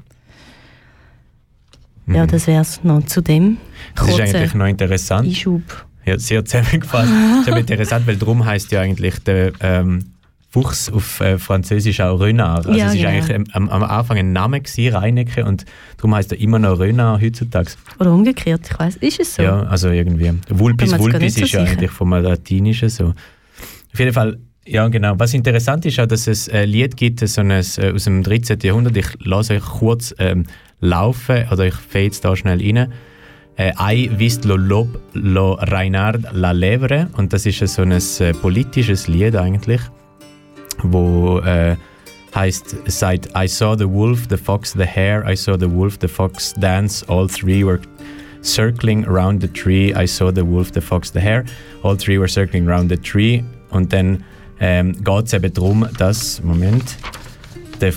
Ja, 2.06 2.26
das 2.26 2.46
wäre 2.46 2.62
es 2.62 2.84
noch 2.84 3.04
zu 3.06 3.22
dem. 3.22 3.56
Das 3.94 4.08
ist 4.08 4.20
eigentlich 4.20 4.54
noch 4.54 4.66
interessant. 4.66 5.26
Einschub. 5.26 5.86
Ja, 6.04 6.18
sehr 6.18 6.44
zusammengefasst. 6.44 7.10
das 7.46 7.56
ist 7.56 7.60
interessant, 7.70 8.06
weil 8.06 8.16
darum 8.16 8.44
heißt 8.44 8.70
ja 8.72 8.82
eigentlich 8.82 9.18
der 9.20 9.52
ähm, 9.60 10.13
Fuchs 10.54 10.88
auf 10.88 11.20
äh, 11.20 11.36
Französisch 11.36 12.00
auch 12.00 12.20
Renard. 12.20 12.68
Also 12.68 12.78
Ja, 12.78 12.86
es 12.86 12.94
ist 12.94 12.98
genau. 13.00 13.10
eigentlich 13.10 13.54
am, 13.56 13.68
am 13.68 13.82
Anfang 13.82 14.18
ein 14.18 14.32
Name 14.32 14.60
gewesen, 14.60 14.94
Reinecke, 14.94 15.44
und 15.44 15.64
darum 15.96 16.14
heißt 16.14 16.30
er 16.30 16.38
immer 16.38 16.60
noch 16.60 16.78
Renard 16.78 17.20
heutzutage. 17.20 17.72
Oder 17.98 18.12
umgekehrt, 18.12 18.60
ich 18.70 18.78
weiß. 18.78 18.96
Ist 18.98 19.18
es 19.18 19.34
so? 19.34 19.42
Ja, 19.42 19.64
also 19.64 19.88
irgendwie. 19.88 20.30
Vulpis 20.48 20.96
Vulpis 20.96 21.38
ist 21.38 21.50
ja 21.50 21.64
eigentlich 21.64 21.90
vom 21.90 22.10
Latinischen 22.10 22.88
so. 22.88 23.06
Auf 23.06 23.98
jeden 23.98 24.12
Fall, 24.12 24.38
ja 24.64 24.86
genau. 24.86 25.14
Was 25.18 25.34
interessant 25.34 25.86
ist 25.86 25.98
auch, 25.98 26.06
dass 26.06 26.28
es 26.28 26.48
ein 26.48 26.68
Lied 26.68 26.96
gibt, 26.96 27.18
so 27.28 27.40
ein, 27.40 27.50
äh, 27.50 27.58
aus 27.92 28.04
dem 28.04 28.22
13. 28.22 28.60
Jahrhundert. 28.62 28.96
Ich 28.96 29.08
lasse 29.24 29.54
euch 29.54 29.64
kurz 29.64 30.14
ähm, 30.20 30.44
laufen, 30.80 31.46
oder 31.50 31.66
ich 31.66 31.74
fade 31.74 32.04
jetzt 32.04 32.24
da 32.24 32.36
schnell 32.36 32.60
rein. 32.60 32.92
Äh, 33.56 33.72
«Ei 33.76 34.08
vist 34.16 34.44
lo 34.44 34.56
lob 34.56 35.00
lo 35.14 35.54
Reinard 35.54 36.32
la 36.32 36.52
lèvre» 36.52 37.08
und 37.16 37.32
das 37.32 37.44
ist 37.44 37.58
so 37.58 37.82
ein 37.82 37.90
äh, 37.90 38.32
politisches 38.34 39.08
Lied 39.08 39.34
eigentlich, 39.34 39.80
wo 40.82 41.40
eh, 41.40 41.72
äh, 41.72 41.76
heißt 42.34 42.76
seit 42.86 43.28
I 43.36 43.46
saw 43.46 43.76
the 43.76 43.88
wolf, 43.88 44.26
the 44.28 44.36
fox, 44.36 44.72
the 44.72 44.86
hare, 44.86 45.24
I 45.30 45.36
saw 45.36 45.56
the 45.56 45.70
wolf, 45.70 45.98
the 46.00 46.08
fox 46.08 46.52
dance, 46.54 47.04
all 47.08 47.28
three 47.28 47.64
were 47.64 47.80
circling 48.44 49.04
around 49.06 49.40
the 49.40 49.48
tree. 49.48 49.94
I 49.94 50.06
saw 50.06 50.30
the 50.30 50.44
wolf, 50.44 50.72
the 50.72 50.80
fox, 50.80 51.10
the 51.10 51.20
hare. 51.20 51.44
All 51.82 51.96
three 51.96 52.18
were 52.18 52.28
circling 52.28 52.68
around 52.68 52.90
the 52.90 52.96
tree. 52.96 53.42
Und 53.70 53.92
dann 53.92 54.22
ähm, 54.60 54.92
geht 55.02 55.26
es 55.26 55.32
eben 55.32 55.52
darum, 55.52 55.86
dass, 55.98 56.42
Moment, 56.42 56.96
der 57.80 57.92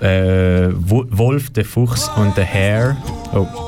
äh, 0.00 0.72
Wolf, 0.72 1.50
der 1.50 1.64
Fuchs 1.64 2.08
und 2.16 2.36
der 2.36 2.46
Hare 2.46 2.96
oh, 3.34 3.67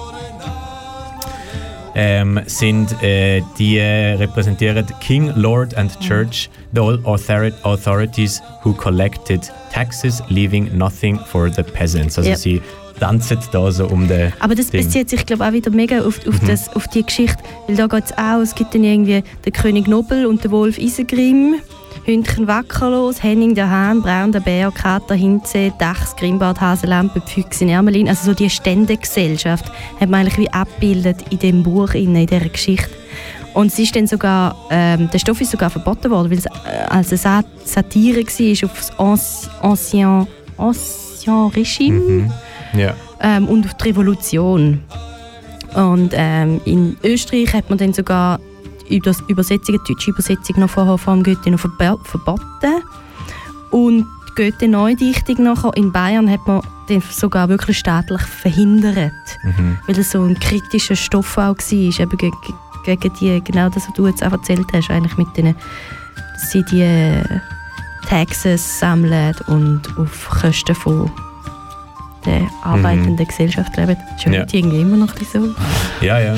ähm, 1.95 2.41
sind, 2.47 3.03
äh, 3.03 3.43
die 3.59 3.79
äh, 3.79 4.15
repräsentieren 4.15 4.87
King, 5.01 5.33
Lord 5.37 5.77
and 5.77 5.99
Church, 6.01 6.49
the 6.73 6.81
all 6.81 6.99
authori 7.05 7.53
authorities 7.63 8.43
who 8.65 8.73
collected 8.73 9.41
taxes, 9.73 10.23
leaving 10.29 10.77
nothing 10.77 11.19
for 11.19 11.51
the 11.53 11.63
peasants. 11.63 12.19
Also 12.19 12.31
Ja. 12.31 12.37
sie 12.37 12.61
tanzen 12.99 13.39
da 13.53 13.71
so 13.73 13.87
um 13.87 14.07
den 14.09 14.33
Aber 14.41 14.55
das 14.55 14.71
Ding. 14.71 14.83
bezieht 14.85 15.09
sich, 15.11 15.25
glaube 15.25 15.43
ich, 15.45 15.49
auch 15.49 15.53
wieder 15.55 15.71
mega 15.71 16.01
auf, 16.01 16.21
auf, 16.29 16.39
das, 16.47 16.75
auf 16.77 16.87
die 16.89 17.03
Geschichte. 17.05 17.39
Weil 17.67 17.77
da 17.77 17.87
geht 17.87 18.05
es 18.05 18.13
auch, 18.19 18.41
es 18.43 18.55
gibt 18.55 18.75
dann 18.75 18.85
irgendwie 18.85 19.23
den 19.45 19.53
König 19.53 19.89
Nobel 19.89 20.27
und 20.27 20.45
den 20.45 20.51
Wolf 20.51 20.77
Isengrim, 20.79 21.57
Hündchen 22.05 22.47
Wackerlos, 22.47 23.23
Henning 23.23 23.55
der 23.55 23.71
Hahn, 23.71 24.03
Braun 24.03 24.33
der 24.33 24.41
Bär, 24.41 24.71
Kater 24.71 25.15
Hinze, 25.15 25.73
Dachs, 25.79 26.17
Grimbart, 26.17 26.61
Haselampe, 26.61 27.21
Füchsin, 27.21 27.69
Ermelin. 27.69 28.09
Also 28.09 28.27
so 28.31 28.35
die 28.35 28.51
Ständegesellschaft 28.51 29.67
hat 30.01 30.09
man 30.09 30.21
eigentlich 30.21 30.39
wie 30.39 30.51
abgebildet 30.51 31.19
in 31.31 31.39
dem 31.39 31.63
Buch, 31.63 31.95
in, 31.95 32.15
dieser 32.15 32.41
Geschichte. 32.41 32.91
Und 33.53 33.67
es 33.69 33.79
ist 33.79 33.95
dann 33.97 34.07
sogar, 34.07 34.57
ähm, 34.71 35.11
der 35.13 35.19
Stoff 35.19 35.41
ist 35.41 35.51
sogar 35.51 35.71
verboten 35.71 36.11
worden, 36.11 36.31
weil 36.31 36.39
es 36.39 36.47
äh, 36.47 36.51
als 36.89 37.11
eine 37.11 37.19
Sa 37.19 37.43
Satire 37.65 38.21
war 38.23 38.69
auf 38.71 38.77
das 38.77 38.93
Anci- 38.99 39.49
Ancien, 39.61 40.27
Ancien 40.57 41.47
Regime 41.49 41.99
Mhm. 42.01 42.33
Ja. 42.79 42.95
ähm, 43.21 43.49
und 43.49 43.67
auf 43.67 43.75
die 43.75 43.89
Revolution. 43.89 44.81
Und 45.75 46.13
ähm, 46.15 46.61
in 46.65 46.97
Österreich 47.05 47.53
hat 47.55 47.69
man 47.69 47.79
dann 47.79 47.93
sogar 47.93 48.41
die 48.91 49.01
Übers- 49.01 49.23
Übersetzung, 49.29 49.79
die 49.87 49.95
deutsche 49.95 50.11
Übersetzung 50.11 50.61
noch 50.61 50.71
vorher 50.71 50.99
vom 50.99 51.23
Goethe 51.23 51.51
noch 51.51 51.61
verbo- 51.61 52.01
verboten. 52.05 52.83
Und 53.71 54.07
die 54.29 54.35
Goethe-Neudichtung 54.51 55.45
nachher 55.45 55.71
in 55.77 55.93
Bayern 55.93 56.31
hat 56.31 56.47
man 56.47 56.61
dann 56.89 57.03
sogar 57.11 57.49
wirklich 57.49 57.79
staatlich 57.79 58.21
verhindert. 58.23 59.13
Mhm. 59.45 59.79
Weil 59.87 59.99
es 59.99 60.11
so 60.11 60.23
ein 60.23 60.39
kritischer 60.39 60.97
Stoff 60.97 61.39
auch 61.39 61.57
war, 61.57 61.73
eben 61.73 62.17
gegen, 62.17 62.37
gegen 62.85 63.13
die, 63.21 63.41
genau 63.45 63.69
das, 63.69 63.87
was 63.87 63.95
du 63.95 64.07
jetzt 64.07 64.25
auch 64.25 64.33
erzählt 64.33 64.67
hast, 64.73 64.91
eigentlich 64.91 65.17
mit 65.17 65.37
denen, 65.37 65.55
sie 66.51 66.65
die 66.65 66.83
äh, 66.83 67.23
Taxes 68.09 68.81
sammeln 68.81 69.35
und 69.47 69.83
auf 69.99 70.29
Kosten 70.31 70.75
von 70.75 71.11
der 72.25 72.49
arbeitenden 72.63 73.27
Gesellschaft 73.27 73.77
leben. 73.77 73.97
Das 73.97 74.27
ist 74.27 74.33
ja 74.33 74.41
heute 74.41 74.57
irgendwie 74.57 74.81
immer 74.81 74.97
noch 74.97 75.13
ein 75.13 75.19
bisschen 75.19 75.55
so. 75.55 76.07
Ja, 76.07 76.19
ja. 76.19 76.35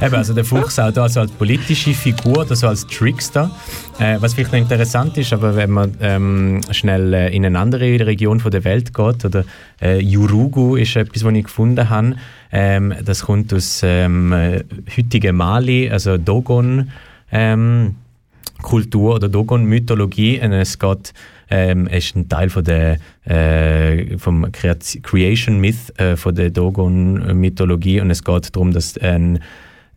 Eben, 0.00 0.14
also 0.14 0.34
der 0.34 0.44
Fuchs 0.44 0.78
auch 0.78 0.92
da 0.92 1.08
so 1.08 1.20
als 1.20 1.30
politische 1.30 1.94
Figur 1.94 2.38
oder 2.38 2.56
so 2.56 2.68
als 2.68 2.86
Trickster. 2.86 3.50
Äh, 3.98 4.16
was 4.20 4.34
vielleicht 4.34 4.52
noch 4.52 4.58
interessant 4.58 5.16
ist, 5.18 5.32
aber 5.32 5.54
wenn 5.54 5.70
man 5.70 5.94
ähm, 6.00 6.60
schnell 6.70 7.12
äh, 7.14 7.34
in 7.34 7.46
eine 7.46 7.58
andere 7.58 8.06
Region 8.06 8.40
von 8.40 8.50
der 8.50 8.64
Welt 8.64 8.94
geht, 8.94 9.24
oder 9.24 9.44
äh, 9.80 10.00
Yurugu 10.00 10.76
ist 10.76 10.96
etwas, 10.96 11.24
was 11.24 11.32
ich 11.34 11.44
gefunden 11.44 11.88
habe. 11.88 12.16
Ähm, 12.50 12.94
das 13.04 13.24
kommt 13.26 13.52
aus 13.54 13.82
ähm, 13.84 14.32
äh, 14.32 14.64
heutigen 14.96 15.36
Mali, 15.36 15.90
also 15.90 16.18
Dogon. 16.18 16.90
Ähm, 17.30 17.96
Kultur 18.62 19.16
oder 19.16 19.28
Dogon-Mythologie. 19.28 20.38
Es 20.38 20.78
geht, 20.78 21.12
ähm, 21.50 21.86
ist 21.86 22.16
ein 22.16 22.28
Teil 22.28 22.50
von 22.50 22.64
der, 22.64 22.98
äh, 23.24 24.18
vom 24.18 24.50
Creation 24.52 25.60
Myth 25.60 25.98
äh, 25.98 26.16
von 26.16 26.34
der 26.34 26.50
Dogon-Mythologie. 26.50 28.00
Und 28.00 28.10
es 28.10 28.24
geht 28.24 28.54
darum, 28.54 28.72
dass 28.72 28.96
ein, 28.98 29.40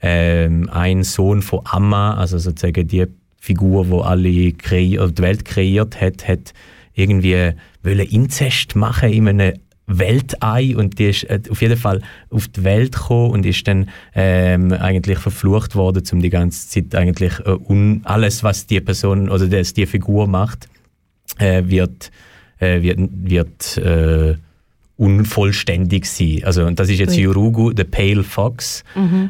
ähm, 0.01 0.69
ein 0.71 1.03
Sohn 1.03 1.41
von 1.41 1.61
Amma, 1.65 2.15
also 2.15 2.37
sozusagen 2.37 2.87
die 2.87 3.05
Figur, 3.39 3.89
wo 3.89 4.01
alle 4.01 4.29
oder 4.29 5.11
die 5.11 5.21
Welt 5.21 5.45
kreiert 5.45 6.01
hat, 6.01 6.27
hat 6.27 6.53
irgendwie 6.93 7.51
wollen 7.83 8.07
Inzest 8.07 8.75
machen 8.75 9.11
in 9.11 9.27
einem 9.27 9.53
Weltei. 9.87 10.75
Und 10.75 10.99
die 10.99 11.09
ist 11.09 11.23
äh, 11.25 11.39
auf 11.49 11.61
jeden 11.61 11.77
Fall 11.77 12.01
auf 12.29 12.47
die 12.47 12.63
Welt 12.63 12.95
gekommen 12.95 13.31
und 13.31 13.45
ist 13.45 13.67
dann 13.67 13.89
ähm, 14.13 14.73
eigentlich 14.73 15.19
verflucht 15.19 15.75
worden, 15.75 16.03
um 16.11 16.21
die 16.21 16.29
ganze 16.29 16.67
Zeit 16.67 16.95
eigentlich 16.95 17.33
äh, 17.45 17.99
alles, 18.03 18.43
was 18.43 18.65
die 18.65 18.81
Person 18.81 19.29
oder 19.29 19.47
das 19.47 19.73
die 19.73 19.85
Figur 19.85 20.27
macht, 20.27 20.67
äh, 21.39 21.63
wird 21.65 22.11
äh, 22.59 22.82
wird, 22.82 22.99
wird 23.11 23.78
äh, 23.78 24.36
unvollständig 24.97 26.05
sein. 26.05 26.41
Also 26.45 26.65
und 26.65 26.80
das 26.80 26.89
ist 26.89 26.99
jetzt. 26.99 27.17
Yurugu, 27.17 27.71
the 27.76 27.84
Pale 27.84 28.23
Fox 28.23 28.84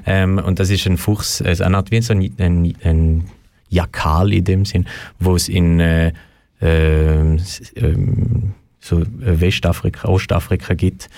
ähm, 0.06 0.38
und 0.38 0.60
das 0.60 0.70
ist 0.70 0.86
ein 0.86 0.98
Fuchs, 0.98 1.42
also 1.42 1.64
eine 1.64 1.78
Art 1.78 1.90
wie 1.92 2.02
so 2.02 2.14
ein, 2.14 2.32
ein, 2.38 2.74
ein 2.84 3.24
Jakal 3.70 4.32
in 4.34 4.44
dem 4.44 4.66
Sinn, 4.66 4.86
wo 5.20 5.36
es 5.36 5.50
in 5.50 5.80
äh, 5.80 6.14
ähm, 6.62 7.40
ähm, 7.76 8.54
so 8.80 9.02
äh, 9.02 9.06
Westafrika, 9.42 10.08
Ostafrika 10.08 10.76
gibt, 10.76 11.10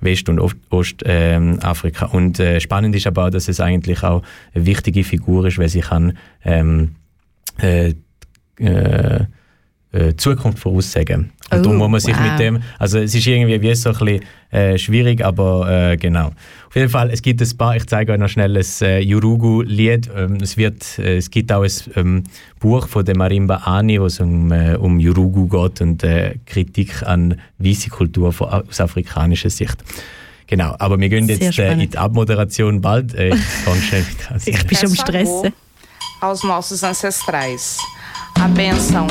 West- 0.00 0.28
und 0.28 0.38
Ost- 0.38 0.56
Ostafrika. 0.70 2.06
und 2.06 2.38
äh, 2.38 2.60
spannend 2.60 2.94
ist 2.94 3.06
aber 3.08 3.26
auch, 3.26 3.30
dass 3.30 3.48
es 3.48 3.58
eigentlich 3.60 4.04
auch 4.04 4.22
eine 4.54 4.64
wichtige 4.66 5.02
Figur 5.02 5.44
ist, 5.46 5.58
weil 5.58 5.68
sie 5.68 5.80
kann 5.80 6.16
ähm, 6.44 6.94
äh, 9.92 9.98
äh, 9.98 10.08
äh, 10.08 10.16
Zukunft 10.16 10.58
voraussagen. 10.58 11.32
Und 11.50 11.60
Oh, 11.60 11.62
darum 11.62 11.78
muss 11.78 11.90
man 11.90 12.00
sich 12.00 12.14
wow. 12.14 12.30
mit 12.30 12.40
dem, 12.40 12.62
also 12.78 12.98
es 12.98 13.14
ist 13.14 13.26
irgendwie 13.26 13.60
wie 13.62 13.74
so 13.74 13.90
ein 13.90 13.98
bisschen 13.98 14.20
äh, 14.50 14.76
schwierig, 14.76 15.24
aber 15.24 15.92
äh, 15.92 15.96
genau. 15.96 16.32
Auf 16.68 16.76
jeden 16.76 16.90
Fall, 16.90 17.10
es 17.10 17.22
gibt 17.22 17.40
ein 17.40 17.56
paar, 17.56 17.74
ich 17.74 17.86
zeige 17.86 18.12
euch 18.12 18.18
noch 18.18 18.28
schnell 18.28 18.54
ein 18.54 18.66
äh, 18.82 19.00
Yurugu-Lied. 19.00 20.10
Ähm, 20.14 20.38
es, 20.42 20.58
wird, 20.58 20.98
äh, 20.98 21.16
es 21.16 21.30
gibt 21.30 21.50
auch 21.50 21.62
ein 21.62 21.72
ähm, 21.96 22.24
Buch 22.60 22.86
von 22.86 23.02
der 23.04 23.16
Marimba 23.16 23.62
Ani, 23.64 23.98
wo 23.98 24.06
es 24.06 24.20
um, 24.20 24.52
äh, 24.52 24.76
um 24.76 25.00
Yurugu 25.00 25.48
geht 25.48 25.80
und 25.80 26.02
äh, 26.04 26.34
Kritik 26.44 27.02
an 27.04 27.40
weiße 27.56 27.88
Kultur 27.88 28.32
von, 28.32 28.48
aus 28.48 28.80
afrikanischer 28.80 29.50
Sicht. 29.50 29.76
Genau, 30.48 30.74
aber 30.78 30.98
wir 31.00 31.08
gehen 31.08 31.26
Sehr 31.26 31.36
jetzt 31.36 31.58
äh, 31.58 31.72
in 31.72 31.90
die 31.90 31.96
Abmoderation 31.96 32.82
bald. 32.82 33.14
Äh, 33.14 33.28
ich 33.28 33.36
fange 33.36 33.80
schnell 33.80 34.02
mit 34.02 34.30
an. 34.30 34.40
Ich 34.44 34.66
bin 34.66 34.76
schon 34.76 34.88
am 34.90 34.94
Stressen. 34.96 35.52
aos 36.20 36.42
nossos 36.42 36.82
ancestrais. 36.84 37.78
A 38.40 38.48
bênção 38.48 39.06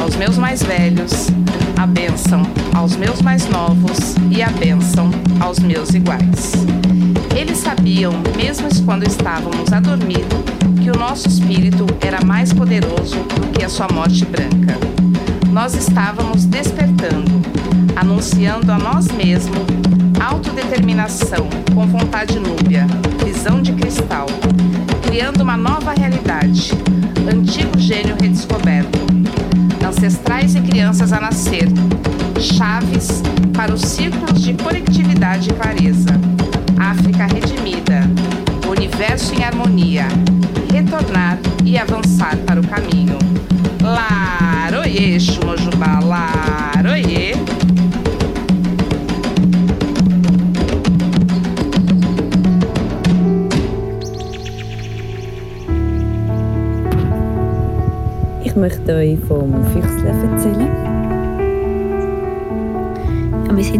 aos 0.00 0.16
meus 0.16 0.36
mais 0.36 0.62
velhos, 0.62 1.28
a 1.76 1.86
bênção 1.86 2.42
aos 2.74 2.96
meus 2.96 3.22
mais 3.22 3.48
novos 3.48 4.16
e 4.30 4.42
a 4.42 4.50
bênção 4.50 5.10
aos 5.40 5.58
meus 5.58 5.90
iguais. 5.90 6.52
Eles 7.36 7.58
sabiam, 7.58 8.12
mesmo 8.36 8.68
quando 8.84 9.04
estávamos 9.04 9.72
a 9.72 9.80
dormir, 9.80 10.24
que 10.82 10.90
o 10.90 10.98
nosso 10.98 11.28
espírito 11.28 11.86
era 12.00 12.24
mais 12.24 12.52
poderoso 12.52 13.16
do 13.16 13.52
que 13.52 13.64
a 13.64 13.68
sua 13.68 13.88
morte 13.92 14.24
branca. 14.24 14.78
Nós 15.50 15.74
estávamos 15.74 16.44
despertando, 16.44 17.40
anunciando 17.96 18.70
a 18.70 18.78
nós 18.78 19.08
mesmos 19.08 19.64
autodeterminação 20.20 21.48
com 21.74 21.86
vontade 21.86 22.38
núbia, 22.38 22.86
visão 23.24 23.60
de 23.60 23.72
cristal, 23.72 24.26
criando 25.06 25.42
uma 25.42 25.56
nova 25.56 25.92
realidade, 25.92 26.23
os 33.74 33.80
círculos 33.80 34.40
de 34.40 34.54
conectividade 34.54 35.50
e 35.50 35.52
clareza, 35.52 36.10
África 36.78 37.26
redimida, 37.26 38.02
universo 38.70 39.34
em 39.34 39.42
harmonia, 39.42 40.06
retornar 40.72 41.38
e 41.64 41.76
avançar 41.76 42.36
para 42.46 42.60
o 42.60 42.66
caminho. 42.66 43.18
Laroye, 43.82 45.18
Shumojubá, 45.18 45.98
laroye. 46.00 47.34
Ich 58.44 58.54
möchte 58.54 58.92
euch 58.92 59.18
vom 59.26 59.52
Füchsle 59.72 60.10
erzählen. 60.10 60.93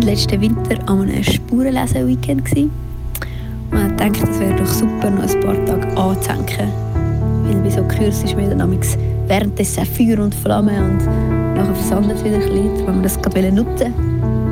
Letzten 0.05 0.38
Winter 0.38 0.76
an 0.86 1.00
einem 1.00 1.24
Spurenlesen-Weekend. 1.24 2.52
Und 2.52 2.70
ich 3.72 3.96
dachte, 3.96 4.30
es 4.30 4.38
wäre 4.38 4.55
doch 4.55 4.66
super, 4.66 5.09
noch 5.09 5.22
ein 5.22 5.40
paar 5.40 5.64
Tage 5.64 5.96
anzuhängen. 5.96 6.72
Weil 7.44 7.62
bei 7.62 7.70
so 7.70 7.82
Kursen 7.84 8.26
ist 8.26 8.36
man 8.36 8.59
dann 8.59 8.78
währenddessen 9.26 9.86
Feuer 9.86 10.18
und 10.18 10.34
Flamme 10.34 10.72
und 10.72 11.07
nachher 11.57 11.74
versandet 11.74 12.18
es 12.18 12.24
wieder 12.24 12.36
ein 12.36 12.42
bisschen. 12.42 12.86
Wenn 12.86 12.96
wir 12.96 13.02
das 13.02 13.22
gerade 13.22 13.50
nutzen 13.50 13.94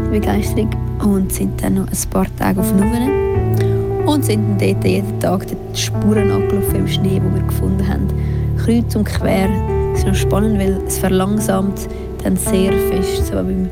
die 0.07 0.21
Begeisterung. 0.21 0.71
Und 1.05 1.33
sind 1.33 1.63
dann 1.63 1.75
noch 1.75 1.87
ein 1.87 2.11
paar 2.11 2.27
Tage 2.39 2.61
auf 2.61 2.73
Nuvenen. 2.73 4.07
Und 4.07 4.25
sind 4.25 4.59
dann 4.59 4.73
dort 4.73 4.85
jeden 4.87 5.21
Tag 5.21 5.47
die 5.49 5.79
Spuren 5.79 6.31
angelaufen 6.31 6.77
im 6.77 6.89
Schnee, 6.89 7.21
die 7.21 7.35
wir 7.35 7.47
gefunden 7.47 7.87
haben. 7.87 8.09
Kreuz 8.57 8.97
und 8.97 9.05
quer. 9.05 9.51
Es 9.93 9.99
ist 9.99 10.07
noch 10.07 10.15
spannend, 10.15 10.59
weil 10.59 10.81
es 10.87 10.99
verlangsamt 10.99 11.89
dann 12.25 12.37
sehr 12.37 12.73
fest. 12.73 13.27
So 13.27 13.35
beim 13.35 13.69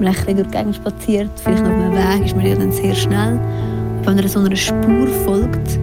man 0.00 0.14
durch 0.14 0.48
die 0.48 0.56
Gegend 0.56 0.76
spaziert, 0.76 1.30
vielleicht 1.42 1.62
auf 1.62 1.68
einem 1.68 1.92
Weg, 1.92 2.26
ist 2.26 2.36
man 2.36 2.46
ja 2.46 2.54
dann 2.54 2.72
sehr 2.72 2.94
schnell. 2.94 3.40
Wenn 4.04 4.16
man 4.16 4.28
so 4.28 4.40
einer 4.40 4.56
Spur 4.56 5.06
folgt, 5.24 5.78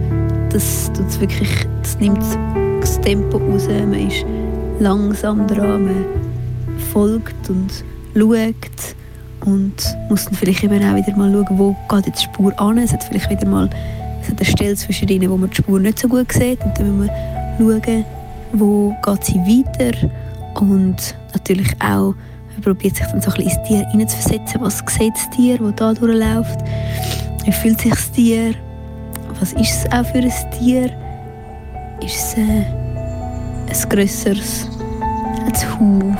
das, 0.50 0.90
tut's 0.92 1.20
wirklich, 1.20 1.66
das 1.82 1.98
nimmt 1.98 2.22
das 2.80 3.00
Tempo 3.00 3.38
raus. 3.38 3.68
Man 3.68 4.08
ist 4.08 4.24
langsam 4.80 5.46
dran, 5.46 5.84
man 5.84 6.04
folgt 6.92 7.48
und 7.48 7.84
schaut 8.14 8.94
und 9.44 9.74
muss 10.08 10.24
dann 10.24 10.34
vielleicht 10.34 10.64
eben 10.64 10.82
auch 10.82 10.96
wieder 10.96 11.16
mal 11.16 11.32
schauen, 11.32 11.58
wo 11.58 11.76
geht 11.88 12.06
die 12.06 12.22
Spur 12.22 12.58
an. 12.60 12.78
Es 12.78 12.92
hat 12.92 13.04
vielleicht 13.04 13.30
wieder 13.30 13.46
mal 13.46 13.70
es 14.28 14.28
hat 14.32 14.40
eine 14.40 14.50
Stelle 14.50 14.74
zwischen 14.74 15.30
wo 15.30 15.36
man 15.36 15.50
die 15.50 15.56
Spur 15.56 15.80
nicht 15.80 15.98
so 15.98 16.08
gut 16.08 16.30
sieht 16.32 16.62
und 16.64 16.78
dann 16.78 16.98
muss 16.98 17.06
man 17.58 17.82
schauen, 17.82 18.04
wo 18.52 18.94
geht 19.04 19.24
sie 19.24 19.38
weiter 19.38 20.10
und 20.60 21.16
natürlich 21.32 21.68
auch 21.80 22.14
man 22.58 22.74
probiert 22.74 22.96
sich 22.96 23.06
dann 23.06 23.20
so 23.20 23.30
ein 23.30 23.36
bisschen 23.36 23.58
ins 23.58 23.68
Tier 23.68 23.88
hineinzuversetzen. 23.90 24.60
Was 24.60 24.78
sieht 24.78 25.14
das 25.14 25.30
Tier, 25.30 25.58
das 25.58 25.74
da 25.76 25.94
durchläuft? 25.94 26.58
Wie 27.44 27.52
fühlt 27.52 27.80
sich 27.80 27.90
das 27.90 28.10
Tier? 28.10 28.54
Was 29.38 29.52
ist 29.52 29.84
es 29.84 29.92
auch 29.92 30.04
für 30.06 30.18
ein 30.18 30.32
Tier? 30.58 30.90
Ist 32.04 32.14
es 32.16 32.34
äh, 32.34 32.40
ein 32.40 33.88
grösseres, 33.88 34.68
ein 35.46 35.54
Huf? 35.78 36.16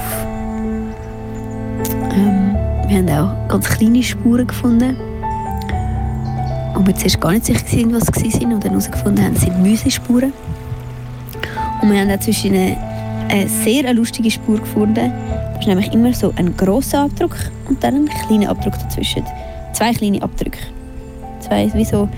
Ähm, 2.12 2.56
wir 2.86 2.98
haben 2.98 3.08
auch 3.08 3.48
ganz 3.48 3.68
kleine 3.68 4.02
Spuren 4.02 4.46
gefunden. 4.46 4.96
Und 6.74 6.86
wir 6.86 6.94
zuerst 6.94 7.20
gar 7.20 7.32
nicht 7.32 7.46
sicher 7.46 7.66
waren, 7.66 7.94
was 7.94 8.06
sie 8.14 8.30
sind 8.30 8.52
und 8.52 8.62
dann 8.62 8.70
herausgefunden 8.70 9.24
haben, 9.24 9.34
es 9.34 9.40
sind 9.40 9.60
Müslispuren. 9.60 10.32
Und 11.82 11.90
wir 11.90 12.00
haben 12.00 12.10
auch 12.10 12.20
zwischen 12.20 12.54
eine 12.54 13.48
sehr 13.48 13.92
lustige 13.92 14.30
Spur 14.30 14.58
gefunden. 14.58 15.12
Ist 15.58 15.66
nämlich 15.66 15.92
immer 15.92 16.12
so 16.12 16.32
ein 16.36 16.56
grosser 16.56 17.04
Abdruck 17.04 17.34
und 17.68 17.82
dann 17.82 17.94
ein 17.94 18.08
kleiner 18.26 18.50
Abdruck 18.50 18.74
dazwischen. 18.78 19.24
Zwei 19.72 19.92
kleine 19.92 20.22
Abdrücke. 20.22 20.58
Zwei, 21.40 21.70
wie 21.74 21.84
so, 21.84 22.08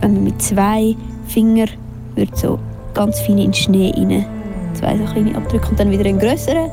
wenn 0.00 0.14
man 0.14 0.24
mit 0.24 0.42
zwei 0.42 0.96
Fingern 1.26 1.70
würde 2.16 2.36
so 2.36 2.58
ganz 2.94 3.20
fein 3.20 3.38
in 3.38 3.44
den 3.44 3.54
Schnee 3.54 3.92
rein. 3.96 4.26
Zwei 4.74 4.96
so 4.96 5.04
kleine 5.04 5.36
Abdrücke 5.36 5.68
und 5.68 5.80
dann 5.80 5.90
wieder 5.90 6.04
ein 6.04 6.18
grösserer. 6.18 6.70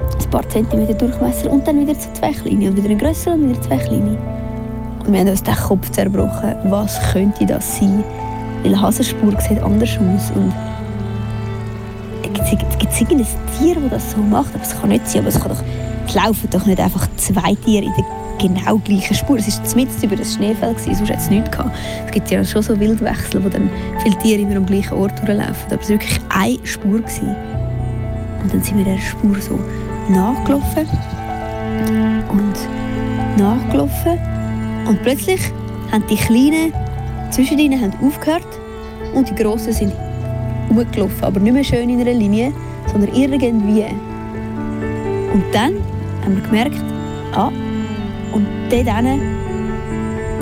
Ein 0.00 0.30
paar 0.30 0.48
Zentimeter 0.48 0.94
Durchmesser 0.94 1.50
und 1.50 1.66
dann 1.66 1.80
wieder 1.80 1.98
zwei 1.98 2.32
kleine 2.32 2.70
und 2.70 2.76
wieder 2.76 2.90
ein 2.90 2.98
grösserer 2.98 3.34
und 3.34 3.50
wieder 3.50 3.62
zwei 3.62 3.76
kleine. 3.76 4.16
Und 5.04 5.12
wir 5.12 5.20
haben 5.20 5.28
uns 5.28 5.42
den 5.42 5.54
Kopf 5.54 5.90
zerbrochen. 5.90 6.54
Was 6.64 6.98
könnte 7.12 7.46
das 7.46 7.78
sein? 7.78 8.02
Weil 8.62 8.80
Hasenspur 8.80 9.38
sieht 9.40 9.62
anders 9.62 9.90
aus 9.90 10.32
und 10.34 10.52
gibt 12.50 12.92
es 12.92 13.00
irgendein 13.00 13.26
Tier, 13.58 13.74
das 13.74 13.90
das 13.90 14.12
so 14.12 14.18
macht? 14.18 14.54
Aber 14.54 14.62
es 14.62 14.78
kann 14.78 14.90
nicht 14.90 15.08
sein, 15.08 15.20
aber 15.20 15.28
es, 15.28 15.40
kann 15.40 15.48
doch, 15.48 16.14
laufen 16.14 16.48
doch 16.50 16.66
nicht 16.66 16.80
einfach 16.80 17.08
zwei 17.16 17.54
Tiere 17.64 17.86
in 17.86 17.92
der 17.96 18.04
genau 18.38 18.78
gleichen 18.78 19.14
Spur. 19.14 19.38
Es 19.38 19.58
war 19.58 19.76
mitten 19.76 20.04
über 20.04 20.16
das 20.16 20.34
Schneefeld, 20.34 20.76
gewesen, 20.76 20.94
sonst 20.94 21.10
hätte 21.10 21.20
es 21.20 21.30
nichts 21.30 21.50
gehabt. 21.50 21.76
Es 22.06 22.12
gibt 22.12 22.30
ja 22.30 22.44
schon 22.44 22.62
so 22.62 22.78
Wildwechsel, 22.78 23.44
wo 23.44 23.48
dann 23.48 23.70
viele 24.02 24.16
Tiere 24.18 24.40
immer 24.42 24.56
am 24.56 24.66
gleichen 24.66 24.94
Ort 24.94 25.18
durchlaufen. 25.18 25.72
Aber 25.72 25.80
es 25.80 25.88
war 25.88 25.88
wirklich 25.88 26.20
eine 26.28 26.58
Spur. 26.66 27.00
Gewesen. 27.00 27.34
Und 28.42 28.52
dann 28.52 28.62
sind 28.62 28.78
wir 28.78 28.84
der 28.84 28.98
Spur 28.98 29.36
so 29.40 29.58
nachgelaufen 30.08 30.86
und 32.28 33.38
nachgelaufen 33.38 34.18
und 34.86 35.02
plötzlich 35.02 35.40
haben 35.90 36.04
die 36.08 36.16
Kleinen 36.16 36.72
zwischen 37.30 37.58
ihnen 37.58 37.92
aufgehört 38.00 38.46
und 39.14 39.28
die 39.28 39.34
Grossen 39.34 39.72
sind 39.72 39.92
hochgelaufen, 40.76 41.24
aber 41.24 41.40
nicht 41.40 41.52
mehr 41.52 41.64
schön 41.64 41.88
in 41.88 42.00
einer 42.00 42.12
Linie, 42.12 42.52
sondern 42.90 43.14
irgendwie. 43.14 43.84
Und 45.32 45.44
dann 45.52 45.74
haben 46.24 46.36
wir 46.36 46.42
gemerkt, 46.42 46.82
ah, 47.34 47.50
und 48.32 48.46
dort 48.70 48.86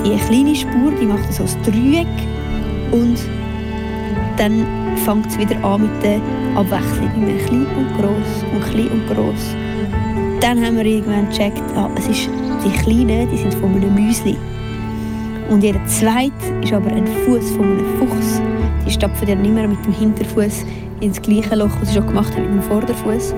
die 0.05 0.17
kleine 0.27 0.55
Spur, 0.55 0.93
die 1.01 1.07
macht 1.07 1.33
so 1.33 1.45
ein 1.45 1.63
Dreieck 1.63 2.07
und 2.93 3.19
dann 4.37 4.67
fängt 5.05 5.27
es 5.27 5.39
wieder 5.39 5.63
an 5.65 5.83
mit 5.83 6.03
der 6.03 6.21
Abwechslung. 6.55 7.11
Immer 7.17 7.39
klein 7.47 7.67
und 7.77 7.99
gross 7.99 8.45
und 8.53 8.63
klein 8.71 8.89
und 8.89 9.07
gross. 9.09 9.55
Dann 10.41 10.65
haben 10.65 10.77
wir 10.77 10.85
irgendwann 10.85 11.29
gecheckt, 11.29 11.63
ah, 11.77 11.89
es 11.97 12.07
ist 12.09 12.29
die 12.65 12.71
Kleinen, 12.83 13.31
die 13.31 13.39
sind 13.39 13.55
von 13.55 13.75
einem 13.75 13.95
Müsli. 13.95 14.37
Und 15.49 15.63
jeder 15.63 15.85
zweite 15.87 16.33
ist 16.63 16.73
aber 16.73 16.91
ein 16.91 17.07
Fuß 17.07 17.51
von 17.53 17.65
einem 17.65 17.87
Fuchs. 17.99 18.41
Stapfen 19.05 19.29
dann 19.29 19.43
nicht 19.43 19.53
mehr 19.53 19.69
mit 19.69 19.85
dem 19.85 19.93
Hinterfuß 19.93 20.65
ins 21.01 21.21
gleiche 21.21 21.55
Loch, 21.57 21.69
was 21.79 21.89
sie 21.89 21.97
schon 21.97 22.07
gemacht 22.07 22.35
haben 22.35 22.45
mit 22.45 22.53
dem 22.55 22.63
Vorderfuß. 22.63 23.35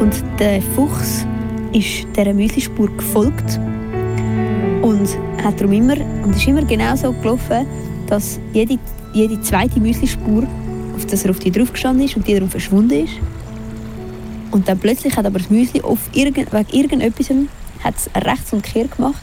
Und 0.00 0.14
der 0.38 0.62
Fuchs 0.62 1.26
ist 1.74 2.06
dieser 2.16 2.32
Müslispur 2.32 2.88
gefolgt 2.96 3.60
und 4.80 5.10
hat 5.44 5.60
darum 5.60 5.72
immer 5.74 5.96
und 6.24 6.34
ist 6.34 6.48
immer 6.48 6.64
genau 6.64 6.96
so 6.96 7.12
gelaufen, 7.12 7.66
dass 8.06 8.40
jede, 8.54 8.78
jede 9.12 9.38
zweite 9.42 9.78
Müslispur, 9.78 10.44
auf 10.96 11.04
dass 11.04 11.26
er 11.26 11.32
auf 11.32 11.38
die 11.38 11.50
drauf 11.50 11.70
gestanden 11.70 12.06
ist 12.06 12.16
und 12.16 12.26
die 12.26 12.32
darum 12.32 12.48
verschwunden 12.48 13.04
ist. 13.04 13.12
Und 14.52 14.66
dann 14.68 14.78
plötzlich 14.78 15.14
hat 15.18 15.26
aber 15.26 15.38
das 15.38 15.50
Müsli 15.50 15.82
auf 15.82 15.98
irgend, 16.14 16.50
wegen 16.50 16.70
irgendetwas 16.70 17.28
hat 17.84 17.94
es 17.94 18.08
rechts 18.24 18.54
und 18.54 18.62
kehr 18.62 18.88
gemacht, 18.88 19.20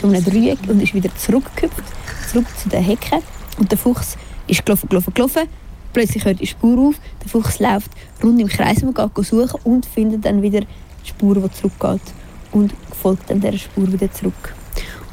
so 0.00 0.06
einem 0.06 0.24
Dreieck 0.24 0.58
und 0.68 0.80
ist 0.80 0.94
wieder 0.94 1.12
zurückgehüpft, 1.16 1.82
zurück 2.30 2.46
zu 2.56 2.68
der 2.68 2.82
Hecke. 2.82 3.18
Und 3.58 3.72
der 3.72 3.78
Fuchs 3.78 4.16
ist 4.46 4.64
gelaufen, 4.64 4.88
gelaufen, 4.88 5.14
gelaufen. 5.14 5.42
Plötzlich 5.92 6.24
hört 6.24 6.40
die 6.40 6.46
Spur 6.46 6.78
auf, 6.88 6.96
der 7.22 7.30
Fuchs 7.30 7.58
läuft 7.58 7.90
rund 8.22 8.40
im 8.40 8.48
Kreis 8.48 8.82
und 8.82 8.94
geht 8.94 9.26
suchen 9.26 9.60
und 9.64 9.86
findet 9.86 10.24
dann 10.24 10.42
wieder 10.42 10.60
Spur, 11.04 11.34
die 11.36 11.50
zurückgeht 11.52 12.02
und 12.52 12.74
folgt 13.00 13.30
dann 13.30 13.40
dieser 13.40 13.58
Spur 13.58 13.90
wieder 13.90 14.12
zurück. 14.12 14.54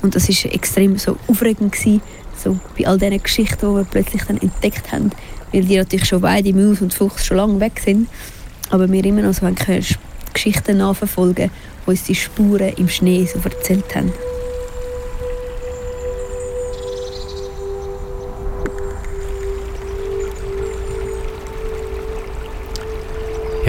Und 0.02 0.16
das 0.16 0.28
war 0.28 0.54
extrem 0.54 0.98
so 0.98 1.18
aufregend, 1.28 1.72
gewesen, 1.72 2.02
so 2.36 2.60
bei 2.78 2.86
all 2.86 2.98
diesen 2.98 3.24
Geschichten, 3.24 3.70
die 3.70 3.76
wir 3.76 3.86
plötzlich 3.86 4.24
dann 4.24 4.38
entdeckt 4.38 4.92
haben, 4.92 5.12
weil 5.54 5.64
die 5.64 5.78
natürlich 5.78 6.06
schon 6.06 6.22
beide, 6.22 6.54
Maus 6.54 6.82
und 6.82 6.94
Fuchs, 6.94 7.26
schon 7.26 7.38
lange 7.38 7.60
weg 7.60 7.80
sind, 7.84 8.10
aber 8.70 8.92
wir 8.92 9.06
immer 9.06 9.22
noch 9.22 9.34
so 9.34 9.48
Geschichten 10.34 10.78
nachverfolgen, 10.78 11.52
die 11.86 11.90
uns 11.90 12.04
die 12.04 12.16
Spuren 12.16 12.74
im 12.76 12.90
Schnee 12.90 13.26
so 13.26 13.40
erzählt 13.48 13.96
haben. 13.96 14.12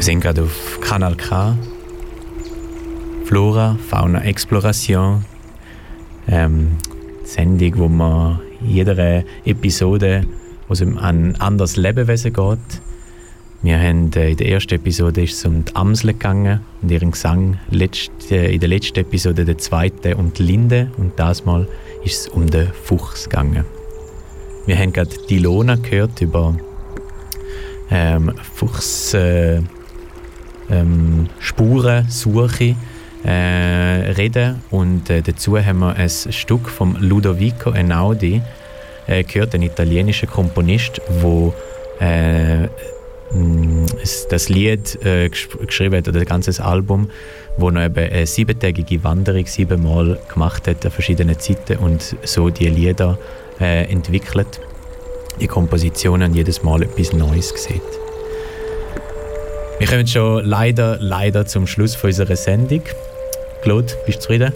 Sind 0.05 0.21
gerade 0.21 0.43
auf 0.43 0.81
Kanal 0.83 1.15
K. 1.15 1.57
Flora, 3.25 3.79
Fauna, 3.89 4.23
Exploration. 4.23 5.25
Ähm, 6.29 6.73
Sendung, 7.25 7.79
wo 7.79 7.89
man 7.89 8.41
jeder 8.61 9.25
Episode, 9.47 10.27
wo 10.69 10.75
es 10.75 10.83
um 10.83 10.99
ein 10.99 11.41
anderes 11.41 11.77
Lebewesen 11.77 12.35
geht. 12.35 12.83
Wir 13.63 13.79
haben 13.79 14.13
äh, 14.13 14.33
in 14.33 14.37
der 14.37 14.47
ersten 14.47 14.75
Episode 14.75 15.23
ist 15.23 15.39
es 15.39 15.45
um 15.47 15.65
die 15.65 15.75
Amsel 15.75 16.13
gegangen 16.13 16.61
und 16.83 16.91
ihren 16.91 17.13
Gesang. 17.13 17.59
Letzt, 17.71 18.31
äh, 18.31 18.53
in 18.53 18.61
der 18.61 18.69
letzten 18.69 18.99
Episode, 18.99 19.47
der 19.47 19.57
zweiten, 19.57 20.13
um 20.15 20.35
die 20.35 20.43
Linde. 20.43 20.91
Und 20.99 21.19
das 21.19 21.47
Mal 21.47 21.67
ist 22.05 22.21
es 22.21 22.29
um 22.29 22.51
den 22.51 22.69
Fuchs 22.75 23.25
gegangen. 23.25 23.65
Wir 24.67 24.77
haben 24.77 24.93
gerade 24.93 25.17
die 25.31 25.39
Lona 25.39 25.77
gehört 25.77 26.21
über 26.21 26.55
ähm, 27.91 28.35
Fuchs. 28.55 29.15
Äh, 29.15 29.63
ähm, 30.71 31.29
Spurensuche 31.39 32.77
äh, 33.25 33.31
reden 33.31 34.63
und 34.71 35.09
äh, 35.11 35.23
dazu 35.23 35.59
haben 35.59 35.79
wir 35.81 35.95
ein 35.95 36.09
Stück 36.09 36.69
von 36.69 36.97
Ludovico 37.01 37.71
Einaudi 37.71 38.43
äh, 39.07 39.23
gehört, 39.25 39.55
ein 39.55 39.63
italienischer 39.63 40.27
Komponist, 40.27 41.01
wo 41.21 41.55
äh, 42.01 42.65
es- 44.03 44.27
das 44.29 44.49
Lied 44.49 44.99
äh, 45.05 45.27
gesch- 45.27 45.57
geschrieben 45.67 45.97
hat 45.97 46.09
oder 46.09 46.21
das 46.21 46.29
ganze 46.29 46.65
Album, 46.65 47.09
wo 47.57 47.71
er 47.71 47.87
eben 47.87 48.11
eine 48.13 48.27
siebentägige 48.27 49.03
Wanderung 49.05 49.47
siebenmal 49.47 50.19
gemacht 50.33 50.69
hat 50.69 50.85
an 50.85 50.91
verschiedenen 50.91 51.39
Zeiten 51.39 51.77
und 51.79 52.17
so 52.25 52.51
die 52.51 52.69
Lieder 52.69 53.19
äh, 53.61 53.91
entwickelt, 53.91 54.61
die 55.41 55.47
Kompositionen 55.47 56.35
jedes 56.35 56.63
Mal 56.63 56.83
etwas 56.83 57.13
Neues 57.13 57.49
sieht. 57.57 57.83
Wir 59.79 59.87
kommen 59.89 60.07
schon 60.07 60.45
leider, 60.45 60.99
leider 61.01 61.47
zum 61.47 61.67
Schluss 61.67 61.95
von 61.95 62.09
unserer 62.09 62.37
Sendung. 62.37 62.83
Claude, 63.63 63.93
bist 64.07 64.19
du 64.19 64.23
zufrieden? 64.23 64.53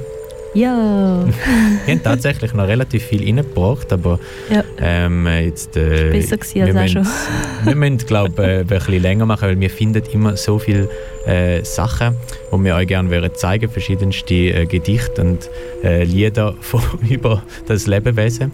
Ja. 0.54 1.24
Wir 1.86 1.94
haben 1.94 2.02
tatsächlich 2.02 2.54
noch 2.54 2.66
relativ 2.66 3.02
viel 3.04 3.22
reingebracht, 3.24 3.92
aber 3.92 4.18
Ja. 4.50 4.64
ähm, 4.80 5.26
jetzt, 5.26 5.76
äh, 5.76 6.10
Besser 6.10 6.38
gewesen 6.38 6.38
als 6.38 6.54
wir 6.54 6.64
auch 6.68 6.72
müssen- 6.82 7.04
schon. 7.04 7.12
Wir 7.64 7.74
müssen, 7.74 7.98
glaube 8.06 8.32
ich, 8.42 8.48
äh, 8.48 8.60
ein 8.60 8.66
bisschen 8.66 9.02
länger 9.02 9.26
machen, 9.26 9.48
weil 9.48 9.60
wir 9.60 9.68
finden 9.70 10.02
immer 10.12 10.36
so 10.36 10.58
viele 10.58 10.88
äh, 11.26 11.62
Sachen, 11.64 12.14
die 12.52 12.64
wir 12.64 12.74
euch 12.76 12.86
gerne 12.86 13.10
würden 13.10 13.30
zeigen 13.34 13.68
verschiedenste 13.70 14.34
äh, 14.34 14.66
Gedichte 14.66 15.20
und 15.20 15.50
äh, 15.84 16.04
Lieder 16.04 16.54
von, 16.60 16.80
über 17.08 17.42
das 17.66 17.86
Lebewesen. 17.86 18.50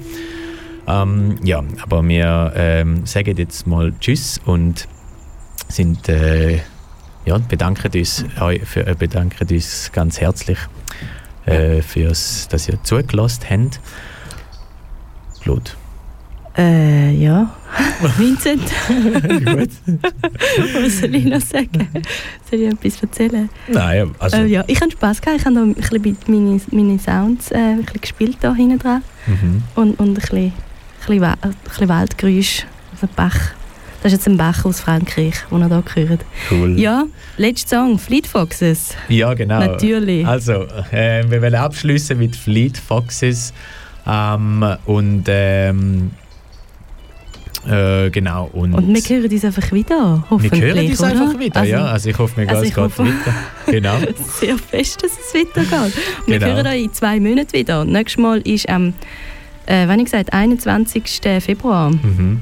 Ähm, 0.88 1.36
ja, 1.44 1.62
aber 1.82 2.06
wir 2.06 2.52
ähm, 2.56 3.06
sagen 3.06 3.36
jetzt 3.36 3.66
mal 3.66 3.92
Tschüss 4.00 4.40
und 4.46 4.88
sind, 5.74 6.08
äh, 6.08 6.60
ja, 7.24 7.38
bedanken, 7.38 7.90
uns, 7.94 8.24
eu- 8.40 8.64
für, 8.64 8.86
äh, 8.86 8.94
bedanken 8.98 9.48
uns 9.50 9.90
ganz 9.92 10.20
herzlich, 10.20 10.58
äh, 11.46 11.82
fürs, 11.82 12.48
dass 12.48 12.68
ihr 12.68 12.82
zugelassen 12.82 13.42
habt. 13.50 13.80
Claude. 15.42 15.70
Äh, 16.56 17.10
ja. 17.16 17.52
Vincent. 18.18 18.62
Gut. 19.44 19.70
Was 20.84 20.98
soll 21.00 21.14
ich 21.16 21.24
noch 21.24 21.40
sagen? 21.40 21.88
Soll 22.48 22.60
ich 22.60 22.72
etwas 22.72 23.02
erzählen? 23.02 23.48
Nein, 23.66 24.14
also. 24.20 24.36
äh, 24.36 24.46
ja, 24.46 24.64
ich 24.68 24.80
hatte 24.80 24.92
Spass 24.92 25.20
gehabt. 25.20 25.40
Ich 25.40 25.46
habe 25.46 25.58
ein 25.58 25.74
bisschen 25.74 26.02
mit 26.02 26.28
meine, 26.28 26.60
meine 26.70 26.98
Sounds 27.00 27.50
äh, 27.50 27.56
ein 27.56 27.82
bisschen 27.82 28.00
gespielt 28.00 28.36
da 28.40 28.54
hinten 28.54 28.78
dran. 28.78 29.02
Mhm. 29.26 29.62
Und, 29.74 29.98
und 29.98 30.10
ein 30.10 30.14
bisschen, 30.14 30.38
ein 30.38 30.52
bisschen, 31.00 31.24
ein 31.24 31.54
bisschen 31.64 31.88
Waldgeräusch. 31.88 32.66
Also 32.92 33.08
Bach. 33.16 33.36
Das 34.04 34.12
ist 34.12 34.18
jetzt 34.18 34.28
ein 34.28 34.36
Bach 34.36 34.66
aus 34.66 34.80
Frankreich, 34.80 35.34
den 35.50 35.62
ihr 35.62 35.82
hier 35.94 36.08
hört. 36.10 36.20
Cool. 36.50 36.78
Ja, 36.78 37.04
letzter 37.38 37.78
Song, 37.78 37.98
Fleet 37.98 38.26
Foxes. 38.26 38.94
Ja, 39.08 39.32
genau. 39.32 39.58
Natürlich. 39.60 40.26
Also, 40.26 40.66
äh, 40.92 41.24
wir 41.30 41.40
wollen 41.40 41.54
abschließen 41.54 42.18
mit 42.18 42.36
Fleet 42.36 42.76
Foxes. 42.76 43.54
Ähm, 44.06 44.62
und 44.84 45.24
ähm, 45.28 46.10
äh, 47.66 48.10
genau. 48.10 48.50
Und, 48.52 48.74
Und 48.74 48.94
wir 48.94 49.16
hören 49.16 49.30
uns 49.32 49.44
einfach 49.44 49.72
wieder, 49.72 49.96
wir 49.96 50.24
hoffentlich, 50.28 50.60
hören 50.62 50.86
uns 50.86 51.00
oder? 51.00 51.08
einfach 51.10 51.38
wieder, 51.38 51.60
Also, 51.60 51.72
ja. 51.72 51.84
Also 51.86 52.10
ich 52.10 52.18
hoffe, 52.18 52.40
mir 52.42 52.48
also 52.50 52.62
geht 52.62 52.72
es 52.72 52.76
hoffe- 52.76 53.04
weiter. 53.06 53.34
Genau. 53.72 53.96
Sehr 54.38 54.58
fest, 54.58 55.02
dass 55.02 55.12
es 55.12 55.34
weitergeht. 55.34 55.96
Wir 56.26 56.38
Genau. 56.40 56.52
hören 56.56 56.66
euch 56.66 56.82
in 56.84 56.92
zwei 56.92 57.18
Monaten 57.20 57.52
wieder. 57.54 57.86
Nächstes 57.86 58.22
Mal 58.22 58.40
ist 58.42 58.68
am, 58.68 58.92
äh, 59.64 59.88
wann 59.88 59.98
ich 60.00 60.04
gesagt, 60.04 60.30
21. 60.34 61.20
Februar. 61.40 61.88
Mhm. 61.90 62.40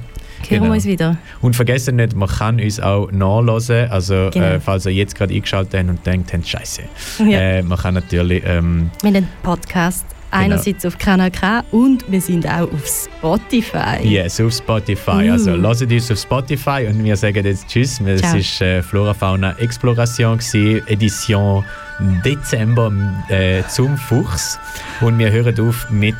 Hören 0.51 0.61
Genau. 0.61 0.72
wir 0.72 0.76
uns 0.76 0.84
wieder. 0.84 1.16
Und 1.40 1.57
vergessen 1.57 1.97
nicht, 1.97 2.14
man 2.14 2.28
kann 2.28 2.61
uns 2.61 2.80
auch 2.80 3.11
nachhören. 3.11 3.90
Also, 3.90 4.30
Genau. 4.32 4.47
äh, 4.47 4.61
falls 4.61 4.86
ihr 4.86 4.93
jetzt 4.93 5.14
gerade 5.14 5.34
eingeschaltet 5.34 5.74
habt 5.80 5.88
und 5.88 6.07
denkt, 6.07 6.32
habt, 6.32 6.47
Scheiße. 6.47 6.82
Ja. 7.26 7.38
Äh, 7.38 7.62
man 7.62 7.78
kann 7.78 7.95
natürlich. 7.95 8.43
Ähm, 8.47 8.90
Wir 9.03 9.09
haben 9.09 9.16
einen 9.16 9.28
Podcast 9.43 10.05
einerseits 10.32 10.86
auf 10.86 10.97
Kanal 10.99 11.30
K 11.30 11.62
und 11.72 12.11
wir 12.11 12.20
sind 12.20 12.47
auch 12.47 12.62
auf 12.72 12.86
Spotify. 12.86 13.99
Yes, 14.03 14.40
auf 14.40 14.53
Spotify. 14.55 15.28
Uh. 15.28 15.32
Also 15.32 15.55
lasst 15.55 15.82
uns 15.82 16.11
auf 16.11 16.18
Spotify 16.18 16.86
und 16.88 17.05
wir 17.05 17.16
sagen 17.16 17.45
jetzt 17.45 17.68
Tschüss. 17.68 18.01
Es 18.01 18.22
war 18.22 18.66
äh, 18.66 18.82
Flora 18.82 19.12
Fauna 19.14 19.55
Exploration, 19.59 20.38
gewesen, 20.38 20.86
Edition 20.88 21.64
Dezember 22.24 22.90
äh, 23.28 23.62
zum 23.68 23.97
Fuchs. 23.97 24.59
Und 25.01 25.18
wir 25.18 25.30
hören 25.30 25.59
auf 25.61 25.88
mit 25.90 26.16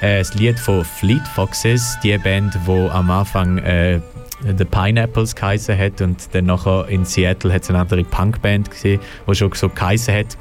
äh, 0.00 0.18
das 0.18 0.34
Lied 0.34 0.58
von 0.58 0.84
Fleet 0.84 1.26
Foxes, 1.34 1.96
die 2.02 2.16
Band, 2.18 2.56
wo 2.64 2.88
am 2.88 3.10
Anfang 3.10 3.58
äh, 3.58 4.00
The 4.42 4.64
Pineapples 4.64 5.34
geheißen 5.34 5.76
hat 5.76 6.00
und 6.00 6.34
dann 6.34 6.46
nachher 6.46 6.86
in 6.88 7.04
Seattle 7.04 7.52
hat 7.52 7.62
es 7.62 7.70
eine 7.70 7.80
andere 7.80 8.04
Punkband 8.04 8.70
gesehen, 8.70 9.00
die 9.28 9.34
schon 9.34 9.52
so 9.54 9.68
geheißen 9.68 10.14
hat. 10.14 10.36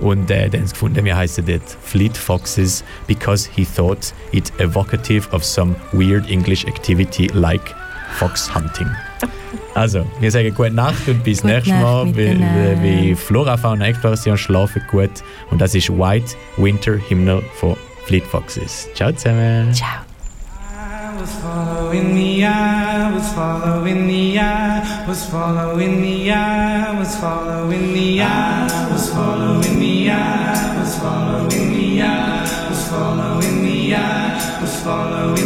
Und 0.00 0.30
äh, 0.30 0.50
dann 0.50 0.62
gefunden, 0.62 1.04
wir 1.04 1.16
heißen 1.16 1.46
das 1.46 1.76
Fleet 1.82 2.16
Foxes 2.16 2.84
because 3.06 3.48
he 3.54 3.64
thought 3.64 4.12
it 4.32 4.52
evocative 4.58 5.32
of 5.32 5.42
some 5.42 5.74
weird 5.92 6.28
English 6.28 6.64
activity 6.66 7.28
like 7.32 7.74
fox 8.18 8.52
hunting. 8.54 8.88
Also, 9.74 10.06
wir 10.20 10.30
sagen 10.30 10.54
gute 10.54 10.70
Nacht 10.70 11.06
und 11.06 11.22
bis 11.22 11.44
nächstes 11.44 11.72
Mal. 11.74 12.06
Wie, 12.16 12.38
wie 12.82 13.14
Flora 13.14 13.56
Fauna 13.56 13.86
Exploration 13.86 14.36
schlafen 14.36 14.82
gut. 14.90 15.10
Und 15.50 15.60
das 15.60 15.74
ist 15.74 15.90
White 15.90 16.34
Winter 16.56 16.98
Hymnal 17.08 17.42
von 17.54 17.76
Fleet 18.06 18.24
Foxes. 18.24 18.88
Ciao 18.94 19.10
zusammen. 19.10 19.74
Ciao. 19.74 20.06
was 21.18 21.32
following 21.40 22.14
the 22.14 22.44
eye, 22.44 23.12
was 23.12 23.32
following 23.32 24.06
the 24.06 24.38
eye, 24.38 25.04
was 25.08 25.24
following 25.28 26.00
the 26.00 26.30
eye, 26.30 26.96
was 26.98 27.18
following 27.18 27.90
the 27.90 28.22
eye, 28.22 28.92
was 28.92 29.10
following 29.10 29.78
the 29.80 30.10
eye, 30.10 30.78
was 30.78 30.98
following 30.98 31.70
the 31.74 32.02
eye, 32.02 32.68
was 32.68 32.88
following 32.88 33.62
the 33.64 33.94
eye, 33.96 34.60
was 34.60 34.80
following 34.82 35.45